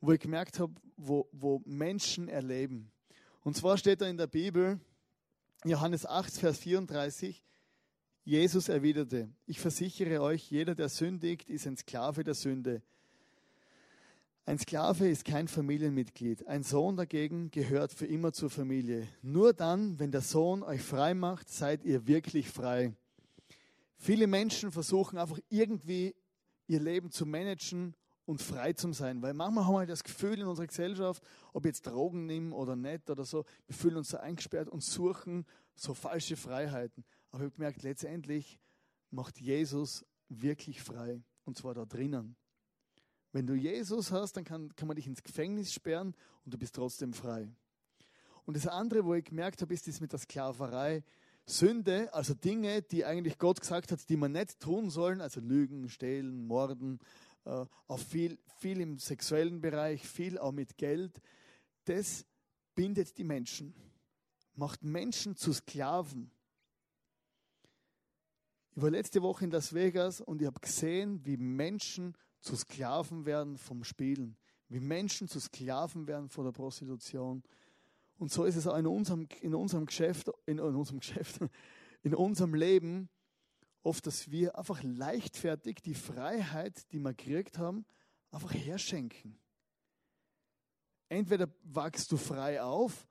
wo 0.00 0.12
ich 0.12 0.20
gemerkt 0.20 0.60
habe, 0.60 0.74
wo, 0.96 1.28
wo 1.32 1.62
Menschen 1.64 2.28
erleben. 2.28 2.90
Und 3.42 3.56
zwar 3.56 3.78
steht 3.78 4.00
da 4.00 4.06
in 4.06 4.16
der 4.16 4.26
Bibel, 4.26 4.78
Johannes 5.64 6.06
8, 6.06 6.36
Vers 6.36 6.58
34, 6.58 7.42
Jesus 8.24 8.68
erwiderte, 8.68 9.30
ich 9.46 9.58
versichere 9.58 10.20
euch, 10.20 10.50
jeder, 10.50 10.74
der 10.74 10.90
sündigt, 10.90 11.48
ist 11.48 11.66
ein 11.66 11.76
Sklave 11.78 12.24
der 12.24 12.34
Sünde. 12.34 12.82
Ein 14.48 14.58
Sklave 14.58 15.06
ist 15.06 15.26
kein 15.26 15.46
Familienmitglied. 15.46 16.46
Ein 16.46 16.62
Sohn 16.62 16.96
dagegen 16.96 17.50
gehört 17.50 17.92
für 17.92 18.06
immer 18.06 18.32
zur 18.32 18.48
Familie. 18.48 19.06
Nur 19.20 19.52
dann, 19.52 19.98
wenn 19.98 20.10
der 20.10 20.22
Sohn 20.22 20.62
euch 20.62 20.80
frei 20.80 21.12
macht, 21.12 21.50
seid 21.50 21.84
ihr 21.84 22.06
wirklich 22.06 22.48
frei. 22.48 22.94
Viele 23.98 24.26
Menschen 24.26 24.72
versuchen 24.72 25.18
einfach 25.18 25.38
irgendwie 25.50 26.14
ihr 26.66 26.80
Leben 26.80 27.10
zu 27.10 27.26
managen 27.26 27.94
und 28.24 28.40
frei 28.40 28.72
zu 28.72 28.90
sein. 28.94 29.20
Weil 29.20 29.34
manchmal 29.34 29.66
haben 29.66 29.80
wir 29.80 29.86
das 29.86 30.02
Gefühl 30.02 30.38
in 30.38 30.46
unserer 30.46 30.66
Gesellschaft, 30.66 31.22
ob 31.52 31.66
jetzt 31.66 31.86
Drogen 31.86 32.24
nehmen 32.24 32.52
oder 32.52 32.74
nicht 32.74 33.10
oder 33.10 33.26
so, 33.26 33.44
wir 33.66 33.76
fühlen 33.76 33.98
uns 33.98 34.08
so 34.08 34.16
eingesperrt 34.16 34.70
und 34.70 34.82
suchen 34.82 35.44
so 35.74 35.92
falsche 35.92 36.38
Freiheiten. 36.38 37.04
Aber 37.32 37.42
ich 37.42 37.48
habe 37.48 37.54
gemerkt, 37.54 37.82
letztendlich 37.82 38.58
macht 39.10 39.42
Jesus 39.42 40.06
wirklich 40.30 40.80
frei. 40.80 41.20
Und 41.44 41.58
zwar 41.58 41.74
da 41.74 41.84
drinnen. 41.84 42.34
Wenn 43.32 43.46
du 43.46 43.54
Jesus 43.54 44.10
hast, 44.10 44.36
dann 44.36 44.44
kann, 44.44 44.74
kann 44.74 44.88
man 44.88 44.96
dich 44.96 45.06
ins 45.06 45.22
Gefängnis 45.22 45.72
sperren 45.72 46.14
und 46.44 46.54
du 46.54 46.58
bist 46.58 46.74
trotzdem 46.74 47.12
frei. 47.12 47.48
Und 48.46 48.56
das 48.56 48.66
andere, 48.66 49.04
wo 49.04 49.14
ich 49.14 49.24
gemerkt 49.24 49.60
habe, 49.60 49.74
ist 49.74 49.86
das 49.86 50.00
mit 50.00 50.12
der 50.12 50.18
Sklaverei. 50.18 51.04
Sünde, 51.44 52.12
also 52.12 52.34
Dinge, 52.34 52.82
die 52.82 53.04
eigentlich 53.04 53.38
Gott 53.38 53.60
gesagt 53.60 53.92
hat, 53.92 54.08
die 54.08 54.16
man 54.16 54.32
nicht 54.32 54.60
tun 54.60 54.90
sollen, 54.90 55.20
also 55.20 55.40
Lügen, 55.40 55.88
Stehlen, 55.88 56.46
Morden, 56.46 56.98
äh, 57.44 57.64
auch 57.86 57.98
viel, 57.98 58.38
viel 58.58 58.80
im 58.80 58.98
sexuellen 58.98 59.60
Bereich, 59.60 60.06
viel 60.06 60.38
auch 60.38 60.52
mit 60.52 60.76
Geld, 60.76 61.20
das 61.84 62.26
bindet 62.74 63.16
die 63.16 63.24
Menschen, 63.24 63.74
macht 64.54 64.84
Menschen 64.84 65.36
zu 65.36 65.52
Sklaven. 65.52 66.30
Ich 68.74 68.82
war 68.82 68.90
letzte 68.90 69.22
Woche 69.22 69.44
in 69.44 69.50
Las 69.50 69.72
Vegas 69.72 70.20
und 70.20 70.40
ich 70.40 70.46
habe 70.46 70.60
gesehen, 70.60 71.24
wie 71.24 71.36
Menschen 71.36 72.14
zu 72.40 72.56
Sklaven 72.56 73.26
werden 73.26 73.58
vom 73.58 73.84
Spielen, 73.84 74.36
wie 74.68 74.80
Menschen 74.80 75.28
zu 75.28 75.40
Sklaven 75.40 76.06
werden 76.06 76.28
von 76.28 76.44
der 76.44 76.52
Prostitution. 76.52 77.42
Und 78.18 78.32
so 78.32 78.44
ist 78.44 78.56
es 78.56 78.66
auch 78.66 78.76
in 78.76 78.86
unserem, 78.86 79.28
in 79.40 79.54
unserem 79.54 79.86
Geschäft, 79.86 80.30
in, 80.46 80.58
in 80.58 80.74
unserem 80.74 81.00
Geschäft, 81.00 81.40
in 82.02 82.14
unserem 82.14 82.54
Leben 82.54 83.08
oft, 83.82 84.06
dass 84.06 84.30
wir 84.30 84.58
einfach 84.58 84.82
leichtfertig 84.82 85.78
die 85.82 85.94
Freiheit, 85.94 86.92
die 86.92 86.98
wir 86.98 87.14
gekriegt 87.14 87.58
haben, 87.58 87.86
einfach 88.30 88.52
herschenken. 88.52 89.38
Entweder 91.08 91.48
wachst 91.62 92.12
du 92.12 92.16
frei 92.16 92.62
auf 92.62 93.08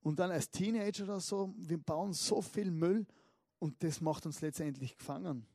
und 0.00 0.18
dann 0.18 0.30
als 0.30 0.50
Teenager 0.50 1.04
oder 1.04 1.20
so, 1.20 1.54
wir 1.56 1.78
bauen 1.78 2.12
so 2.12 2.42
viel 2.42 2.70
Müll 2.70 3.06
und 3.60 3.82
das 3.82 4.00
macht 4.00 4.26
uns 4.26 4.40
letztendlich 4.40 4.96
gefangen. 4.96 5.46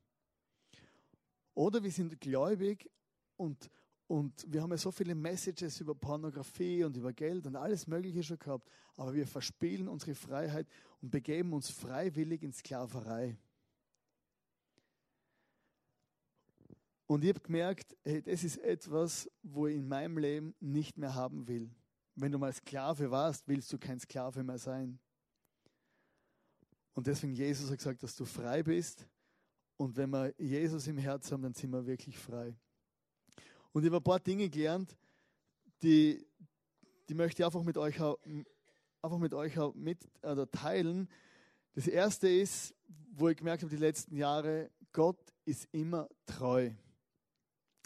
Oder 1.53 1.83
wir 1.83 1.91
sind 1.91 2.19
gläubig 2.21 2.89
und, 3.37 3.69
und 4.07 4.45
wir 4.47 4.61
haben 4.61 4.71
ja 4.71 4.77
so 4.77 4.91
viele 4.91 5.15
Messages 5.15 5.79
über 5.79 5.95
Pornografie 5.95 6.83
und 6.83 6.95
über 6.97 7.13
Geld 7.13 7.47
und 7.47 7.55
alles 7.55 7.87
Mögliche 7.87 8.23
schon 8.23 8.39
gehabt, 8.39 8.69
aber 8.95 9.13
wir 9.13 9.27
verspielen 9.27 9.87
unsere 9.87 10.15
Freiheit 10.15 10.67
und 11.01 11.09
begeben 11.09 11.53
uns 11.53 11.69
freiwillig 11.69 12.43
in 12.43 12.53
Sklaverei. 12.53 13.37
Und 17.05 17.23
ich 17.23 17.29
habe 17.29 17.41
gemerkt, 17.41 17.95
hey, 18.03 18.21
das 18.21 18.43
ist 18.43 18.57
etwas, 18.57 19.29
wo 19.41 19.67
ich 19.67 19.75
in 19.75 19.87
meinem 19.87 20.17
Leben 20.17 20.55
nicht 20.59 20.97
mehr 20.97 21.13
haben 21.13 21.47
will. 21.47 21.69
Wenn 22.15 22.31
du 22.31 22.39
mal 22.39 22.53
Sklave 22.53 23.11
warst, 23.11 23.47
willst 23.47 23.71
du 23.73 23.77
kein 23.77 23.99
Sklave 23.99 24.43
mehr 24.43 24.57
sein. 24.57 24.99
Und 26.93 27.07
deswegen 27.07 27.33
Jesus 27.33 27.69
hat 27.69 27.77
gesagt, 27.77 28.03
dass 28.03 28.15
du 28.15 28.25
frei 28.25 28.63
bist. 28.63 29.07
Und 29.77 29.97
wenn 29.97 30.11
wir 30.11 30.33
Jesus 30.37 30.87
im 30.87 30.97
Herz 30.97 31.31
haben, 31.31 31.41
dann 31.41 31.53
sind 31.53 31.71
wir 31.71 31.85
wirklich 31.85 32.17
frei. 32.17 32.55
Und 33.73 33.83
ich 33.83 33.87
habe 33.87 33.97
ein 33.97 34.03
paar 34.03 34.19
Dinge 34.19 34.49
gelernt, 34.49 34.95
die, 35.81 36.25
die 37.09 37.13
möchte 37.15 37.41
ich 37.41 37.45
einfach 37.45 37.63
mit 37.63 37.77
euch, 37.77 37.99
einfach 37.99 39.17
mit 39.17 39.33
euch 39.33 39.53
mit, 39.73 39.99
oder 40.21 40.49
teilen. 40.49 41.09
Das 41.73 41.87
erste 41.87 42.29
ist, 42.29 42.73
wo 43.11 43.29
ich 43.29 43.37
gemerkt 43.37 43.63
habe, 43.63 43.75
die 43.75 43.81
letzten 43.81 44.15
Jahre, 44.15 44.69
Gott 44.91 45.17
ist 45.43 45.67
immer 45.71 46.07
treu. 46.25 46.71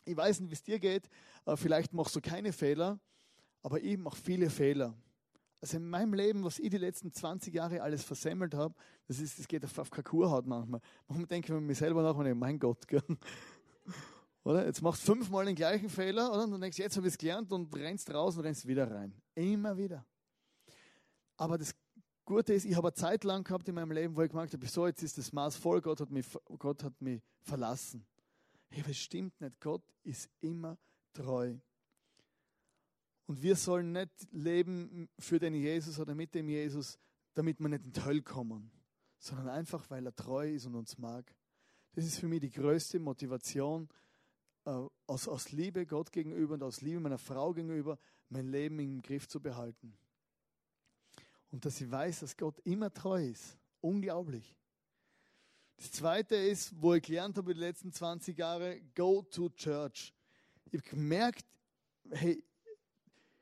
Ich 0.04 0.16
weiß 0.16 0.42
nicht, 0.42 0.50
wie 0.50 0.56
es 0.56 0.64
dir 0.64 0.78
geht, 0.78 1.10
vielleicht 1.56 1.94
machst 1.94 2.16
du 2.16 2.22
keine 2.22 2.52
Fehler, 2.52 3.00
aber 3.64 3.82
ich 3.82 3.98
mache 3.98 4.18
viele 4.18 4.50
Fehler. 4.50 4.94
Also 5.62 5.78
in 5.78 5.90
meinem 5.90 6.14
Leben, 6.14 6.44
was 6.44 6.60
ich 6.60 6.70
die 6.70 6.78
letzten 6.78 7.12
20 7.12 7.54
Jahre 7.54 7.82
alles 7.82 8.04
versemmelt 8.04 8.54
habe, 8.54 8.76
das, 9.08 9.20
ist, 9.20 9.40
das 9.40 9.48
geht 9.48 9.64
auf, 9.64 9.78
auf 9.80 9.90
keine 9.90 10.46
manchmal. 10.46 10.82
Manchmal 11.08 11.28
denke 11.28 11.54
ich 11.54 11.62
mir 11.62 11.76
selber 11.76 12.04
nach, 12.04 12.36
mein 12.36 12.60
Gott. 12.60 12.88
Gell? 12.88 13.02
Oder? 14.48 14.66
Jetzt 14.66 14.82
machst 14.82 15.06
du 15.06 15.14
fünfmal 15.14 15.44
den 15.44 15.56
gleichen 15.56 15.90
Fehler, 15.90 16.32
oder? 16.32 16.46
Und 16.46 16.52
dann 16.52 16.62
denkst 16.62 16.78
du, 16.78 16.84
jetzt 16.84 16.96
habe 16.96 17.06
ich 17.06 17.14
es 17.16 17.18
gelernt 17.18 17.52
und 17.52 17.76
rennst 17.76 18.14
raus 18.14 18.38
und 18.38 18.46
rennst 18.46 18.66
wieder 18.66 18.90
rein. 18.90 19.14
Immer 19.36 19.76
wieder. 19.76 20.06
Aber 21.36 21.58
das 21.58 21.76
Gute 22.24 22.54
ist, 22.54 22.64
ich 22.64 22.74
habe 22.78 22.88
eine 22.88 22.94
Zeit 22.94 23.26
lang 23.26 23.44
gehabt 23.44 23.68
in 23.68 23.76
meinem 23.76 23.92
Leben, 23.92 24.16
wo 24.16 24.22
ich 24.22 24.30
gemerkt 24.30 24.54
habe, 24.54 24.66
so, 24.68 24.88
jetzt 24.88 25.04
ist 25.04 25.18
das 25.18 25.34
Maß 25.34 25.58
voll, 25.58 25.82
Gott 25.82 26.00
hat 26.00 26.12
mich, 26.12 26.26
Gott 26.60 26.82
hat 26.82 27.02
mich 27.02 27.22
verlassen. 27.42 28.08
Hey, 28.70 28.84
das 28.88 28.96
stimmt 28.96 29.40
nicht. 29.42 29.60
Gott 29.60 29.84
ist 30.04 30.30
immer 30.40 30.78
treu. 31.12 31.58
Und 33.26 33.42
wir 33.42 33.58
sollen 33.58 33.92
nicht 33.92 34.14
leben 34.32 35.10
für 35.20 35.40
den 35.40 35.56
Jesus 35.56 36.00
oder 36.00 36.16
mit 36.16 36.34
dem 36.34 36.48
Jesus, 36.48 36.98
damit 37.34 37.60
wir 37.60 37.68
nicht 37.68 37.84
in 37.84 37.92
die 37.92 38.02
Hölle 38.02 38.22
kommen, 38.22 38.72
sondern 39.20 39.50
einfach, 39.50 39.90
weil 39.90 40.06
er 40.06 40.16
treu 40.16 40.54
ist 40.54 40.66
und 40.68 40.76
uns 40.76 40.98
mag. 40.98 41.36
Das 41.92 42.06
ist 42.06 42.18
für 42.18 42.30
mich 42.30 42.40
die 42.40 42.50
größte 42.50 42.98
Motivation, 42.98 43.90
aus, 44.68 45.28
aus 45.28 45.52
Liebe 45.52 45.86
Gott 45.86 46.12
gegenüber 46.12 46.56
und 46.56 46.64
aus 46.64 46.82
Liebe 46.82 47.00
meiner 47.00 47.18
Frau 47.18 47.54
gegenüber, 47.54 47.98
mein 48.30 48.48
Leben 48.48 48.80
im 48.80 49.02
Griff 49.02 49.28
zu 49.28 49.40
behalten. 49.40 49.98
Und 51.50 51.64
dass 51.64 51.80
ich 51.80 51.90
weiß, 51.90 52.20
dass 52.20 52.36
Gott 52.36 52.60
immer 52.66 52.94
treu 52.94 53.26
ist. 53.26 53.58
Unglaublich. 53.80 54.56
Das 55.78 55.92
zweite 55.92 56.36
ist, 56.36 56.74
wo 56.82 56.96
ich 56.96 57.04
gelernt 57.04 57.38
habe 57.38 57.52
in 57.52 57.58
den 57.58 57.68
letzten 57.68 57.94
20 57.94 58.38
Jahren, 58.38 58.92
go 58.96 59.22
to 59.22 59.50
church. 59.50 60.14
Ich 60.66 60.74
habe 60.74 60.90
gemerkt, 60.90 61.46
hey, 62.10 62.44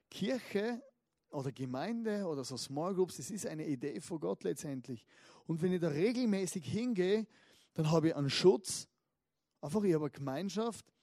Kirche 0.09 0.83
oder 1.29 1.51
Gemeinde 1.51 2.25
oder 2.25 2.43
so 2.43 2.57
Small 2.57 2.93
Groups, 2.93 3.17
das 3.17 3.31
ist 3.31 3.47
eine 3.47 3.65
Idee 3.65 3.99
von 3.99 4.19
Gott 4.19 4.43
letztendlich. 4.43 5.05
Und 5.47 5.61
wenn 5.61 5.73
ich 5.73 5.81
da 5.81 5.87
regelmäßig 5.87 6.65
hingehe, 6.65 7.25
dann 7.73 7.89
habe 7.89 8.09
ich 8.09 8.15
einen 8.15 8.29
Schutz, 8.29 8.87
einfach 9.61 9.83
ich 9.83 9.93
habe 9.93 10.05
eine 10.05 10.11
Gemeinschaft, 10.11 10.94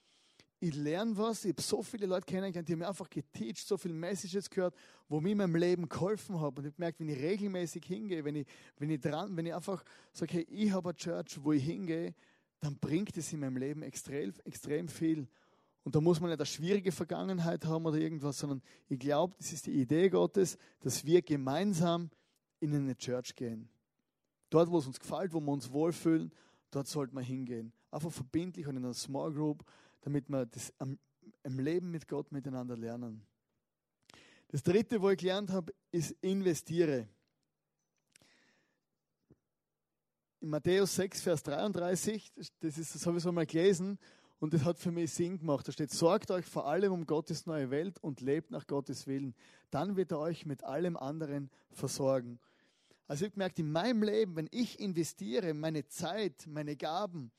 ich 0.62 0.76
lerne 0.76 1.16
was, 1.16 1.44
ich 1.44 1.54
habe 1.54 1.62
so 1.62 1.82
viele 1.82 2.06
Leute 2.06 2.24
kennengelernt, 2.24 2.68
die 2.68 2.76
mir 2.76 2.86
einfach 2.86 3.10
geteacht, 3.10 3.66
so 3.66 3.76
viele 3.76 3.94
Messages 3.94 4.48
gehört, 4.48 4.76
wo 5.08 5.20
mir 5.20 5.32
in 5.32 5.38
meinem 5.38 5.56
Leben 5.56 5.88
geholfen 5.88 6.40
haben. 6.40 6.56
Und 6.56 6.66
ich 6.66 6.76
gemerkt, 6.76 7.00
wenn 7.00 7.08
ich 7.08 7.18
regelmäßig 7.18 7.84
hingehe, 7.84 8.24
wenn 8.24 8.36
ich, 8.36 8.46
wenn 8.78 8.88
ich 8.88 9.00
dran, 9.00 9.36
wenn 9.36 9.44
ich 9.44 9.52
einfach 9.52 9.82
sage, 10.12 10.34
hey, 10.34 10.46
ich 10.48 10.70
habe 10.70 10.90
eine 10.90 10.96
Church, 10.96 11.42
wo 11.42 11.50
ich 11.50 11.64
hingehe, 11.64 12.14
dann 12.60 12.78
bringt 12.78 13.16
es 13.16 13.32
in 13.32 13.40
meinem 13.40 13.56
Leben 13.56 13.82
extrem, 13.82 14.32
extrem 14.44 14.86
viel. 14.86 15.26
Und 15.82 15.96
da 15.96 16.00
muss 16.00 16.20
man 16.20 16.30
nicht 16.30 16.38
eine 16.38 16.46
schwierige 16.46 16.92
Vergangenheit 16.92 17.64
haben 17.64 17.84
oder 17.84 17.98
irgendwas, 17.98 18.38
sondern 18.38 18.62
ich 18.88 19.00
glaube, 19.00 19.34
das 19.38 19.52
ist 19.52 19.66
die 19.66 19.72
Idee 19.72 20.10
Gottes, 20.10 20.56
dass 20.78 21.04
wir 21.04 21.22
gemeinsam 21.22 22.08
in 22.60 22.72
eine 22.72 22.96
Church 22.96 23.34
gehen. 23.34 23.68
Dort, 24.48 24.70
wo 24.70 24.78
es 24.78 24.86
uns 24.86 25.00
gefällt, 25.00 25.32
wo 25.32 25.40
wir 25.40 25.50
uns 25.50 25.72
wohlfühlen, 25.72 26.30
dort 26.70 26.86
sollte 26.86 27.16
man 27.16 27.24
hingehen. 27.24 27.72
Einfach 27.90 28.12
verbindlich 28.12 28.68
und 28.68 28.76
in 28.76 28.84
einer 28.84 28.94
Small 28.94 29.32
Group 29.32 29.64
damit 30.02 30.28
wir 30.28 30.46
das 30.46 30.72
am, 30.78 30.98
im 31.42 31.58
Leben 31.58 31.90
mit 31.90 32.06
Gott 32.06 32.30
miteinander 32.30 32.76
lernen. 32.76 33.26
Das 34.48 34.62
dritte, 34.62 35.00
wo 35.00 35.10
ich 35.10 35.18
gelernt 35.18 35.50
habe, 35.50 35.72
ist 35.90 36.14
investiere. 36.20 37.08
In 40.40 40.50
Matthäus 40.50 40.94
6, 40.96 41.22
Vers 41.22 41.42
33, 41.44 42.32
das, 42.60 42.76
ist, 42.76 42.94
das 42.94 43.06
habe 43.06 43.16
ich 43.16 43.22
so 43.22 43.32
mal 43.32 43.46
gelesen 43.46 43.98
und 44.40 44.52
das 44.52 44.64
hat 44.64 44.78
für 44.78 44.90
mich 44.90 45.12
Sinn 45.12 45.38
gemacht. 45.38 45.66
Da 45.66 45.72
steht, 45.72 45.92
sorgt 45.92 46.30
euch 46.32 46.44
vor 46.44 46.66
allem 46.66 46.92
um 46.92 47.06
Gottes 47.06 47.46
neue 47.46 47.70
Welt 47.70 47.98
und 48.00 48.20
lebt 48.20 48.50
nach 48.50 48.66
Gottes 48.66 49.06
Willen. 49.06 49.34
Dann 49.70 49.96
wird 49.96 50.10
er 50.10 50.18
euch 50.18 50.44
mit 50.44 50.64
allem 50.64 50.96
anderen 50.96 51.48
versorgen. 51.70 52.40
Also 53.06 53.24
ich 53.24 53.28
habe 53.28 53.34
gemerkt, 53.34 53.58
in 53.58 53.70
meinem 53.70 54.02
Leben, 54.02 54.36
wenn 54.36 54.48
ich 54.50 54.80
investiere, 54.80 55.54
meine 55.54 55.86
Zeit, 55.86 56.46
meine 56.48 56.76
Gaben, 56.76 57.30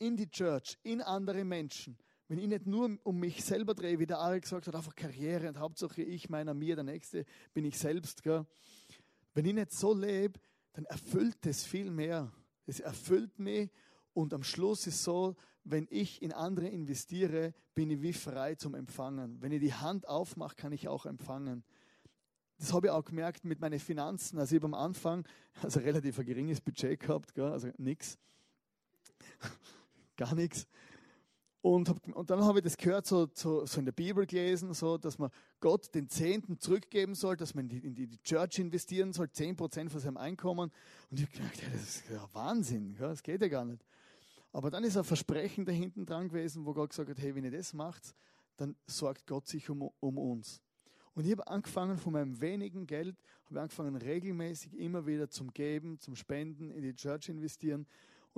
in 0.00 0.16
die 0.16 0.28
Church, 0.28 0.78
in 0.82 1.00
andere 1.00 1.44
Menschen, 1.44 1.96
wenn 2.26 2.38
ich 2.38 2.46
nicht 2.46 2.66
nur 2.66 2.96
um 3.02 3.18
mich 3.18 3.44
selber 3.44 3.74
drehe, 3.74 3.98
wie 3.98 4.06
der 4.06 4.18
Ari 4.18 4.40
gesagt 4.40 4.66
hat, 4.66 4.74
einfach 4.74 4.94
Karriere 4.94 5.48
und 5.48 5.58
Hauptsache 5.58 6.02
ich, 6.02 6.28
meiner, 6.28 6.54
mir, 6.54 6.76
der 6.76 6.84
Nächste 6.84 7.24
bin 7.52 7.64
ich 7.64 7.76
selbst. 7.76 8.22
Gell? 8.22 8.46
Wenn 9.34 9.46
ich 9.46 9.54
nicht 9.54 9.72
so 9.72 9.92
lebe, 9.92 10.38
dann 10.72 10.84
erfüllt 10.84 11.44
es 11.46 11.64
viel 11.64 11.90
mehr. 11.90 12.32
Es 12.66 12.80
erfüllt 12.80 13.38
mich 13.38 13.70
und 14.12 14.32
am 14.32 14.44
Schluss 14.44 14.86
ist 14.86 15.02
so, 15.02 15.34
wenn 15.64 15.86
ich 15.90 16.22
in 16.22 16.32
andere 16.32 16.68
investiere, 16.68 17.52
bin 17.74 17.90
ich 17.90 18.00
wie 18.00 18.12
frei 18.12 18.54
zum 18.54 18.74
Empfangen. 18.74 19.42
Wenn 19.42 19.52
ich 19.52 19.60
die 19.60 19.74
Hand 19.74 20.08
aufmache, 20.08 20.54
kann 20.54 20.72
ich 20.72 20.88
auch 20.88 21.06
empfangen. 21.06 21.64
Das 22.58 22.72
habe 22.72 22.86
ich 22.86 22.90
auch 22.92 23.04
gemerkt 23.04 23.44
mit 23.44 23.60
meinen 23.60 23.80
Finanzen. 23.80 24.38
Also 24.38 24.54
ich 24.54 24.62
habe 24.62 24.72
am 24.72 24.80
Anfang 24.80 25.26
also 25.62 25.80
relativ 25.80 26.18
ein 26.18 26.26
geringes 26.26 26.60
Budget 26.60 27.00
gehabt, 27.00 27.34
gell? 27.34 27.50
also 27.50 27.70
nichts 27.76 28.18
gar 30.20 30.34
nichts. 30.34 30.66
Und, 31.62 31.88
hab, 31.88 32.06
und 32.14 32.30
dann 32.30 32.44
habe 32.44 32.58
ich 32.58 32.64
das 32.64 32.76
gehört, 32.76 33.06
so, 33.06 33.28
so, 33.34 33.64
so, 33.66 33.78
in 33.78 33.86
der 33.86 33.92
Bibel 33.92 34.26
gelesen, 34.26 34.72
so, 34.74 34.98
dass 34.98 35.18
man 35.18 35.30
Gott 35.60 35.94
den 35.94 36.08
Zehnten 36.08 36.58
zurückgeben 36.58 37.14
soll, 37.14 37.36
dass 37.36 37.54
man 37.54 37.68
in 37.68 37.94
die, 37.94 38.04
in 38.04 38.10
die 38.10 38.22
Church 38.22 38.58
investieren 38.58 39.12
soll, 39.12 39.26
10% 39.26 39.88
von 39.88 40.00
seinem 40.00 40.16
Einkommen. 40.16 40.70
Und 41.10 41.20
ich 41.20 41.26
habe 41.26 41.32
gedacht, 41.32 41.62
das 41.72 41.82
ist 41.82 42.10
ja 42.10 42.26
Wahnsinn, 42.32 42.96
das 42.98 43.22
geht 43.22 43.40
ja 43.40 43.48
gar 43.48 43.64
nicht. 43.64 43.84
Aber 44.52 44.70
dann 44.70 44.84
ist 44.84 44.96
ein 44.96 45.04
Versprechen 45.04 45.64
da 45.64 45.72
hinten 45.72 46.04
dran 46.04 46.28
gewesen, 46.28 46.66
wo 46.66 46.74
Gott 46.74 46.90
gesagt 46.90 47.08
hat, 47.08 47.18
hey, 47.18 47.34
wenn 47.34 47.44
ihr 47.44 47.50
das 47.50 47.72
macht, 47.72 48.14
dann 48.56 48.74
sorgt 48.86 49.26
Gott 49.26 49.46
sich 49.46 49.70
um, 49.70 49.90
um 50.00 50.18
uns. 50.18 50.60
Und 51.14 51.24
ich 51.26 51.32
habe 51.32 51.46
angefangen 51.46 51.98
von 51.98 52.12
meinem 52.12 52.40
wenigen 52.40 52.86
Geld, 52.86 53.16
habe 53.46 53.60
angefangen 53.60 53.96
regelmäßig 53.96 54.78
immer 54.78 55.06
wieder 55.06 55.28
zum 55.28 55.52
Geben, 55.52 55.98
zum 55.98 56.16
Spenden, 56.16 56.70
in 56.70 56.82
die 56.82 56.94
Church 56.94 57.28
investieren. 57.28 57.86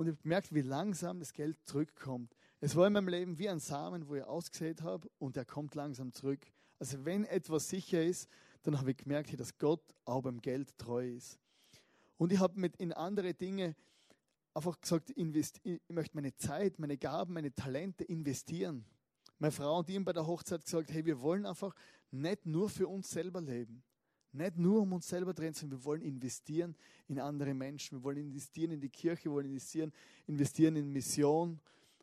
Und 0.03 0.09
ich 0.09 0.15
habe 0.15 0.23
gemerkt, 0.23 0.53
wie 0.53 0.59
langsam 0.59 1.19
das 1.19 1.31
Geld 1.31 1.57
zurückkommt. 1.63 2.35
Es 2.59 2.75
war 2.75 2.87
in 2.87 2.91
meinem 2.91 3.07
Leben 3.07 3.39
wie 3.39 3.47
ein 3.47 3.59
Samen, 3.59 4.09
wo 4.09 4.15
ich 4.15 4.23
ausgesät 4.25 4.81
habe 4.81 5.09
und 5.17 5.37
er 5.37 5.45
kommt 5.45 5.75
langsam 5.75 6.11
zurück. 6.11 6.41
Also 6.77 7.05
wenn 7.05 7.23
etwas 7.23 7.69
sicher 7.69 8.03
ist, 8.03 8.27
dann 8.63 8.77
habe 8.77 8.91
ich 8.91 8.97
gemerkt, 8.97 9.39
dass 9.39 9.57
Gott 9.57 9.81
auch 10.03 10.21
beim 10.21 10.41
Geld 10.41 10.77
treu 10.77 11.07
ist. 11.07 11.39
Und 12.17 12.33
ich 12.33 12.39
habe 12.39 12.59
mit 12.59 12.75
in 12.75 12.91
andere 12.91 13.33
Dinge 13.33 13.77
einfach 14.53 14.81
gesagt, 14.81 15.13
ich 15.15 15.25
möchte 15.87 16.15
meine 16.17 16.35
Zeit, 16.35 16.79
meine 16.79 16.97
Gaben, 16.97 17.35
meine 17.35 17.55
Talente 17.55 18.03
investieren. 18.03 18.83
Meine 19.39 19.53
Frau 19.53 19.79
und 19.79 19.89
ich 19.89 20.03
bei 20.03 20.11
der 20.11 20.27
Hochzeit 20.27 20.65
gesagt, 20.65 20.91
hey, 20.91 21.05
wir 21.05 21.21
wollen 21.21 21.45
einfach 21.45 21.73
nicht 22.11 22.45
nur 22.45 22.69
für 22.69 22.89
uns 22.89 23.09
selber 23.09 23.39
leben. 23.39 23.83
Nicht 24.33 24.57
nur 24.57 24.81
um 24.81 24.93
uns 24.93 25.07
selber 25.07 25.33
drehen, 25.33 25.53
sondern 25.53 25.79
wir 25.79 25.85
wollen 25.85 26.01
investieren 26.01 26.75
in 27.07 27.19
andere 27.19 27.53
Menschen. 27.53 27.99
Wir 27.99 28.03
wollen 28.03 28.17
investieren 28.17 28.71
in 28.71 28.81
die 28.81 28.89
Kirche, 28.89 29.25
wir 29.25 29.33
wollen 29.33 29.45
investieren, 29.45 29.93
investieren 30.25 30.75
in 30.75 30.91
Mission 30.91 31.59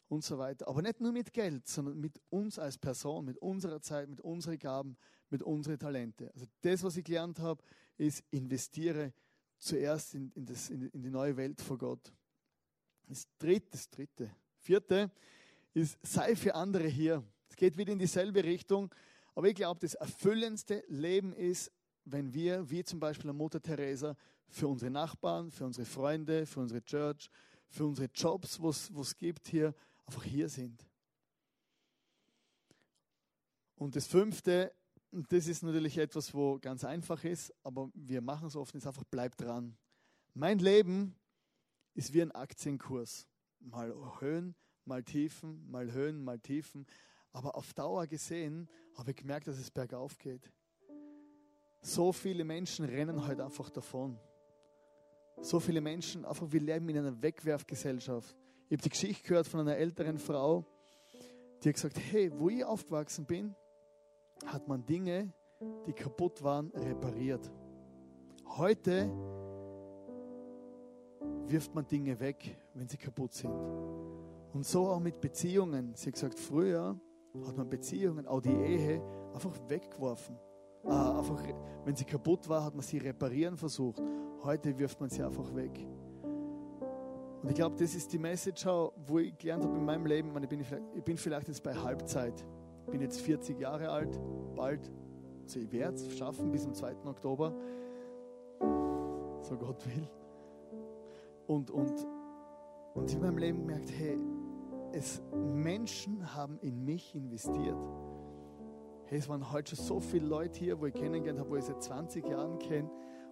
und 0.08 0.22
so 0.22 0.38
weiter. 0.38 0.68
Aber 0.68 0.80
nicht 0.80 1.00
nur 1.00 1.10
mit 1.10 1.32
Geld, 1.32 1.66
sondern 1.66 1.98
mit 1.98 2.20
uns 2.30 2.58
als 2.58 2.78
Person, 2.78 3.24
mit 3.24 3.38
unserer 3.38 3.80
Zeit, 3.80 4.08
mit 4.08 4.20
unseren 4.20 4.58
Gaben, 4.58 4.96
mit 5.28 5.42
unseren 5.42 5.78
Talente. 5.78 6.30
Also 6.32 6.46
das, 6.60 6.84
was 6.84 6.96
ich 6.96 7.04
gelernt 7.04 7.40
habe, 7.40 7.62
ist, 7.98 8.22
investiere 8.30 9.12
zuerst 9.58 10.14
in, 10.14 10.30
in, 10.36 10.46
das, 10.46 10.70
in, 10.70 10.88
in 10.90 11.02
die 11.02 11.10
neue 11.10 11.36
Welt 11.36 11.60
vor 11.60 11.78
Gott. 11.78 12.12
Das 13.08 13.26
dritte, 13.38 13.70
das 13.72 13.90
dritte. 13.90 14.30
Vierte 14.58 15.10
ist, 15.74 15.98
sei 16.02 16.36
für 16.36 16.54
andere 16.54 16.86
hier. 16.86 17.24
Es 17.48 17.56
geht 17.56 17.76
wieder 17.76 17.92
in 17.92 17.98
dieselbe 17.98 18.44
Richtung. 18.44 18.94
Aber 19.34 19.48
ich 19.48 19.54
glaube, 19.54 19.80
das 19.80 19.94
erfüllendste 19.94 20.84
Leben 20.88 21.32
ist, 21.32 21.72
wenn 22.12 22.32
wir, 22.34 22.68
wie 22.70 22.84
zum 22.84 23.00
Beispiel 23.00 23.32
Mutter 23.32 23.60
Teresa, 23.60 24.16
für 24.48 24.68
unsere 24.68 24.90
Nachbarn, 24.90 25.50
für 25.50 25.64
unsere 25.64 25.86
Freunde, 25.86 26.46
für 26.46 26.60
unsere 26.60 26.82
Church, 26.82 27.30
für 27.68 27.86
unsere 27.86 28.08
Jobs, 28.12 28.60
wo 28.60 28.70
es 28.70 29.16
gibt 29.16 29.48
hier, 29.48 29.74
einfach 30.06 30.24
hier 30.24 30.48
sind. 30.48 30.84
Und 33.76 33.96
das 33.96 34.06
fünfte, 34.06 34.74
das 35.10 35.46
ist 35.46 35.62
natürlich 35.62 35.96
etwas, 35.98 36.34
wo 36.34 36.58
ganz 36.58 36.84
einfach 36.84 37.24
ist, 37.24 37.54
aber 37.62 37.90
wir 37.94 38.20
machen 38.20 38.48
es 38.48 38.56
oft, 38.56 38.74
ist 38.74 38.86
einfach 38.86 39.04
bleib 39.10 39.36
dran. 39.36 39.76
Mein 40.34 40.58
Leben 40.58 41.16
ist 41.94 42.12
wie 42.12 42.22
ein 42.22 42.32
Aktienkurs. 42.32 43.26
Mal 43.60 43.94
Höhen, 44.20 44.54
mal 44.84 45.02
Tiefen, 45.02 45.70
mal 45.70 45.92
Höhen, 45.92 46.22
mal 46.22 46.38
Tiefen. 46.38 46.86
Aber 47.32 47.54
auf 47.54 47.72
Dauer 47.74 48.06
gesehen 48.06 48.68
habe 48.94 49.12
ich 49.12 49.16
gemerkt, 49.16 49.46
dass 49.46 49.58
es 49.58 49.70
bergauf 49.70 50.18
geht. 50.18 50.52
So 51.82 52.12
viele 52.12 52.44
Menschen 52.44 52.84
rennen 52.84 53.26
heute 53.26 53.44
einfach 53.44 53.70
davon. 53.70 54.18
So 55.40 55.58
viele 55.58 55.80
Menschen, 55.80 56.24
einfach 56.26 56.46
wir 56.50 56.60
leben 56.60 56.88
in 56.90 56.98
einer 56.98 57.22
Wegwerfgesellschaft. 57.22 58.36
Ich 58.68 58.76
habe 58.76 58.82
die 58.82 58.90
Geschichte 58.90 59.26
gehört 59.26 59.46
von 59.46 59.60
einer 59.60 59.76
älteren 59.76 60.18
Frau, 60.18 60.66
die 61.62 61.68
hat 61.70 61.74
gesagt, 61.74 61.98
hey, 61.98 62.30
wo 62.38 62.50
ich 62.50 62.64
aufgewachsen 62.64 63.24
bin, 63.24 63.54
hat 64.46 64.68
man 64.68 64.84
Dinge, 64.84 65.32
die 65.86 65.92
kaputt 65.92 66.42
waren, 66.42 66.70
repariert. 66.70 67.50
Heute 68.46 69.10
wirft 71.46 71.74
man 71.74 71.86
Dinge 71.86 72.18
weg, 72.20 72.56
wenn 72.74 72.88
sie 72.88 72.96
kaputt 72.96 73.32
sind. 73.32 73.52
Und 74.52 74.64
so 74.64 74.88
auch 74.88 75.00
mit 75.00 75.20
Beziehungen. 75.20 75.94
Sie 75.94 76.06
hat 76.06 76.14
gesagt, 76.14 76.38
früher 76.38 76.98
hat 77.46 77.56
man 77.56 77.68
Beziehungen, 77.68 78.26
auch 78.26 78.40
die 78.40 78.50
Ehe, 78.50 79.02
einfach 79.32 79.56
weggeworfen 79.68 80.38
äh, 80.84 80.88
einfach, 80.88 81.42
wenn 81.84 81.96
sie 81.96 82.04
kaputt 82.04 82.48
war, 82.48 82.64
hat 82.64 82.74
man 82.74 82.82
sie 82.82 82.98
reparieren 82.98 83.56
versucht. 83.56 84.02
Heute 84.42 84.78
wirft 84.78 85.00
man 85.00 85.10
sie 85.10 85.22
einfach 85.22 85.54
weg. 85.54 85.86
Und 87.42 87.48
ich 87.48 87.54
glaube, 87.54 87.76
das 87.76 87.94
ist 87.94 88.12
die 88.12 88.18
Message, 88.18 88.66
wo 88.66 89.18
ich 89.18 89.36
gelernt 89.38 89.64
habe 89.64 89.76
in 89.76 89.84
meinem 89.84 90.06
Leben. 90.06 90.30
Ich 90.42 90.48
bin, 90.48 90.62
vielleicht, 90.62 90.84
ich 90.94 91.02
bin 91.02 91.16
vielleicht 91.16 91.48
jetzt 91.48 91.62
bei 91.62 91.74
Halbzeit. 91.74 92.44
Ich 92.86 92.92
bin 92.92 93.00
jetzt 93.00 93.20
40 93.20 93.58
Jahre 93.58 93.88
alt, 93.88 94.20
bald. 94.54 94.90
Also 95.44 95.60
ich 95.60 95.72
werde 95.72 95.96
es 95.96 96.16
schaffen 96.16 96.50
bis 96.50 96.62
zum 96.62 96.74
2. 96.74 96.96
Oktober. 97.06 97.54
So 99.42 99.56
Gott 99.56 99.84
will. 99.86 100.08
Und, 101.46 101.70
und, 101.70 102.06
und 102.94 103.10
ich 103.10 103.16
habe 103.16 103.26
in 103.26 103.34
meinem 103.34 103.38
Leben 103.38 103.58
gemerkt, 103.60 103.90
hey, 103.90 104.18
es, 104.92 105.22
Menschen 105.32 106.34
haben 106.34 106.58
in 106.60 106.84
mich 106.84 107.14
investiert. 107.14 107.76
Hey, 109.10 109.18
es 109.18 109.28
waren 109.28 109.50
heute 109.50 109.74
schon 109.74 109.84
so 109.84 109.98
viele 109.98 110.24
Leute 110.24 110.60
hier, 110.60 110.80
wo 110.80 110.86
ich 110.86 110.94
kennengelernt 110.94 111.40
habe, 111.40 111.50
wo 111.50 111.56
ich 111.56 111.64
seit 111.64 111.82
20 111.82 112.28
Jahren 112.28 112.60
kenne, 112.60 112.88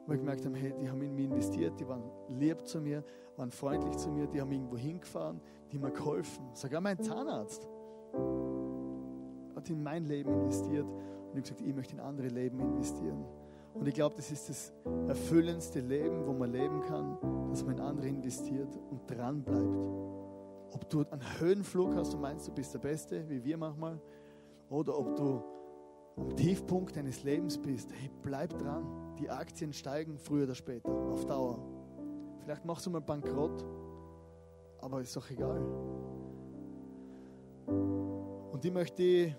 wo 0.06 0.12
ich 0.12 0.18
gemerkt 0.18 0.44
habe, 0.44 0.56
hey, 0.56 0.74
die 0.76 0.90
haben 0.90 1.00
in 1.02 1.14
mich 1.14 1.26
investiert, 1.26 1.78
die 1.78 1.86
waren 1.86 2.02
lieb 2.26 2.66
zu 2.66 2.80
mir, 2.80 3.04
waren 3.36 3.52
freundlich 3.52 3.96
zu 3.96 4.10
mir, 4.10 4.26
die 4.26 4.40
haben 4.40 4.50
irgendwo 4.50 4.76
hingefahren, 4.76 5.40
die 5.70 5.76
haben 5.76 5.84
mir 5.84 5.92
geholfen. 5.92 6.46
Sogar 6.52 6.80
mein 6.80 6.98
Zahnarzt 7.00 7.68
hat 9.54 9.70
in 9.70 9.80
mein 9.80 10.06
Leben 10.06 10.32
investiert 10.32 10.84
und 10.84 10.96
ich 10.98 11.30
habe 11.30 11.42
gesagt, 11.42 11.60
ich 11.60 11.72
möchte 11.72 11.94
in 11.94 12.00
andere 12.00 12.26
Leben 12.26 12.58
investieren. 12.58 13.24
Und 13.72 13.86
ich 13.86 13.94
glaube, 13.94 14.16
das 14.16 14.32
ist 14.32 14.48
das 14.48 14.72
erfüllendste 15.06 15.78
Leben, 15.78 16.26
wo 16.26 16.32
man 16.32 16.50
leben 16.50 16.80
kann, 16.80 17.18
dass 17.50 17.64
man 17.64 17.76
in 17.76 17.80
andere 17.80 18.08
investiert 18.08 18.76
und 18.90 19.08
dran 19.08 19.44
bleibt. 19.44 19.78
Ob 20.74 20.90
du 20.90 21.04
einen 21.08 21.38
Höhenflug 21.38 21.94
hast 21.94 22.14
und 22.14 22.20
meinst, 22.20 22.48
du 22.48 22.52
bist 22.52 22.74
der 22.74 22.80
Beste, 22.80 23.28
wie 23.28 23.44
wir 23.44 23.56
manchmal, 23.56 24.00
oder 24.70 24.98
ob 24.98 25.14
du 25.14 25.40
am 26.18 26.36
Tiefpunkt 26.36 26.96
deines 26.96 27.22
Lebens 27.22 27.58
bist, 27.58 27.90
hey, 27.92 28.10
bleib 28.22 28.58
dran. 28.58 29.14
Die 29.18 29.30
Aktien 29.30 29.72
steigen 29.72 30.18
früher 30.18 30.44
oder 30.44 30.54
später, 30.54 30.90
auf 30.90 31.24
Dauer. 31.26 31.58
Vielleicht 32.40 32.64
machst 32.64 32.86
du 32.86 32.90
mal 32.90 33.00
bankrott, 33.00 33.64
aber 34.80 35.00
ist 35.00 35.16
doch 35.16 35.28
egal. 35.30 35.60
Und 37.66 38.64
ich 38.64 38.72
möchte 38.72 39.36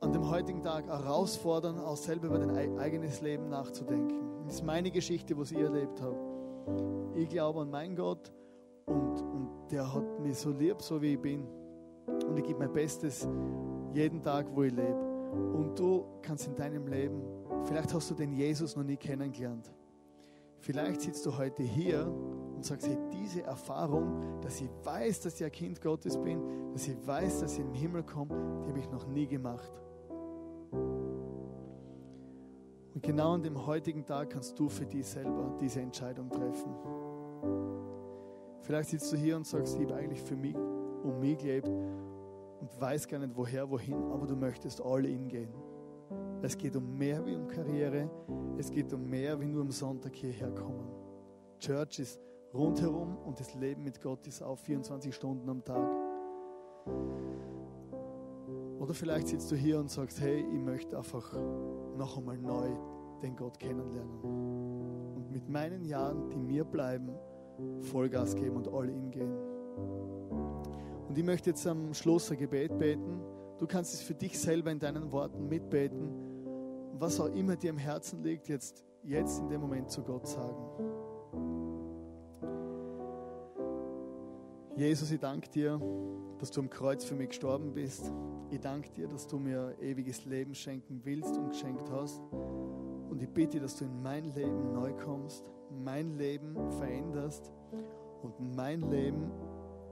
an 0.00 0.12
dem 0.12 0.28
heutigen 0.28 0.62
Tag 0.62 0.86
herausfordern, 0.86 1.78
auch 1.78 1.96
selber 1.96 2.28
über 2.28 2.38
dein 2.38 2.78
eigenes 2.78 3.20
Leben 3.20 3.48
nachzudenken. 3.48 4.44
Das 4.44 4.56
ist 4.56 4.64
meine 4.64 4.90
Geschichte, 4.90 5.36
was 5.36 5.52
ich 5.52 5.58
erlebt 5.58 6.00
habe. 6.00 6.16
Ich 7.14 7.28
glaube 7.28 7.60
an 7.60 7.70
meinen 7.70 7.96
Gott 7.96 8.32
und, 8.86 9.20
und 9.20 9.68
der 9.70 9.92
hat 9.92 10.20
mich 10.20 10.36
so 10.38 10.50
lieb, 10.50 10.80
so 10.82 11.00
wie 11.00 11.14
ich 11.14 11.20
bin. 11.20 11.46
Und 12.06 12.36
ich 12.38 12.44
gebe 12.44 12.58
mein 12.58 12.72
Bestes 12.72 13.28
jeden 13.92 14.22
Tag, 14.22 14.46
wo 14.54 14.62
ich 14.62 14.72
lebe. 14.72 15.09
Und 15.32 15.78
du 15.78 16.04
kannst 16.22 16.46
in 16.46 16.54
deinem 16.54 16.86
Leben, 16.86 17.22
vielleicht 17.64 17.92
hast 17.94 18.10
du 18.10 18.14
den 18.14 18.32
Jesus 18.32 18.76
noch 18.76 18.84
nie 18.84 18.96
kennengelernt. 18.96 19.70
Vielleicht 20.58 21.00
sitzt 21.00 21.24
du 21.24 21.36
heute 21.36 21.62
hier 21.62 22.06
und 22.06 22.64
sagst, 22.64 22.86
hey, 22.86 22.98
diese 23.12 23.42
Erfahrung, 23.42 24.40
dass 24.42 24.60
ich 24.60 24.68
weiß, 24.84 25.20
dass 25.20 25.40
ich 25.40 25.44
ein 25.44 25.52
Kind 25.52 25.80
Gottes 25.80 26.18
bin, 26.18 26.72
dass 26.72 26.86
ich 26.86 26.96
weiß, 27.06 27.40
dass 27.40 27.54
ich 27.54 27.60
in 27.60 27.68
den 27.68 27.74
Himmel 27.74 28.02
komme, 28.02 28.62
die 28.62 28.68
habe 28.68 28.78
ich 28.78 28.90
noch 28.90 29.06
nie 29.06 29.26
gemacht. 29.26 29.70
Und 32.94 33.02
genau 33.02 33.32
an 33.32 33.42
dem 33.42 33.66
heutigen 33.66 34.04
Tag 34.04 34.30
kannst 34.30 34.58
du 34.58 34.68
für 34.68 34.84
dich 34.84 35.06
selber 35.06 35.56
diese 35.60 35.80
Entscheidung 35.80 36.28
treffen. 36.28 36.74
Vielleicht 38.60 38.90
sitzt 38.90 39.10
du 39.12 39.16
hier 39.16 39.36
und 39.36 39.46
sagst, 39.46 39.78
ich 39.78 39.84
habe 39.86 39.94
eigentlich 39.94 40.22
für 40.22 40.36
mich 40.36 40.54
um 40.54 41.18
mich 41.18 41.38
gelebt 41.38 41.70
und 42.60 42.80
weiß 42.80 43.08
gar 43.08 43.18
nicht 43.18 43.36
woher, 43.36 43.68
wohin, 43.70 44.02
aber 44.12 44.26
du 44.26 44.36
möchtest 44.36 44.80
all 44.80 45.04
in 45.04 45.28
gehen. 45.28 45.52
Es 46.42 46.56
geht 46.56 46.74
um 46.76 46.96
mehr 46.96 47.24
wie 47.24 47.36
um 47.36 47.46
Karriere, 47.48 48.10
es 48.58 48.70
geht 48.70 48.92
um 48.92 49.08
mehr 49.08 49.40
wie 49.40 49.46
nur 49.46 49.62
am 49.62 49.70
Sonntag 49.70 50.14
hierher 50.14 50.50
kommen. 50.50 50.88
Church 51.58 51.98
ist 51.98 52.20
rundherum 52.54 53.16
und 53.18 53.38
das 53.38 53.54
Leben 53.54 53.82
mit 53.82 54.00
Gott 54.00 54.26
ist 54.26 54.42
auch 54.42 54.58
24 54.58 55.14
Stunden 55.14 55.48
am 55.48 55.64
Tag. 55.64 55.90
Oder 58.78 58.94
vielleicht 58.94 59.28
sitzt 59.28 59.50
du 59.52 59.56
hier 59.56 59.78
und 59.78 59.90
sagst, 59.90 60.20
hey, 60.20 60.40
ich 60.40 60.58
möchte 60.58 60.96
einfach 60.96 61.34
noch 61.96 62.16
einmal 62.16 62.38
neu 62.38 62.70
den 63.22 63.36
Gott 63.36 63.58
kennenlernen. 63.58 64.20
Und 65.14 65.30
mit 65.30 65.48
meinen 65.48 65.84
Jahren, 65.84 66.30
die 66.30 66.38
mir 66.38 66.64
bleiben, 66.64 67.10
Vollgas 67.80 68.34
geben 68.34 68.56
und 68.56 68.68
all 68.68 68.88
in 68.88 69.10
gehen. 69.10 69.49
Und 71.10 71.18
ich 71.18 71.24
möchte 71.24 71.50
jetzt 71.50 71.66
am 71.66 71.92
Schluss 71.92 72.30
ein 72.30 72.38
Gebet 72.38 72.78
beten. 72.78 73.20
Du 73.58 73.66
kannst 73.66 73.94
es 73.94 74.00
für 74.00 74.14
dich 74.14 74.38
selber 74.38 74.70
in 74.70 74.78
deinen 74.78 75.10
Worten 75.10 75.48
mitbeten. 75.48 76.08
Was 77.00 77.18
auch 77.18 77.34
immer 77.34 77.56
dir 77.56 77.70
im 77.70 77.78
Herzen 77.78 78.22
liegt, 78.22 78.46
jetzt, 78.46 78.84
jetzt 79.02 79.40
in 79.40 79.48
dem 79.48 79.60
Moment 79.60 79.90
zu 79.90 80.04
Gott 80.04 80.28
sagen. 80.28 80.54
Jesus, 84.76 85.10
ich 85.10 85.18
danke 85.18 85.50
dir, 85.50 85.80
dass 86.38 86.52
du 86.52 86.60
am 86.60 86.70
Kreuz 86.70 87.02
für 87.04 87.16
mich 87.16 87.30
gestorben 87.30 87.72
bist. 87.72 88.12
Ich 88.52 88.60
danke 88.60 88.90
dir, 88.92 89.08
dass 89.08 89.26
du 89.26 89.40
mir 89.40 89.74
ewiges 89.80 90.24
Leben 90.26 90.54
schenken 90.54 91.00
willst 91.02 91.36
und 91.36 91.48
geschenkt 91.48 91.90
hast. 91.90 92.22
Und 93.10 93.20
ich 93.20 93.28
bitte, 93.28 93.58
dass 93.58 93.74
du 93.74 93.84
in 93.84 94.00
mein 94.00 94.32
Leben 94.32 94.72
neu 94.72 94.92
kommst, 94.92 95.50
mein 95.72 96.16
Leben 96.16 96.54
veränderst 96.70 97.50
und 98.22 98.54
mein 98.54 98.82
Leben 98.82 99.32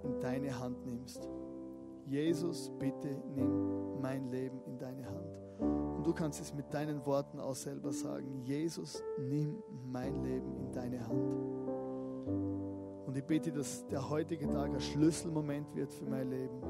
in 0.03 0.21
deine 0.21 0.59
Hand 0.59 0.85
nimmst. 0.87 1.29
Jesus, 2.05 2.71
bitte 2.79 3.09
nimm 3.35 4.01
mein 4.01 4.27
Leben 4.29 4.61
in 4.67 4.79
deine 4.79 5.07
Hand. 5.07 5.39
Und 5.61 6.07
du 6.07 6.13
kannst 6.13 6.41
es 6.41 6.55
mit 6.55 6.73
deinen 6.73 7.05
Worten 7.05 7.41
auch 7.41 7.55
selber 7.55 7.93
sagen. 7.93 8.41
Jesus, 8.43 9.03
nimm 9.19 9.63
mein 9.85 10.23
Leben 10.23 10.55
in 10.57 10.73
deine 10.73 11.07
Hand. 11.07 11.49
Und 13.07 13.17
ich 13.17 13.25
bitte, 13.25 13.51
dass 13.51 13.87
der 13.89 14.09
heutige 14.09 14.49
Tag 14.49 14.71
ein 14.71 14.81
Schlüsselmoment 14.81 15.75
wird 15.75 15.93
für 15.93 16.07
mein 16.07 16.31
Leben. 16.31 16.63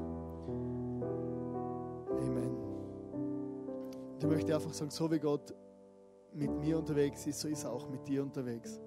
Amen. 2.17 2.57
Und 4.13 4.23
ich 4.23 4.29
möchte 4.29 4.55
einfach 4.55 4.73
sagen, 4.73 4.91
so 4.91 5.11
wie 5.11 5.19
Gott 5.19 5.53
mit 6.33 6.51
mir 6.59 6.77
unterwegs 6.77 7.25
ist, 7.27 7.39
so 7.39 7.47
ist 7.47 7.63
er 7.63 7.71
auch 7.71 7.89
mit 7.89 8.07
dir 8.07 8.23
unterwegs. 8.23 8.79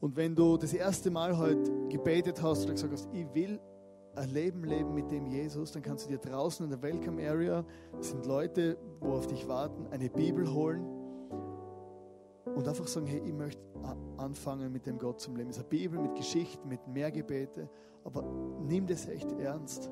Und 0.00 0.16
wenn 0.16 0.34
du 0.34 0.56
das 0.56 0.72
erste 0.72 1.10
Mal 1.10 1.36
heute 1.36 1.72
gebetet 1.94 2.42
hast 2.42 2.64
oder 2.64 2.72
gesagt 2.72 2.92
hast, 2.92 3.08
ich 3.12 3.32
will 3.34 3.60
ein 4.16 4.28
Leben 4.30 4.64
leben 4.64 4.94
mit 4.94 5.12
dem 5.12 5.26
Jesus, 5.26 5.70
dann 5.70 5.82
kannst 5.82 6.06
du 6.06 6.08
dir 6.08 6.18
draußen 6.18 6.64
in 6.64 6.70
der 6.70 6.82
Welcome 6.82 7.22
Area, 7.24 7.64
sind 8.00 8.26
Leute, 8.26 8.76
wo 8.98 9.12
auf 9.12 9.28
dich 9.28 9.46
warten, 9.46 9.86
eine 9.92 10.10
Bibel 10.10 10.52
holen 10.52 10.84
und 12.56 12.66
einfach 12.66 12.88
sagen, 12.88 13.06
hey, 13.06 13.22
ich 13.24 13.32
möchte 13.32 13.62
anfangen 14.16 14.72
mit 14.72 14.86
dem 14.86 14.98
Gott 14.98 15.20
zum 15.20 15.36
Leben. 15.36 15.50
Es 15.50 15.56
ist 15.56 15.62
eine 15.62 15.68
Bibel 15.68 16.00
mit 16.00 16.16
Geschichten, 16.16 16.68
mit 16.68 16.84
mehr 16.88 17.12
Gebete, 17.12 17.70
aber 18.02 18.24
nimm 18.60 18.88
das 18.88 19.06
echt 19.06 19.30
ernst, 19.32 19.88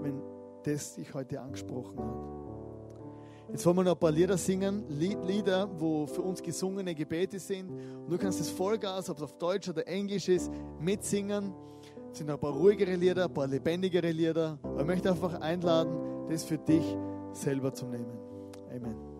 wenn 0.00 0.22
das 0.62 0.94
dich 0.94 1.12
heute 1.12 1.42
angesprochen 1.42 1.98
hat. 1.98 2.53
Jetzt 3.54 3.64
wollen 3.66 3.76
wir 3.76 3.84
noch 3.84 3.92
ein 3.92 3.98
paar 4.00 4.10
Lieder 4.10 4.36
singen, 4.36 4.82
Lieder, 4.88 5.70
wo 5.78 6.08
für 6.08 6.22
uns 6.22 6.42
gesungene 6.42 6.92
Gebete 6.92 7.38
sind. 7.38 7.70
Und 7.70 8.10
du 8.10 8.18
kannst 8.18 8.40
das 8.40 8.50
Vollgas, 8.50 9.08
ob 9.08 9.18
es 9.18 9.22
auf 9.22 9.38
Deutsch 9.38 9.68
oder 9.68 9.86
Englisch 9.86 10.28
ist, 10.28 10.50
mitsingen. 10.80 11.54
Es 12.10 12.18
sind 12.18 12.28
ein 12.30 12.38
paar 12.40 12.50
ruhigere 12.50 12.96
Lieder, 12.96 13.26
ein 13.26 13.32
paar 13.32 13.46
lebendigere 13.46 14.10
Lieder. 14.10 14.58
Aber 14.60 14.80
ich 14.80 14.86
möchte 14.88 15.08
einfach 15.08 15.40
einladen, 15.40 16.26
das 16.28 16.42
für 16.42 16.58
dich 16.58 16.84
selber 17.32 17.72
zu 17.72 17.86
nehmen. 17.86 18.18
Amen. 18.74 19.13